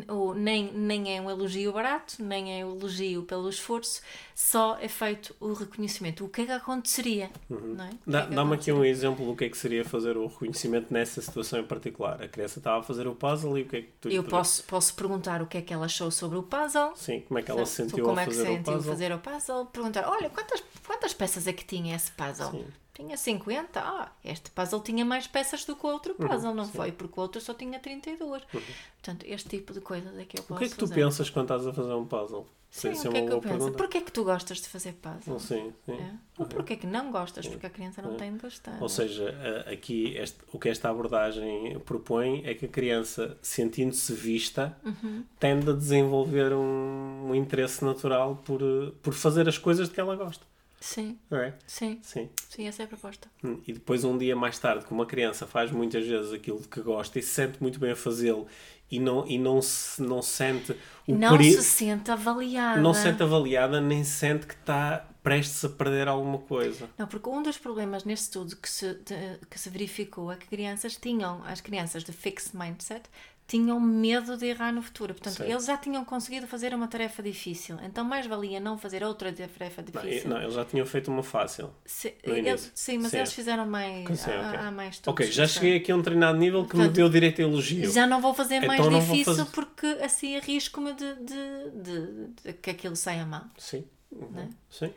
ou 0.08 0.34
nem, 0.34 0.72
nem 0.74 1.16
é 1.16 1.22
um 1.22 1.30
elogio 1.30 1.72
barato, 1.72 2.16
nem 2.24 2.60
é 2.60 2.66
um 2.66 2.76
elogio 2.76 3.24
pelo 3.24 3.48
esforço, 3.50 4.02
só 4.34 4.78
é 4.82 4.88
feito 4.88 5.36
o 5.40 5.54
reconhecimento. 5.54 6.26
O 6.26 6.30
que 6.30 6.42
é 6.42 6.46
que 6.46 6.52
aconteceria? 6.52 7.30
Não 7.50 7.86
é? 7.86 7.90
O 7.90 7.92
que 7.92 7.98
Dá- 8.08 8.22
é 8.24 8.28
Dá-me 8.28 8.56
aqui 8.56 8.72
um 8.72 8.84
exemplo 8.84 9.26
do 9.26 9.36
que 9.36 9.46
é 9.46 9.50
que 9.50 9.58
seria 9.58 9.86
fazer 9.86 10.18
o 10.18 10.28
reconhecimento 10.28 10.94
nessa 10.94 11.22
situação 11.22 11.60
em 11.60 11.64
particular. 11.66 12.22
A 12.22 12.28
criança 12.28 12.60
estava 12.60 12.80
a 12.80 12.84
fazer 12.84 13.08
o 13.08 13.16
puzzle 13.16 13.58
e 13.58 13.62
o 13.62 13.66
que 13.68 13.76
é 13.78 13.82
que 13.82 13.92
tu 14.02 14.10
Eu 14.10 14.24
posso, 14.24 14.64
posso 14.64 14.94
perguntar 14.96 15.42
o 15.42 15.48
que 15.48 15.58
é 15.58 15.62
que 15.62 15.74
ela 15.74 15.86
achou 15.86 16.10
sobre 16.10 16.38
o 16.38 16.44
puzzle. 16.44 16.96
Sim, 16.96 17.22
como 17.22 17.40
é 17.40 17.44
que 17.44 17.52
ela 17.52 17.66
se 17.66 17.74
sentiu 17.76 18.06
como 18.06 18.20
a 18.20 18.24
é 18.24 18.26
que 18.26 18.32
fazer 18.32 18.46
se 18.46 18.52
o 18.52 18.56
sentiu 18.56 18.74
puzzle? 18.74 18.92
fazer 18.92 19.12
o 19.14 19.20
puzzle? 19.20 19.66
Perguntar, 19.68 20.08
olha, 20.10 20.30
quantas, 20.30 20.64
quantas 20.86 21.14
peças 21.14 21.48
é 21.48 21.54
que 21.54 21.64
tinha 21.66 21.96
esse 21.96 22.12
puzzle? 22.12 22.52
Sim. 22.52 22.66
Tinha 22.96 23.18
50? 23.18 23.80
Ah, 23.80 24.10
este 24.24 24.50
puzzle 24.52 24.80
tinha 24.80 25.04
mais 25.04 25.28
peças 25.28 25.66
do 25.66 25.76
que 25.76 25.86
o 25.86 25.90
outro 25.90 26.16
Uhum, 26.18 26.28
puzzle, 26.28 26.54
não 26.56 26.66
foi? 26.66 26.92
Porque 26.94 27.20
o 27.20 27.24
outro 27.24 27.42
só 27.42 27.54
tinha 27.54 27.78
32. 27.78 28.42
Portanto, 28.44 29.26
este 29.28 29.50
tipo 29.50 29.74
de 29.74 29.82
coisas 29.82 30.18
é 30.18 30.24
que 30.24 30.38
eu 30.40 30.42
O 30.44 30.46
posso 30.46 30.60
que 30.60 30.66
é 30.66 30.70
que 30.70 30.76
tu 30.76 30.88
fazer. 30.88 30.96
pensas 31.02 31.30
quando 31.30 31.46
estás 31.46 31.68
a 31.68 31.74
fazer 31.74 31.94
um 31.94 32.06
puzzle? 32.06 32.48
Sim, 32.72 32.90
o 32.90 32.92
é 32.92 32.96
que 32.96 33.18
é 33.18 33.22
que 33.28 33.32
eu 33.34 33.40
penso? 33.42 33.72
Porquê 33.72 33.98
é 34.00 34.02
que 34.02 34.12
tu 34.12 34.24
gostas 34.26 34.58
de 34.62 34.68
fazer 34.68 34.94
puzzle? 34.94 35.40
Sim, 35.40 35.74
sim. 35.86 35.94
É? 35.94 36.12
Ou 36.38 36.46
porquê 36.46 36.74
é 36.74 36.76
que 36.78 36.88
não 36.88 37.10
gostas? 37.12 37.48
Porque 37.48 37.66
a 37.68 37.70
criança 37.70 38.02
não 38.02 38.16
tem 38.18 38.34
de 38.34 38.40
gostar. 38.40 38.82
Ou 38.82 38.90
seja, 38.90 39.34
a- 39.68 39.72
aqui 39.72 40.16
este- 40.18 40.40
o 40.52 40.60
que 40.60 40.68
esta 40.70 40.90
abordagem 40.90 41.80
propõe 41.82 42.44
é 42.46 42.54
que 42.54 42.66
a 42.66 42.70
criança, 42.70 43.38
sentindo-se 43.42 44.14
vista, 44.14 44.76
Uhum. 44.86 45.24
tende 45.40 45.70
a 45.70 45.74
desenvolver 45.74 46.52
um, 46.54 47.28
um 47.30 47.36
interesse 47.36 47.84
natural 47.86 48.38
por, 48.44 48.60
por 49.02 49.14
fazer 49.14 49.48
as 49.48 49.58
coisas 49.58 49.88
de 49.88 49.94
que 49.96 50.00
ela 50.02 50.16
gosta. 50.16 50.46
Sim, 50.86 51.18
Não 51.32 51.40
é? 51.40 51.54
sim, 51.66 52.00
Sim. 52.04 52.30
sim, 52.48 52.68
essa 52.68 52.84
é 52.84 52.86
a 52.86 52.88
proposta. 52.88 53.28
Hum, 53.44 53.60
E 53.68 53.74
depois, 53.74 54.04
um 54.04 54.16
dia 54.18 54.36
mais 54.36 54.60
tarde, 54.60 54.86
como 54.86 55.02
a 55.02 55.06
criança 55.08 55.48
faz 55.48 55.72
muitas 55.72 56.06
vezes 56.06 56.32
aquilo 56.32 56.60
que 56.60 56.80
gosta 56.80 57.18
e 57.18 57.24
se 57.24 57.30
sente 57.30 57.60
muito 57.62 57.80
bem 57.80 57.92
a 57.92 57.96
fazê-lo 57.96 58.46
e 58.92 59.00
não, 59.00 59.28
e 59.28 59.40
não, 59.40 59.62
se, 59.64 60.00
não 60.02 60.22
sente 60.22 60.74
o 61.08 61.16
não 61.16 61.42
se 61.42 61.64
sente 61.64 62.12
avaliada. 62.12 62.80
não 62.80 62.94
se 62.94 63.02
sente 63.02 63.24
avaliada, 63.24 63.82
nem 63.82 64.04
sente 64.04 64.46
que 64.46 64.54
está 64.54 65.10
prestes 65.24 65.66
a 65.66 65.70
perder 65.70 66.08
alguma 66.08 66.38
coisa. 66.38 66.88
Não, 67.00 67.08
porque 67.08 67.28
um 67.28 67.42
dos 67.42 67.58
problemas 67.58 68.04
neste 68.04 68.26
estudo 68.26 68.56
que 68.56 68.70
se, 68.70 68.94
de- 68.94 69.40
que 69.50 69.60
se 69.60 69.72
verificou 69.72 70.32
é 70.32 70.36
que 70.36 70.46
crianças 70.46 70.96
tinham, 70.98 71.44
as 71.46 71.62
crianças 71.62 72.04
de 72.04 72.12
fixed 72.12 72.56
mindset, 72.56 73.10
tinham 73.48 73.80
medo 73.80 74.36
de 74.38 74.48
errar 74.48 74.72
no 74.74 74.82
futuro. 74.82 75.14
Portanto, 75.14 75.38
Sim. 75.38 75.52
eles 75.52 75.66
já 75.66 75.78
tinham 75.78 76.04
conseguido 76.04 76.48
fazer 76.48 76.74
uma 76.74 76.88
tarefa 76.88 77.22
difícil. 77.22 77.78
Então, 77.84 78.04
mais 78.04 78.26
valia 78.26 78.60
não 78.60 78.76
fazer 78.78 79.04
outra 79.04 79.32
tarefa 79.32 79.84
Não, 79.94 80.02
difícil. 80.02 80.30
não, 80.30 80.42
eles 80.42 80.54
já 80.56 80.66
tinham 80.66 80.86
feito 80.86 81.12
uma 81.12 81.22
fácil. 81.22 81.70
Se- 81.86 82.16
eles- 82.24 82.72
sim, 82.74 82.98
mas 82.98 83.12
Sim. 83.12 83.18
eles 83.18 83.34
fizeram 83.34 83.66
mais. 83.68 84.20
Sim, 84.20 84.32
há, 84.32 84.48
ok. 84.50 84.60
há 84.60 84.72
mais 84.72 84.96
estudos. 84.96 85.14
Ok, 85.14 85.32
já 85.32 85.46
cheguei 85.48 85.78
aqui 85.78 85.92
a 85.92 85.96
um 85.96 86.02
treinado 86.02 86.38
nível 86.40 86.62
que 86.66 86.76
me 86.76 86.84
Portanto, 86.84 86.96
deu 86.96 87.08
direito 87.10 87.40
a 87.40 87.44
elogio. 87.46 87.92
Já 87.92 88.08
não 88.08 88.20
vou 88.20 88.34
fazer 88.34 88.62
mais 88.66 88.80
Então 88.80 88.90
não 88.92 89.00
vou 89.02 89.16
difícil 89.16 89.36
fazer- 89.46 89.52
porque 89.52 89.86
assim 90.04 90.36
arrisco-me 90.38 90.94
de, 90.94 91.16
de, 91.16 91.70
de- 91.84 92.28
de 92.46 92.54
que 92.54 92.72
aquilo 92.72 92.96
saia 92.96 93.26
mal. 93.28 93.44
Sim. 93.60 93.86
Uhum. 94.12 94.30
Né? 94.32 94.50
Sim. 94.72 94.92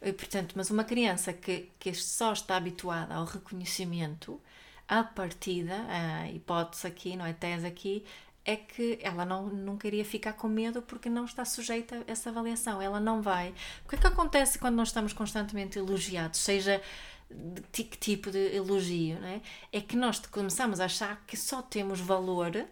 E, 0.00 0.12
portanto, 0.12 0.54
mas 0.56 0.70
uma 0.70 0.82
criança 0.82 1.32
que, 1.32 1.68
que 1.78 1.92
só 1.94 2.32
está 2.32 2.56
habituada 2.56 3.14
ao 3.14 3.24
reconhecimento, 3.24 4.40
a 4.88 5.02
partida, 5.04 5.74
a 5.88 6.30
hipótese 6.30 6.86
aqui, 6.86 7.16
não 7.16 7.24
é 7.26 7.32
tese 7.32 7.66
aqui, 7.66 8.04
é 8.44 8.56
que 8.56 8.98
ela 9.02 9.24
não, 9.24 9.46
não 9.48 9.76
queria 9.76 10.04
ficar 10.04 10.32
com 10.32 10.48
medo 10.48 10.82
porque 10.82 11.08
não 11.08 11.24
está 11.24 11.44
sujeita 11.44 11.96
a 12.06 12.10
essa 12.10 12.30
avaliação. 12.30 12.82
Ela 12.82 12.98
não 13.00 13.22
vai. 13.22 13.54
O 13.84 13.88
que 13.88 13.94
é 13.94 13.98
que 13.98 14.06
acontece 14.06 14.58
quando 14.58 14.74
nós 14.76 14.88
estamos 14.88 15.12
constantemente 15.12 15.78
elogiados, 15.78 16.40
seja 16.40 16.82
de 17.30 17.84
que 17.84 17.96
tipo 17.96 18.30
de 18.30 18.54
elogio, 18.54 19.18
não 19.20 19.28
é? 19.28 19.40
É 19.72 19.80
que 19.80 19.96
nós 19.96 20.18
começamos 20.26 20.80
a 20.80 20.84
achar 20.86 21.22
que 21.26 21.36
só 21.36 21.62
temos 21.62 22.00
valor 22.00 22.66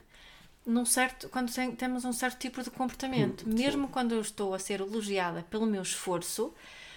num 0.67 0.85
certo, 0.85 1.29
quando 1.31 1.53
tem- 1.53 1.75
temos 1.75 2.05
um 2.05 2.13
certo 2.13 2.39
tipo 2.39 2.63
de 2.63 2.71
comportamento. 2.71 3.49
Mesmo 3.49 3.89
quando 3.89 4.13
eu 4.13 4.21
estou 4.21 4.53
a 4.55 4.59
ser 4.59 4.81
elogiada 4.81 5.43
pelo 5.49 5.67
meu 5.67 5.83
esforço, 5.83 6.53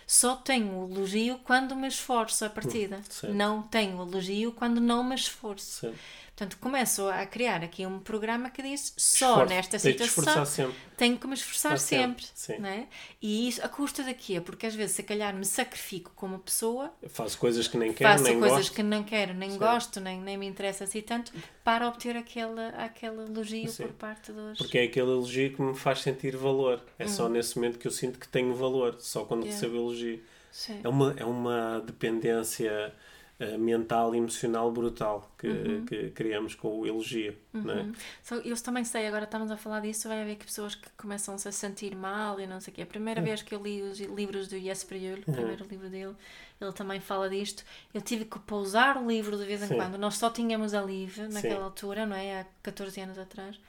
só 0.05 0.35
tenho 0.35 0.89
elogio 0.91 1.39
quando 1.43 1.75
me 1.75 1.87
esforço 1.87 2.45
a 2.45 2.49
partida. 2.49 3.01
certo. 3.09 3.33
não 3.33 3.61
tenho 3.63 4.01
elogio 4.01 4.51
quando 4.51 4.79
não 4.79 5.03
me 5.03 5.15
esforço. 5.15 5.87
Sim. 5.87 5.93
Portanto, 6.35 6.57
começo 6.59 7.07
a 7.09 7.27
criar 7.27 7.63
aqui 7.63 7.85
um 7.85 7.99
programa 7.99 8.49
que 8.49 8.63
diz 8.63 8.91
só 8.97 9.33
Esforço. 9.33 9.53
nesta 9.53 9.77
situação 9.77 10.43
sempre. 10.47 10.75
tenho 10.97 11.15
que 11.15 11.27
me 11.27 11.35
esforçar 11.35 11.75
Estar 11.75 11.85
sempre, 11.95 12.25
sempre. 12.33 12.55
sim. 12.55 12.59
não 12.59 12.69
é? 12.69 12.87
E 13.21 13.47
isso 13.47 13.63
a 13.63 13.69
custa 13.69 14.03
de 14.03 14.15
quê? 14.15 14.41
Porque 14.41 14.65
às 14.65 14.73
vezes, 14.73 14.95
se 14.95 15.03
calhar, 15.03 15.31
me 15.35 15.45
sacrifico 15.45 16.11
como 16.15 16.39
pessoa, 16.39 16.91
Faço 17.07 17.37
coisas 17.37 17.67
que 17.67 17.77
nem 17.77 17.93
quero, 17.93 18.09
faço 18.13 18.23
nem 18.23 18.39
coisas 18.39 18.57
gosto. 18.57 18.73
que 18.73 18.81
não 18.81 19.03
quero, 19.03 19.33
nem 19.35 19.55
gosto, 19.59 19.99
nem, 19.99 20.19
nem 20.19 20.35
me 20.35 20.47
interessa 20.47 20.85
assim 20.85 21.01
tanto, 21.01 21.31
para 21.63 21.87
obter 21.87 22.17
aquele, 22.17 22.61
aquele 22.79 23.21
elogio 23.21 23.69
Sim. 23.69 23.83
por 23.83 23.93
parte 23.93 24.31
dos. 24.31 24.57
Porque 24.57 24.79
é 24.79 24.83
aquele 24.85 25.11
elogio 25.11 25.53
que 25.55 25.61
me 25.61 25.75
faz 25.75 25.99
sentir 26.01 26.35
valor. 26.35 26.81
É 26.97 27.07
só 27.07 27.29
nesse 27.29 27.55
momento 27.57 27.77
que 27.77 27.85
eu 27.87 27.91
sinto 27.91 28.17
que 28.17 28.27
tenho 28.27 28.55
valor. 28.55 28.95
Só 28.99 29.23
quando 29.23 29.41
Hum. 29.43 29.45
Yeah. 29.45 29.61
recebo 29.61 29.77
elogio. 29.77 30.23
Sim. 30.51 30.81
É 30.83 30.89
uma, 30.89 31.13
é 31.15 31.25
uma 31.25 31.79
dependência 31.85 32.91
eh, 33.39 33.57
mental 33.57 34.13
e 34.13 34.17
emocional 34.19 34.71
brutal 34.71 35.31
que, 35.37 35.47
Uhum. 35.47 35.85
que 35.85 36.09
criamos 36.11 36.53
com 36.55 36.79
o 36.79 36.85
elogio. 36.87 37.35
Não 37.51 37.73
é? 37.73 37.91
Só- 38.21 38.35
eu 38.37 38.55
também 38.61 38.83
sei, 38.83 39.07
agora 39.07 39.25
estamos 39.25 39.49
a 39.51 39.57
falar 39.57 39.79
disso, 39.81 40.07
vai 40.07 40.21
haver 40.21 40.35
que 40.37 40.45
pessoas 40.45 40.75
que 40.75 40.87
começam-se 40.97 41.47
a 41.47 41.51
sentir 41.51 41.95
mal 41.95 42.39
e 42.39 42.45
não 42.47 42.59
sei 42.61 42.71
o 42.71 42.75
quê. 42.75 42.81
A 42.83 42.85
primeira 42.85 43.21
Hum. 43.21 43.23
vez 43.25 43.41
que 43.41 43.53
eu 43.55 43.61
li 43.61 43.81
os 43.81 43.99
livros 43.99 44.47
do 44.47 44.55
Yes 44.55 44.83
Priul, 44.83 45.19
o 45.27 45.31
primeiro 45.31 45.65
livro 45.65 45.89
dele, 45.89 46.15
ele 46.61 46.71
também 46.73 46.99
fala 46.99 47.29
disto. 47.29 47.63
Eu 47.93 48.01
tive 48.01 48.25
que 48.25 48.39
pausar 48.39 48.97
o 49.01 49.07
livro 49.07 49.37
de 49.37 49.45
vez 49.45 49.61
em 49.63 49.67
Sim. 49.67 49.75
quando. 49.75 49.97
Nós 49.97 50.15
só 50.17 50.29
tínhamos 50.29 50.73
a 50.73 50.81
Liv 50.81 51.17
naquela 51.31 51.55
Sim. 51.57 51.63
altura, 51.63 52.05
não 52.05 52.15
é? 52.15 52.41
Há 52.41 52.45
14 52.61 53.01
anos 53.01 53.17
atrás. 53.17 53.59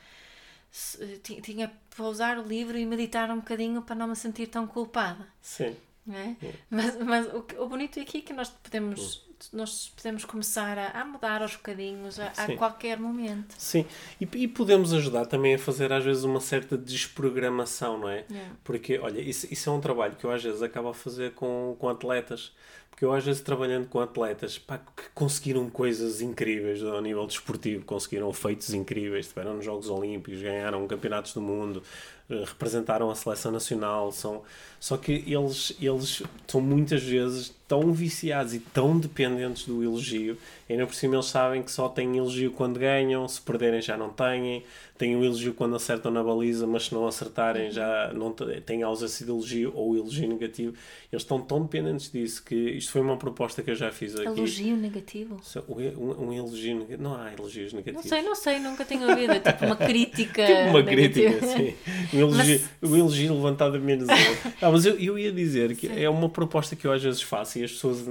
Se- 0.70 1.18
ti- 1.18 1.40
Tinha 1.40 1.68
que 1.68 1.74
pausar 1.96 2.38
o 2.38 2.42
livro 2.42 2.76
e 2.76 2.84
meditar 2.84 3.30
um 3.30 3.36
bocadinho 3.36 3.80
para 3.82 3.94
não 3.94 4.08
me 4.08 4.16
sentir 4.16 4.48
tão 4.48 4.66
culpada. 4.66 5.26
Sim. 5.40 5.76
é? 6.12 6.34
Mas, 6.68 6.96
mas 6.98 7.26
o, 7.32 7.44
o 7.62 7.68
bonito 7.68 7.98
aqui 8.00 8.18
é 8.18 8.20
que 8.20 8.32
nós 8.34 8.50
podemos, 8.50 9.23
nós 9.52 9.92
podemos 9.96 10.24
começar 10.24 10.78
a, 10.78 11.00
a 11.00 11.04
mudar 11.04 11.42
aos 11.42 11.56
bocadinhos 11.56 12.18
a, 12.18 12.32
a 12.36 12.56
qualquer 12.56 12.98
momento. 12.98 13.54
Sim, 13.58 13.84
e, 14.20 14.28
e 14.34 14.48
podemos 14.48 14.92
ajudar 14.92 15.26
também 15.26 15.54
a 15.54 15.58
fazer 15.58 15.92
às 15.92 16.04
vezes 16.04 16.24
uma 16.24 16.40
certa 16.40 16.76
desprogramação, 16.76 17.98
não 17.98 18.08
é? 18.08 18.24
Yeah. 18.30 18.54
Porque, 18.62 18.98
olha, 18.98 19.20
isso, 19.20 19.46
isso 19.50 19.70
é 19.70 19.72
um 19.72 19.80
trabalho 19.80 20.16
que 20.16 20.24
eu 20.24 20.30
às 20.30 20.42
vezes 20.42 20.62
acabo 20.62 20.88
a 20.88 20.94
fazer 20.94 21.32
com, 21.32 21.76
com 21.78 21.88
atletas. 21.88 22.52
Porque 22.94 23.04
eu 23.04 23.12
às 23.12 23.24
vezes 23.24 23.42
trabalhando 23.42 23.88
com 23.88 23.98
atletas 23.98 24.56
pá, 24.56 24.78
que 24.78 25.08
conseguiram 25.12 25.68
coisas 25.68 26.20
incríveis 26.20 26.80
ao 26.80 27.02
nível 27.02 27.26
desportivo, 27.26 27.84
conseguiram 27.84 28.32
feitos 28.32 28.72
incríveis, 28.72 29.26
estiveram 29.26 29.56
nos 29.56 29.64
Jogos 29.64 29.88
Olímpicos, 29.90 30.40
ganharam 30.40 30.86
campeonatos 30.86 31.34
do 31.34 31.40
mundo, 31.40 31.82
representaram 32.28 33.10
a 33.10 33.14
seleção 33.14 33.52
nacional, 33.52 34.10
são, 34.12 34.42
só 34.80 34.96
que 34.96 35.24
eles, 35.26 35.76
eles 35.80 36.22
são 36.46 36.60
muitas 36.60 37.02
vezes 37.02 37.52
tão 37.66 37.92
viciados 37.92 38.54
e 38.54 38.58
tão 38.58 38.98
dependentes 38.98 39.66
do 39.66 39.82
elogio, 39.82 40.36
e 40.68 40.72
ainda 40.72 40.86
por 40.86 40.94
cima 40.94 41.14
eles 41.16 41.26
sabem 41.26 41.62
que 41.62 41.70
só 41.72 41.88
têm 41.88 42.16
elogio 42.16 42.50
quando 42.52 42.78
ganham, 42.78 43.26
se 43.26 43.40
perderem 43.40 43.80
já 43.80 43.96
não 43.96 44.10
têm, 44.10 44.62
têm 44.98 45.16
o 45.16 45.24
elogio 45.24 45.54
quando 45.54 45.74
acertam 45.74 46.10
na 46.12 46.22
baliza, 46.22 46.66
mas 46.66 46.84
se 46.86 46.94
não 46.94 47.06
acertarem 47.06 47.70
já 47.70 48.12
não 48.14 48.32
têm 48.32 48.82
ausência 48.82 49.24
de 49.24 49.32
elogio 49.32 49.72
ou 49.74 49.96
elogio 49.96 50.28
negativo. 50.28 50.74
Eles 51.10 51.22
estão 51.22 51.40
tão 51.40 51.62
dependentes 51.62 52.10
disso 52.12 52.42
que 52.44 52.54
isto 52.54 52.92
foi 52.92 53.00
uma 53.00 53.16
proposta 53.16 53.62
que 53.62 53.70
eu 53.70 53.74
já 53.74 53.90
fiz 53.90 54.14
aqui. 54.14 54.26
Elogio 54.26 54.76
negativo? 54.76 55.40
Um, 55.68 56.26
um 56.26 56.32
elogio 56.32 56.74
negativo. 56.76 57.02
Não 57.02 57.16
há 57.16 57.32
elogios 57.32 57.72
Não 57.72 57.78
negativos. 57.80 58.08
sei, 58.08 58.22
não 58.22 58.34
sei, 58.34 58.58
nunca 58.60 58.84
tinha 58.84 59.06
ouvido. 59.08 59.32
É 59.32 59.40
tipo 59.40 59.64
uma 59.64 59.76
crítica. 59.76 60.44
Tipo 60.54 60.60
uma 60.70 60.82
negativa. 60.82 61.38
crítica, 61.38 61.46
sim. 61.46 61.74
Um 62.14 62.20
elogio, 62.20 62.60
um 62.82 62.96
elogio 62.96 63.34
levantado 63.34 63.76
a 63.76 63.80
menos 63.80 64.08
um. 64.08 64.12
Ah, 64.62 64.70
mas 64.70 64.84
eu, 64.86 64.98
eu 64.98 65.18
ia 65.18 65.32
dizer 65.32 65.74
que 65.76 65.86
é 65.88 66.08
uma 66.08 66.28
proposta 66.28 66.74
que 66.76 66.86
eu 66.86 66.92
às 66.92 67.02
vezes 67.02 67.20
faço 67.22 67.58
e 67.58 67.64
as 67.64 67.72
pessoas, 67.72 68.04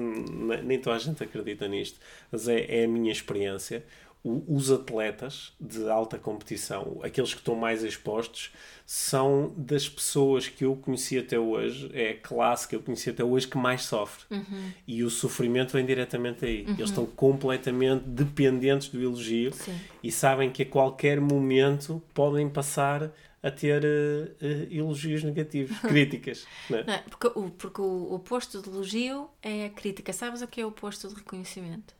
nem 0.64 0.80
toda 0.80 0.96
a 0.96 1.00
gente 1.00 1.24
acredita 1.24 1.68
nisto, 1.68 2.00
mas 2.32 2.48
é, 2.48 2.82
é 2.82 2.86
a 2.86 2.88
minha 2.88 3.12
experiência. 3.12 3.84
O- 4.26 4.56
os 4.56 4.72
atletas 4.72 5.52
de 5.60 5.90
alta 5.90 6.18
competição, 6.18 7.00
aqueles 7.04 7.34
que 7.34 7.40
estão 7.42 7.56
mais 7.56 7.84
expostos, 7.84 8.52
são 8.86 9.54
das 9.58 9.90
pessoas 9.90 10.48
que 10.48 10.64
eu 10.64 10.76
conheci 10.78 11.18
até 11.18 11.38
hoje, 11.38 11.90
é 11.94 12.12
a 12.12 12.14
classe 12.16 12.66
que 12.68 12.74
eu 12.76 12.80
conheci 12.82 13.10
até 13.10 13.22
hoje 13.24 13.48
que 13.48 13.58
mais 13.58 13.84
sofre. 13.84 14.24
Uhum. 14.32 14.72
E 14.88 15.04
o 15.04 15.10
sofrimento 15.10 15.74
vem 15.74 15.86
diretamente 15.86 16.46
aí. 16.46 16.62
Eles 16.68 16.90
estão 16.90 17.06
completamente 17.06 18.04
dependentes 18.06 18.88
do 18.90 19.02
elogio 19.02 19.52
Sim. 19.54 19.76
e 20.02 20.10
sabem 20.12 20.50
que 20.50 20.64
a 20.64 20.66
qualquer 20.66 21.20
momento 21.20 22.02
podem 22.14 22.48
passar 22.50 23.12
a 23.44 23.52
ter 23.52 23.84
eh, 23.84 24.32
eh, 24.42 24.68
elogios 24.72 25.24
negativos, 25.24 25.78
críticas. 25.84 26.48
não 26.70 26.78
é? 26.80 26.84
Não, 26.88 26.94
é? 26.94 26.98
porque 27.00 27.28
o, 27.28 27.50
porque 27.52 27.82
o 27.82 28.14
oposto 28.14 28.62
de 28.62 28.70
elogio 28.70 29.30
é 29.42 29.66
a 29.66 29.70
crítica. 29.70 30.14
Sabes 30.14 30.42
o 30.42 30.48
que 30.48 30.62
é 30.62 30.66
o 30.66 30.70
oposto 30.70 31.10
de 31.10 31.16
reconhecimento? 31.16 31.94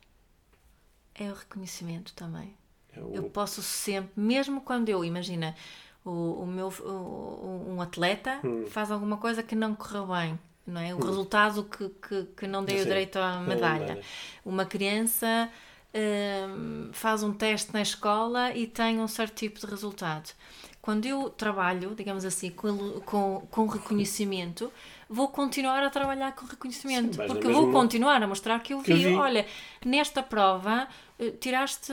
É 1.14 1.30
o 1.30 1.34
reconhecimento 1.34 2.12
também. 2.14 2.54
É 2.96 3.00
o- 3.00 3.14
Eu 3.14 3.24
posso 3.24 3.62
sempre, 3.62 4.10
mesmo 4.16 4.60
quando 4.62 4.88
eu, 4.88 5.04
imagina, 5.04 5.54
o, 6.04 6.42
o 6.42 6.46
meu, 6.46 6.68
o- 6.84 7.64
um 7.68 7.80
atleta 7.80 8.40
Hum. 8.44 8.66
faz 8.68 8.90
alguma 8.90 9.16
coisa 9.18 9.42
que 9.42 9.54
não 9.54 9.74
correu 9.74 10.06
bem, 10.06 10.38
não 10.66 10.80
é? 10.80 10.94
O 10.94 10.98
resultado 10.98 11.64
que, 11.64 11.88
que, 11.90 12.24
que 12.36 12.46
não 12.46 12.64
deu 12.64 12.78
Sim, 12.78 12.84
direito 12.84 13.16
à 13.18 13.38
medalha. 13.40 13.80
medalha. 13.80 14.02
Uma 14.44 14.64
criança 14.64 15.48
hum, 15.94 16.90
faz 16.92 17.22
um 17.22 17.32
teste 17.32 17.72
na 17.72 17.82
escola 17.82 18.52
e 18.54 18.66
tem 18.66 18.98
um 18.98 19.06
certo 19.08 19.34
tipo 19.36 19.60
de 19.60 19.66
resultado. 19.66 20.30
Quando 20.84 21.06
eu 21.06 21.30
trabalho, 21.30 21.94
digamos 21.96 22.26
assim, 22.26 22.50
com, 22.50 23.00
com, 23.06 23.40
com 23.50 23.66
reconhecimento, 23.66 24.70
vou 25.08 25.28
continuar 25.28 25.82
a 25.82 25.88
trabalhar 25.88 26.32
com 26.34 26.44
reconhecimento. 26.44 27.16
Sim, 27.16 27.26
porque 27.26 27.48
vou 27.48 27.72
continuar 27.72 28.22
a 28.22 28.26
mostrar 28.26 28.60
que 28.60 28.74
eu 28.74 28.82
Que 28.82 28.92
eu 28.92 28.96
vi, 28.98 29.04
vi. 29.06 29.14
olha, 29.14 29.46
nesta 29.82 30.22
prova 30.22 30.86
tiraste 31.40 31.92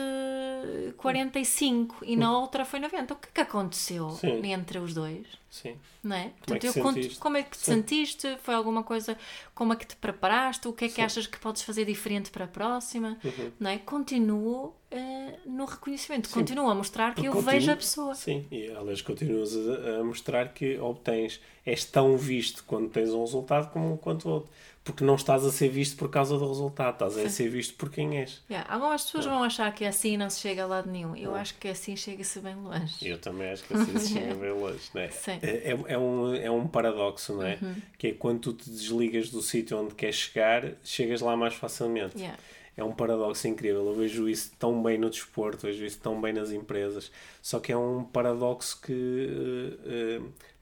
45 0.96 1.96
e 2.04 2.16
na 2.16 2.36
outra 2.36 2.64
foi 2.64 2.80
90. 2.80 3.14
O 3.14 3.16
que 3.16 3.28
é 3.28 3.32
que 3.32 3.40
aconteceu 3.40 4.10
Sim. 4.10 4.44
entre 4.52 4.78
os 4.78 4.92
dois? 4.94 5.26
Sim. 5.50 5.76
Não 6.02 6.16
é? 6.16 6.32
Como 6.46 6.56
é 6.56 6.58
que 6.58 6.66
eu 6.66 6.72
te 6.72 6.80
conto- 6.80 6.94
sentiste? 6.94 7.18
como 7.20 7.36
é 7.36 7.42
que 7.42 7.50
te 7.50 7.58
Sim. 7.58 7.64
sentiste? 7.74 8.38
Foi 8.42 8.54
alguma 8.54 8.82
coisa? 8.82 9.16
Como 9.54 9.72
é 9.72 9.76
que 9.76 9.86
te 9.86 9.94
preparaste? 9.96 10.66
O 10.66 10.72
que 10.72 10.86
é 10.86 10.88
que 10.88 10.94
Sim. 10.94 11.02
achas 11.02 11.26
que 11.26 11.38
podes 11.38 11.62
fazer 11.62 11.84
diferente 11.84 12.30
para 12.30 12.46
a 12.46 12.48
próxima? 12.48 13.18
Uhum. 13.22 13.52
Não 13.60 13.70
é? 13.70 13.78
Continuo 13.78 14.74
eh, 14.90 15.38
no 15.46 15.64
reconhecimento, 15.66 16.28
continuo 16.30 16.68
a 16.68 16.74
mostrar 16.74 17.14
que 17.14 17.20
eu 17.26 17.32
Continuo- 17.32 17.50
vejo 17.52 17.70
a 17.70 17.76
pessoa. 17.76 18.14
Sim, 18.14 18.46
e 18.50 18.70
aliás 18.70 19.00
continuas 19.02 19.50
a, 19.56 20.00
a 20.00 20.04
mostrar 20.04 20.52
que 20.52 20.78
obtens, 20.78 21.40
és 21.64 21.84
tão 21.84 22.16
visto 22.16 22.64
quando 22.66 22.88
tens 22.90 23.10
um 23.10 23.20
resultado 23.20 23.70
como 23.72 23.96
quanto 23.98 24.28
outro. 24.28 24.50
Porque 24.84 25.04
não 25.04 25.14
estás 25.14 25.44
a 25.44 25.52
ser 25.52 25.68
visto 25.68 25.96
por 25.96 26.10
causa 26.10 26.36
do 26.36 26.48
resultado, 26.48 26.94
estás 26.94 27.16
a 27.16 27.28
ser 27.28 27.48
visto 27.48 27.74
por 27.74 27.88
quem 27.88 28.18
és. 28.18 28.42
Yeah, 28.50 28.68
Algumas 28.72 29.04
pessoas 29.04 29.26
vão 29.26 29.44
achar 29.44 29.72
que 29.72 29.84
assim 29.84 30.16
não 30.16 30.28
se 30.28 30.40
chega 30.40 30.64
a 30.64 30.66
lado 30.66 30.90
nenhum. 30.90 31.14
Eu 31.14 31.36
acho 31.36 31.54
que 31.54 31.68
assim 31.68 31.94
chega-se 31.94 32.40
bem 32.40 32.56
longe. 32.56 32.96
Eu 33.00 33.16
também 33.18 33.48
acho 33.50 33.62
que 33.62 33.74
assim 33.74 33.98
se 33.98 34.08
chega 34.18 34.34
bem 34.34 34.50
longe, 34.50 34.90
não 34.92 35.02
é? 35.02 35.08
Sim. 35.10 35.38
É, 35.40 35.96
um, 35.96 36.34
é 36.34 36.50
um 36.50 36.66
paradoxo, 36.66 37.34
não 37.34 37.44
é? 37.44 37.58
Que 37.96 38.08
é 38.08 38.12
quando 38.12 38.40
tu 38.40 38.52
te 38.54 38.68
desligas 38.70 39.30
do 39.30 39.40
sítio 39.40 39.78
onde 39.78 39.94
queres 39.94 40.16
chegar, 40.16 40.72
chegas 40.82 41.20
lá 41.20 41.36
mais 41.36 41.54
facilmente. 41.54 42.18
Yeah. 42.18 42.36
É 42.76 42.82
um 42.82 42.92
paradoxo 42.92 43.46
incrível. 43.46 43.86
Eu 43.86 43.94
vejo 43.94 44.28
isso 44.28 44.52
tão 44.58 44.82
bem 44.82 44.98
no 44.98 45.10
desporto, 45.10 45.66
vejo 45.66 45.84
isso 45.84 46.00
tão 46.00 46.20
bem 46.20 46.32
nas 46.32 46.50
empresas. 46.50 47.12
Só 47.40 47.60
que 47.60 47.70
é 47.70 47.76
um 47.76 48.02
paradoxo 48.02 48.80
que, 48.80 49.78
eh, 49.86 50.20
eh, 50.20 50.20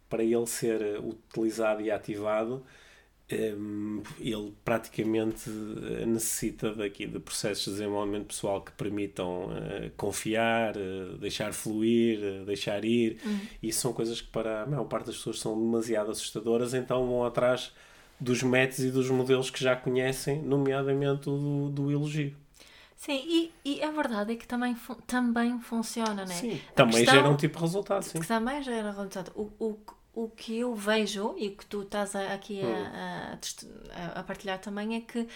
para 0.08 0.24
ele 0.24 0.46
ser 0.46 0.98
utilizado 0.98 1.80
e 1.82 1.90
ativado, 1.90 2.64
eh, 3.30 3.54
ele 4.18 4.52
praticamente 4.64 5.48
eh, 5.48 6.04
necessita 6.06 6.74
daqui 6.74 7.06
de 7.06 7.18
processos 7.18 7.64
de 7.64 7.70
desenvolvimento 7.72 8.26
pessoal 8.26 8.60
que 8.62 8.72
permitam 8.72 9.48
eh, 9.52 9.90
confiar, 9.96 10.76
eh, 10.76 11.16
deixar 11.20 11.52
fluir, 11.52 12.18
eh, 12.22 12.44
deixar 12.44 12.84
ir. 12.84 13.18
E 13.62 13.68
isso 13.68 13.80
são 13.80 13.92
coisas 13.92 14.20
que 14.20 14.28
para 14.28 14.62
a 14.62 14.66
maior 14.66 14.84
parte 14.84 15.06
das 15.06 15.16
pessoas 15.16 15.38
são 15.40 15.58
demasiado 15.58 16.10
assustadoras, 16.10 16.74
então 16.74 17.06
vão 17.06 17.24
atrás 17.24 17.72
dos 18.18 18.42
métodos 18.42 18.80
e 18.84 18.90
dos 18.90 19.08
modelos 19.10 19.48
que 19.50 19.62
já 19.62 19.74
conhecem, 19.74 20.42
nomeadamente 20.42 21.28
o 21.30 21.36
do, 21.38 21.70
do 21.70 21.90
elogio. 21.90 22.34
Sim, 22.96 23.18
e, 23.24 23.50
e 23.64 23.82
a 23.82 23.90
verdade 23.90 24.34
é 24.34 24.36
que 24.36 24.46
também, 24.46 24.76
também 25.06 25.58
funciona, 25.58 26.16
não 26.16 26.22
é? 26.24 26.26
Sim, 26.26 26.60
A 26.70 26.72
também 26.74 26.96
questão- 26.96 27.14
gera 27.14 27.30
um 27.30 27.36
tipo 27.36 27.56
de 27.56 27.62
resultado, 27.64 28.02
sim. 28.02 28.20
Que 28.20 28.26
também 28.26 28.62
gera 28.62 28.90
resultado. 28.90 29.32
O, 29.34 29.50
o, 29.58 29.78
o 30.14 30.28
que 30.28 30.58
eu 30.58 30.74
vejo 30.74 31.34
e 31.38 31.50
que 31.50 31.64
tu 31.66 31.82
estás 31.82 32.14
aqui 32.16 32.60
Hum. 32.62 32.84
a, 32.94 33.32
a 33.32 33.36
test- 33.36 33.66
a- 33.92 34.20
a 34.20 34.22
partilhar 34.22 34.58
também 34.58 34.96
é 34.96 35.00
que 35.00 35.26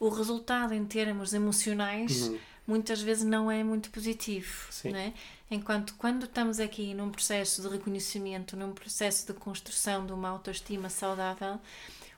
o 0.00 0.08
resultado 0.08 0.72
em 0.74 0.84
termos 0.86 1.34
emocionais 1.34 2.30
muitas 2.66 3.00
vezes 3.02 3.24
não 3.24 3.50
é 3.50 3.62
muito 3.62 3.90
positivo. 3.90 4.66
Uhum. 4.66 4.72
Sim. 4.72 4.90
Não 4.92 4.98
é? 4.98 5.12
Enquanto 5.50 5.94
quando 5.96 6.24
estamos 6.24 6.58
aqui 6.60 6.94
num 6.94 7.10
processo 7.10 7.60
de 7.60 7.68
reconhecimento, 7.68 8.56
num 8.56 8.72
processo 8.72 9.26
de 9.26 9.34
construção 9.38 10.06
de 10.06 10.12
uma 10.12 10.30
autoestima 10.30 10.88
saudável, 10.88 11.58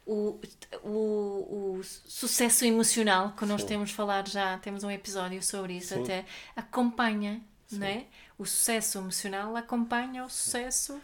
o, 0.07 0.39
o, 0.83 1.79
o 1.79 1.81
sucesso 1.83 2.65
emocional, 2.65 3.33
que 3.33 3.45
nós 3.47 3.63
Sim. 3.63 3.67
temos 3.69 3.91
falado 3.91 4.29
já, 4.31 4.59
temos 4.59 4.85
um 4.85 4.91
episódio 4.91 5.43
sobre 5.43 5.79
isso 5.79 5.95
Sim. 5.95 6.03
até, 6.03 6.25
acompanha, 6.55 7.41
não 7.73 7.87
é? 7.87 8.05
O 8.39 8.45
sucesso 8.45 8.99
emocional 8.99 9.57
acompanha 9.57 10.25
o 10.25 10.29
sucesso, 10.31 11.01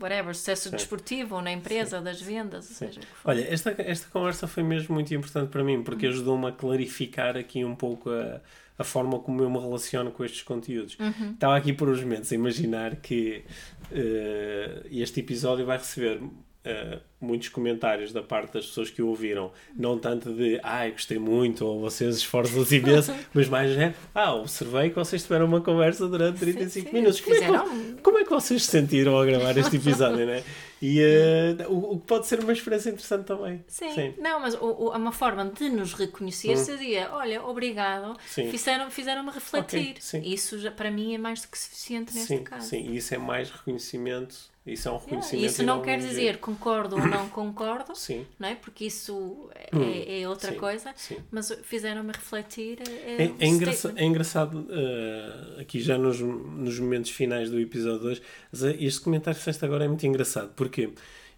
whatever, 0.00 0.34
sucesso 0.34 0.70
Sim. 0.70 0.76
desportivo 0.76 1.36
ou 1.36 1.42
na 1.42 1.52
empresa, 1.52 2.00
das 2.00 2.20
vendas, 2.20 2.68
ou 2.70 2.76
seja. 2.76 3.00
Olha, 3.24 3.46
esta, 3.52 3.74
esta 3.78 4.08
conversa 4.08 4.46
foi 4.46 4.62
mesmo 4.62 4.94
muito 4.94 5.14
importante 5.14 5.50
para 5.50 5.62
mim, 5.62 5.82
porque 5.82 6.06
ajudou-me 6.06 6.46
a 6.46 6.52
clarificar 6.52 7.36
aqui 7.36 7.64
um 7.64 7.76
pouco 7.76 8.10
a, 8.10 8.40
a 8.78 8.84
forma 8.84 9.18
como 9.18 9.42
eu 9.42 9.50
me 9.50 9.58
relaciono 9.58 10.10
com 10.10 10.24
estes 10.24 10.42
conteúdos. 10.42 10.96
Estava 11.34 11.56
aqui 11.56 11.72
por 11.72 11.88
uns 11.88 12.00
momentos 12.00 12.32
a 12.32 12.34
imaginar 12.34 12.96
que 12.96 13.44
eh, 13.92 14.86
este 14.90 15.20
episódio 15.20 15.66
vai 15.66 15.76
receber 15.76 16.20
eh, 16.62 16.98
muitos 17.18 17.48
comentários 17.48 18.12
da 18.12 18.22
parte 18.22 18.52
das 18.52 18.66
pessoas 18.66 18.90
que 18.90 19.00
o 19.00 19.08
ouviram, 19.08 19.50
não 19.76 19.98
tanto 19.98 20.32
de 20.32 20.60
ai, 20.62 20.92
gostei 20.92 21.18
muito, 21.18 21.64
ou 21.64 21.80
vocês 21.80 22.16
esforçam-se 22.16 22.76
imenso, 22.78 23.14
mas 23.32 23.48
mais 23.48 23.76
é, 23.78 23.94
ah, 24.14 24.34
observei 24.34 24.90
que 24.90 24.96
vocês 24.96 25.22
tiveram 25.22 25.46
uma 25.46 25.60
conversa 25.60 26.06
durante 26.06 26.38
35 26.38 26.88
sim, 26.88 26.94
minutos. 26.94 27.20
Como 27.20 27.36
é, 27.36 27.40
que, 27.40 28.02
como 28.02 28.18
é 28.18 28.24
que 28.24 28.30
vocês 28.30 28.62
se 28.64 28.70
sentiram 28.70 29.16
ao 29.16 29.24
gravar 29.24 29.56
este 29.56 29.76
episódio, 29.76 30.26
né? 30.26 30.42
E 30.82 30.98
eh, 31.00 31.66
o, 31.68 31.94
o 31.94 32.00
que 32.00 32.06
pode 32.06 32.26
ser 32.26 32.40
uma 32.40 32.52
experiência 32.52 32.90
interessante 32.90 33.26
também. 33.26 33.62
Sim. 33.68 34.14
não, 34.18 34.40
mas 34.40 34.54
o, 34.54 34.88
o- 34.88 34.94
é 34.94 34.96
uma 34.96 35.12
forma 35.12 35.44
de 35.44 35.68
nos 35.68 35.92
reconhecer 35.92 36.56
seria, 36.56 37.10
olha, 37.12 37.42
obrigado, 37.44 38.12
Hum. 38.12 38.16
Sim. 38.26 38.50
fizeram- 38.50 38.90
fizeram-me 38.90 39.30
refletir. 39.30 39.90
Ok, 39.90 39.96
sim. 40.00 40.22
Isso 40.24 40.58
já, 40.58 40.70
para 40.70 40.90
mim 40.90 41.14
é 41.14 41.18
mais 41.18 41.42
do 41.42 41.48
que 41.48 41.58
suficiente 41.58 42.14
neste 42.14 42.28
Sim, 42.38 42.44
caso. 42.44 42.66
sim, 42.68 42.90
e 42.92 42.96
isso 42.96 43.14
é 43.14 43.18
mais 43.18 43.50
reconhecimento, 43.50 44.36
isso 44.66 44.88
é 44.88 44.90
um 44.90 44.94
Yeah, 44.94 45.04
reconhecimento. 45.10 45.46
Isso 45.52 45.62
e 45.62 45.66
não 45.66 45.82
quer 45.82 45.98
dizer 45.98 46.38
concordo 46.38 46.96
ou 46.96 47.06
não 47.06 47.28
concordo, 47.30 47.94
Sim, 47.96 48.26
não 48.38 48.48
é? 48.48 48.54
Porque 48.54 48.84
isso 48.86 49.50
é, 49.54 49.60
Hum, 49.76 50.04
é 50.22 50.28
outra 50.28 50.52
sim, 50.52 50.58
coisa, 50.58 50.92
sim. 50.96 51.16
mas 51.30 51.50
fizeram-me 51.62 52.12
refletir. 52.12 52.78
É, 52.80 53.24
É, 53.24 53.28
um 53.28 53.36
é, 53.38 53.46
engraça- 53.46 53.78
statement. 53.78 54.00
é 54.00 54.04
engraçado, 54.04 54.66
eh, 54.70 55.60
aqui 55.62 55.80
já 55.80 55.96
nos, 55.96 56.20
nos 56.20 56.78
momentos 56.78 57.10
finais 57.10 57.50
do 57.50 57.58
episódio 57.58 58.00
2, 58.00 58.22
mas, 58.52 58.62
eh, 58.64 58.76
este 58.80 59.00
comentário 59.00 59.36
que 59.38 59.44
fizeste 59.44 59.64
agora 59.64 59.84
é 59.84 59.88
muito 59.88 60.06
engraçado, 60.06 60.52
porque 60.54 60.69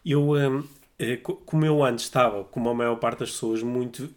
eu, 0.04 0.36
eh, 0.36 0.62
eh, 0.98 1.16
co- 1.16 1.36
como 1.46 1.64
eu 1.64 1.82
antes 1.84 2.04
estava, 2.04 2.44
como 2.44 2.68
a 2.68 2.74
maior 2.74 2.96
parte 2.96 3.20
das 3.20 3.30
pessoas, 3.30 3.62
muito, 3.62 4.08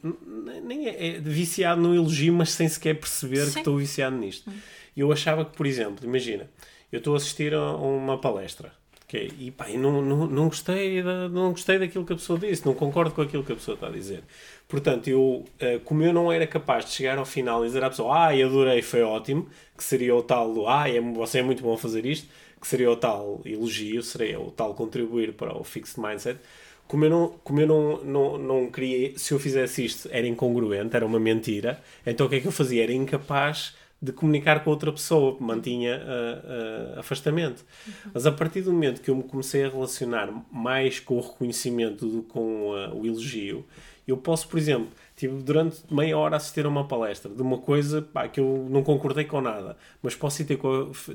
nem 0.64 0.88
é, 0.88 1.08
é 1.16 1.20
viciado 1.20 1.82
no 1.82 1.94
elogio, 1.96 2.34
mas 2.34 2.52
sem 2.52 2.68
sequer 2.68 2.96
perceber 3.00 3.46
que 3.46 3.52
Sim. 3.52 3.60
estou 3.60 3.78
viciado 3.78 4.16
nisto. 4.16 4.52
Eu 4.96 5.12
achava 5.12 5.44
que, 5.46 5.56
por 5.56 5.66
exemplo, 5.66 6.06
imagina, 6.06 6.50
eu 6.92 7.00
estou 7.00 7.14
a 7.14 7.18
assistir 7.18 7.54
a 7.54 7.76
uma 7.76 8.18
palestra, 8.18 8.72
ok? 9.04 9.32
E 9.40 9.52
pá, 9.52 9.70
eu 9.70 9.80
não, 9.80 10.02
não, 10.02 10.28
não, 10.28 10.46
gostei 10.48 11.02
da, 11.04 11.28
não 11.28 11.52
gostei 11.52 11.78
daquilo 11.78 12.06
que 12.06 12.14
a 12.14 12.16
pessoa 12.16 12.40
disse, 12.40 12.66
não 12.66 12.74
concordo 12.74 13.12
com 13.14 13.22
aquilo 13.22 13.44
que 13.44 13.52
a 13.52 13.56
pessoa 13.56 13.76
está 13.76 13.88
a 13.88 13.92
dizer. 13.92 14.24
Portanto, 14.68 15.08
eu, 15.08 15.44
eh, 15.60 15.80
como 15.84 16.02
eu 16.04 16.14
não 16.14 16.32
era 16.32 16.48
capaz 16.48 16.86
de 16.86 16.92
chegar 16.92 17.18
ao 17.18 17.26
final 17.26 17.64
e 17.64 17.68
dizer 17.68 17.84
à 17.84 17.90
pessoa, 17.90 18.28
ah, 18.28 18.36
eu 18.36 18.48
adorei, 18.48 18.82
foi 18.82 19.02
ótimo, 19.04 19.48
que 19.78 19.84
seria 19.84 20.16
o 20.16 20.24
tal 20.24 20.54
do, 20.54 20.68
ah, 20.68 20.90
é, 20.90 21.00
você 21.02 21.40
é 21.40 21.44
muito 21.44 21.62
bom 21.62 21.74
a 21.74 21.78
fazer 21.78 22.06
isto, 22.06 22.28
que 22.66 22.70
seria 22.70 22.90
o 22.90 22.96
tal 22.96 23.42
elogio, 23.46 24.02
seria 24.02 24.40
o 24.40 24.50
tal 24.50 24.74
contribuir 24.74 25.34
para 25.34 25.56
o 25.56 25.64
fixed 25.64 26.02
mindset. 26.02 26.40
Como 26.88 27.06
eu 27.06 27.10
não, 27.12 27.28
como 27.44 27.62
eu 27.62 27.68
não, 27.68 28.04
não, 28.04 28.38
não 28.40 28.72
queria, 28.72 29.16
se 29.20 29.36
eu 29.36 29.40
fizesse 29.40 29.86
isto, 29.86 30.10
era 30.12 30.26
incongruente, 30.26 30.96
era 30.96 31.06
uma 31.06 31.20
mentira, 31.20 31.80
então 32.04 32.26
o 32.26 32.30
que 32.30 32.38
é 32.38 32.40
que 32.40 32.48
eu 32.48 32.52
fazia? 32.52 32.82
Era 32.82 32.92
incapaz 32.92 33.76
de 34.02 34.12
comunicar 34.12 34.64
com 34.64 34.72
outra 34.72 34.92
pessoa, 34.92 35.38
mantinha 35.40 36.02
ah, 36.04 36.96
ah, 36.96 37.00
afastamento. 37.02 37.64
Mas 38.12 38.26
a 38.26 38.32
partir 38.32 38.62
do 38.62 38.74
momento 38.74 39.00
que 39.00 39.10
eu 39.12 39.16
me 39.16 39.24
comecei 39.24 39.64
a 39.64 39.70
relacionar 39.70 40.32
mais 40.52 41.00
com 41.00 41.18
o 41.18 41.22
reconhecimento 41.22 42.08
do 42.08 42.24
que 42.24 42.30
com 42.30 42.74
ah, 42.74 42.92
o 42.96 43.06
elogio, 43.06 43.64
eu 44.08 44.18
posso, 44.18 44.48
por 44.48 44.58
exemplo, 44.58 44.88
tive 45.16 45.42
durante 45.42 45.82
meia 45.94 46.18
hora 46.18 46.36
a 46.36 46.38
assistir 46.38 46.66
a 46.66 46.70
uma 46.70 46.86
palestra 46.88 47.32
de 47.34 47.42
uma 47.42 47.58
coisa 47.58 48.02
pá, 48.02 48.28
que 48.28 48.40
eu 48.40 48.68
não 48.70 48.84
concordei 48.84 49.24
com 49.26 49.40
nada, 49.40 49.78
mas 50.02 50.14
posso 50.16 50.44
ter, 50.44 50.60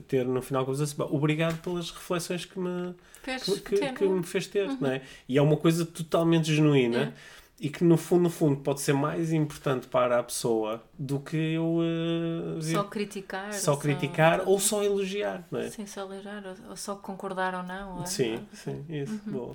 ter 0.08 0.24
no 0.24 0.40
final 0.40 0.64
com 0.64 0.72
assim, 0.72 0.94
obrigado 1.10 1.60
pelas 1.60 1.90
reflexões 1.90 2.44
que 2.46 2.58
me, 2.58 2.94
Fez 3.22 3.42
que, 3.44 3.60
que- 3.60 3.76
ter, 3.76 3.92
que 3.94 4.04
é? 4.04 4.08
me 4.08 4.22
fez 4.22 4.46
ter, 4.46 4.68
não 4.80 4.90
é? 4.90 5.02
E 5.28 5.36
é 5.36 5.42
uma 5.42 5.56
coisa 5.56 5.84
totalmente 5.84 6.54
genuína 6.54 7.12
e 7.60 7.68
que 7.68 7.84
no 7.84 7.98
fundo, 7.98 8.22
no 8.22 8.30
fundo, 8.30 8.60
pode 8.62 8.80
ser 8.80 8.94
mais 8.94 9.34
importante 9.34 9.86
para 9.86 10.18
a 10.18 10.22
pessoa 10.22 10.82
do 10.98 11.20
que 11.20 11.36
eu 11.36 11.78
vir- 12.58 12.72
Só 12.76 12.84
criticar. 12.84 13.52
só 13.52 13.76
criticar 13.76 14.48
ou 14.48 14.58
só 14.58 14.82
elogiar, 14.82 15.46
não 15.50 15.60
é? 15.60 15.68
Sim, 15.68 15.84
só 15.86 16.00
elogiar, 16.10 16.42
ou- 16.70 16.74
só 16.76 16.96
concordar 16.96 17.54
ou 17.54 17.62
não. 17.62 17.98
ou- 17.98 18.06
Sim, 18.06 18.40
sim, 18.54 18.82
isso, 18.88 19.20
boa. 19.26 19.54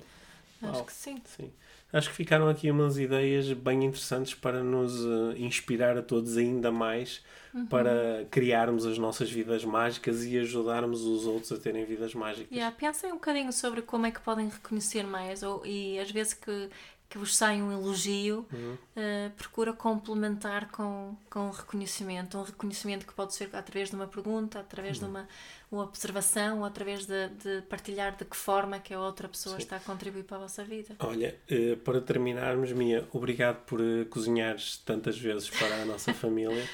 Acho 0.62 0.72
Uau. 0.72 0.84
que 0.84 0.92
sim. 0.92 1.20
Sim. 1.36 1.50
Acho 1.92 2.10
que 2.10 2.16
ficaram 2.16 2.48
aqui 2.48 2.70
umas 2.70 2.98
ideias 2.98 3.52
bem 3.52 3.84
interessantes 3.84 4.34
para 4.34 4.62
nos 4.62 5.04
eh, 5.04 5.38
inspirar 5.38 5.96
a 5.96 6.02
todos 6.02 6.36
ainda 6.36 6.70
mais 6.70 7.22
para 7.70 8.26
criarmos 8.30 8.84
as 8.84 8.98
nossas 8.98 9.30
vidas 9.30 9.64
mágicas 9.64 10.24
e 10.24 10.38
ajudarmos 10.38 11.02
os 11.02 11.26
outros 11.26 11.50
a 11.52 11.56
terem 11.56 11.84
vidas 11.84 12.14
mágicas. 12.14 12.48
Yeah, 12.50 12.74
pensem 12.76 13.10
um 13.10 13.14
bocadinho 13.14 13.52
sobre 13.52 13.80
como 13.80 14.04
é 14.04 14.10
que 14.10 14.20
podem 14.20 14.48
reconhecer 14.48 15.04
mais 15.04 15.42
ou, 15.42 15.64
e 15.64 15.98
às 15.98 16.10
vezes 16.10 16.34
que, 16.34 16.68
que 17.08 17.18
vos 17.18 17.36
sai 17.36 17.62
um 17.62 17.70
elogio, 17.70 18.46
Uhum. 18.52 18.76
eh, 18.96 19.30
procura 19.36 19.72
complementar 19.72 20.68
com, 20.70 21.16
com 21.30 21.40
um 21.46 21.50
reconhecimento. 21.50 22.36
Um 22.38 22.42
reconhecimento 22.42 23.06
que 23.06 23.14
pode 23.14 23.32
ser 23.34 23.48
através 23.52 23.90
de 23.90 23.96
uma 23.96 24.06
pergunta, 24.08 24.58
através 24.60 24.98
Uhum. 25.00 25.04
de 25.04 25.10
uma, 25.10 25.28
uma 25.70 25.82
observação, 25.84 26.58
ou 26.60 26.64
através 26.64 27.06
de, 27.06 27.28
de 27.28 27.62
partilhar 27.68 28.16
de 28.16 28.24
que 28.24 28.36
forma 28.36 28.78
que 28.80 28.92
a 28.92 28.98
outra 29.00 29.28
pessoa 29.28 29.56
está 29.58 29.76
a 29.76 29.80
contribuir 29.80 30.24
para 30.24 30.38
a 30.38 30.40
vossa 30.40 30.64
vida. 30.64 30.96
Olha, 30.98 31.36
eh, 31.48 31.76
para 31.76 32.00
terminarmos, 32.00 32.72
Mia, 32.72 33.06
obrigado 33.12 33.64
por 33.66 33.80
eh, 33.80 34.04
cozinhares 34.06 34.78
tantas 34.78 35.16
vezes 35.18 35.48
para 35.50 35.82
a 35.82 35.84
nossa 35.84 36.12
família, 36.14 36.68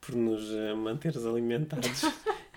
por 0.00 0.14
nos 0.14 0.42
manteres 0.76 1.24
alimentados 1.26 2.02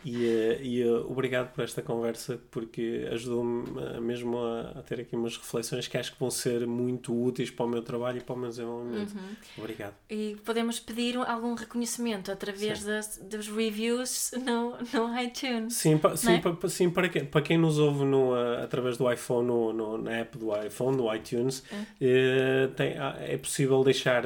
E, 0.04 0.26
eh, 0.26 0.60
e 0.62 0.84
uh, 0.84 1.12
obrigado 1.12 1.54
por 1.54 1.64
esta 1.64 1.82
conversa, 1.82 2.39
porque 2.49 3.08
ajudou-me 3.12 3.99
mesmo 4.02 4.38
a, 4.39 4.62
a, 4.80 4.82
ter 4.82 5.02
aqui 5.02 5.16
umas 5.16 5.38
reflexões 5.38 5.88
que 5.88 5.97
acho 5.97 6.14
que 6.14 6.20
vão 6.20 6.32
ser 6.32 6.66
muito 6.66 7.14
úteis 7.14 7.52
para 7.52 7.66
o 7.66 7.70
meu 7.70 7.82
trabalho 7.82 8.18
e 8.18 8.22
para 8.22 8.36
o 8.36 8.38
meu 8.38 8.49
desenvolvimento. 8.49 9.14
Uhum. 9.14 9.36
Obrigado. 9.58 9.93
E 10.10 10.38
podemos 10.43 10.80
pedir 10.80 11.18
algum 11.18 11.54
reconhecimento 11.54 12.32
através 12.32 12.84
das, 12.84 13.18
dos 13.18 13.47
reviews 13.47 14.32
no, 14.43 14.78
no 14.93 15.22
iTunes. 15.22 15.76
Sim, 15.76 15.97
pa, 15.97 16.18
sim, 16.18 16.34
é? 16.34 16.39
pa, 16.39 16.70
sim 16.70 16.89
para, 16.89 17.10
quem, 17.10 17.26
para 17.26 17.41
quem 17.41 17.58
nos 17.58 17.78
ouve 17.78 18.04
no, 18.04 18.32
uh, 18.32 18.64
através 18.64 18.97
do 18.97 19.12
iPhone, 19.12 19.47
no, 19.47 19.74
no, 19.74 19.97
na 19.97 20.12
app 20.12 20.38
do 20.38 20.56
iPhone, 20.56 20.97
no 20.97 21.14
iTunes, 21.14 21.60
uh, 21.60 22.72
tem, 22.76 22.95
é 23.20 23.38
possível 23.38 23.84
deixar 23.84 24.24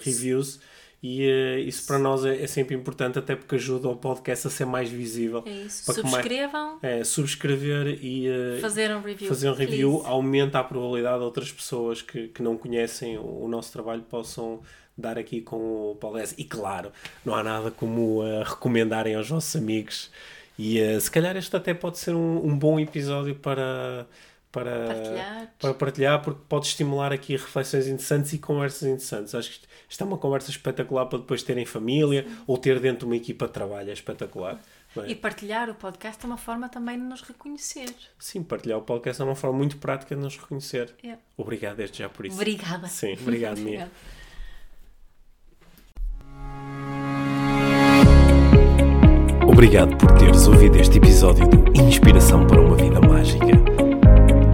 reviews. 0.00 0.60
E 1.02 1.28
uh, 1.28 1.58
isso 1.60 1.86
para 1.86 1.98
nós 1.98 2.24
é, 2.24 2.42
é, 2.42 2.46
sempre 2.46 2.74
importante, 2.74 3.18
até 3.18 3.36
porque 3.36 3.54
ajuda 3.54 3.88
o 3.88 3.96
podcast 3.96 4.48
a 4.48 4.50
ser 4.50 4.64
mais 4.64 4.90
visível. 4.90 5.44
É 5.46 5.50
isso. 5.50 5.92
Subscrevam. 5.92 6.78
Mais, 6.82 7.00
é, 7.00 7.04
subscrever 7.04 7.98
e 8.02 8.28
uh, 8.28 8.60
fazer 8.60 8.90
um 8.90 9.00
review. 9.00 9.28
Fazer 9.28 9.48
um 9.48 9.54
review 9.54 9.92
please. 9.92 10.08
aumenta 10.08 10.58
a 10.58 10.64
probabilidade 10.64 11.18
de 11.18 11.24
outras 11.24 11.52
pessoas 11.52 12.02
que, 12.02 12.28
que 12.28 12.42
não 12.42 12.56
conhecem 12.56 13.16
o, 13.16 13.44
o 13.44 13.48
nosso 13.48 13.72
trabalho 13.72 14.02
possam 14.02 14.60
dar 14.96 15.16
aqui 15.16 15.40
com 15.40 15.92
o 15.92 15.96
podcast. 16.00 16.34
E 16.36 16.44
claro, 16.44 16.90
não 17.24 17.32
há 17.32 17.44
nada 17.44 17.70
como 17.70 18.24
uh, 18.24 18.42
recomendarem 18.42 19.14
aos 19.14 19.28
vossos 19.28 19.54
amigos. 19.54 20.10
E 20.58 20.80
se 21.00 21.08
calhar 21.08 21.36
este 21.36 21.54
até 21.54 21.72
pode 21.72 21.98
ser 21.98 22.16
um, 22.16 22.44
um 22.44 22.58
bom 22.58 22.80
episódio 22.80 23.36
para 23.36 24.04
para 24.50 24.86
partilhar. 24.86 25.54
para 25.58 25.74
partilhar, 25.74 26.22
porque 26.22 26.40
pode 26.48 26.66
estimular 26.66 27.12
aqui 27.12 27.32
reflexões 27.36 27.86
interessantes 27.86 28.32
e 28.32 28.38
conversas 28.38 28.82
interessantes. 28.82 29.34
Acho 29.34 29.50
que 29.50 29.66
isto 29.88 30.02
é 30.02 30.06
uma 30.06 30.18
conversa 30.18 30.50
espetacular 30.50 31.06
para 31.06 31.18
depois 31.18 31.42
ter 31.42 31.56
em 31.58 31.66
família 31.66 32.24
Sim. 32.26 32.36
ou 32.46 32.58
ter 32.58 32.80
dentro 32.80 33.00
de 33.00 33.04
uma 33.06 33.16
equipa 33.16 33.46
de 33.46 33.52
trabalho. 33.52 33.90
É 33.90 33.92
espetacular. 33.92 34.58
É? 34.96 35.10
E 35.10 35.14
partilhar 35.14 35.68
o 35.68 35.74
podcast 35.74 36.24
é 36.24 36.26
uma 36.26 36.38
forma 36.38 36.68
também 36.68 36.98
de 36.98 37.04
nos 37.04 37.20
reconhecer. 37.20 37.94
Sim, 38.18 38.42
partilhar 38.42 38.78
o 38.78 38.82
podcast 38.82 39.20
é 39.20 39.24
uma 39.24 39.34
forma 39.34 39.56
muito 39.58 39.76
prática 39.76 40.14
de 40.14 40.20
nos 40.20 40.36
reconhecer. 40.36 40.94
É. 41.04 41.16
Obrigado 41.36 41.76
desde 41.76 41.98
já 41.98 42.08
por 42.08 42.26
isso. 42.26 42.36
Obrigada. 42.36 42.88
Sim, 42.88 43.12
obrigado, 43.20 43.58
Mia. 43.58 43.90
Obrigado 49.46 49.96
por 49.96 50.12
teres 50.18 50.46
ouvido 50.46 50.76
este 50.78 50.98
episódio 50.98 51.46
do 51.48 51.80
Inspiração 51.80 52.46
para 52.46 52.60
uma 52.60 52.76
Vida 52.76 53.00
Mágica. 53.00 53.77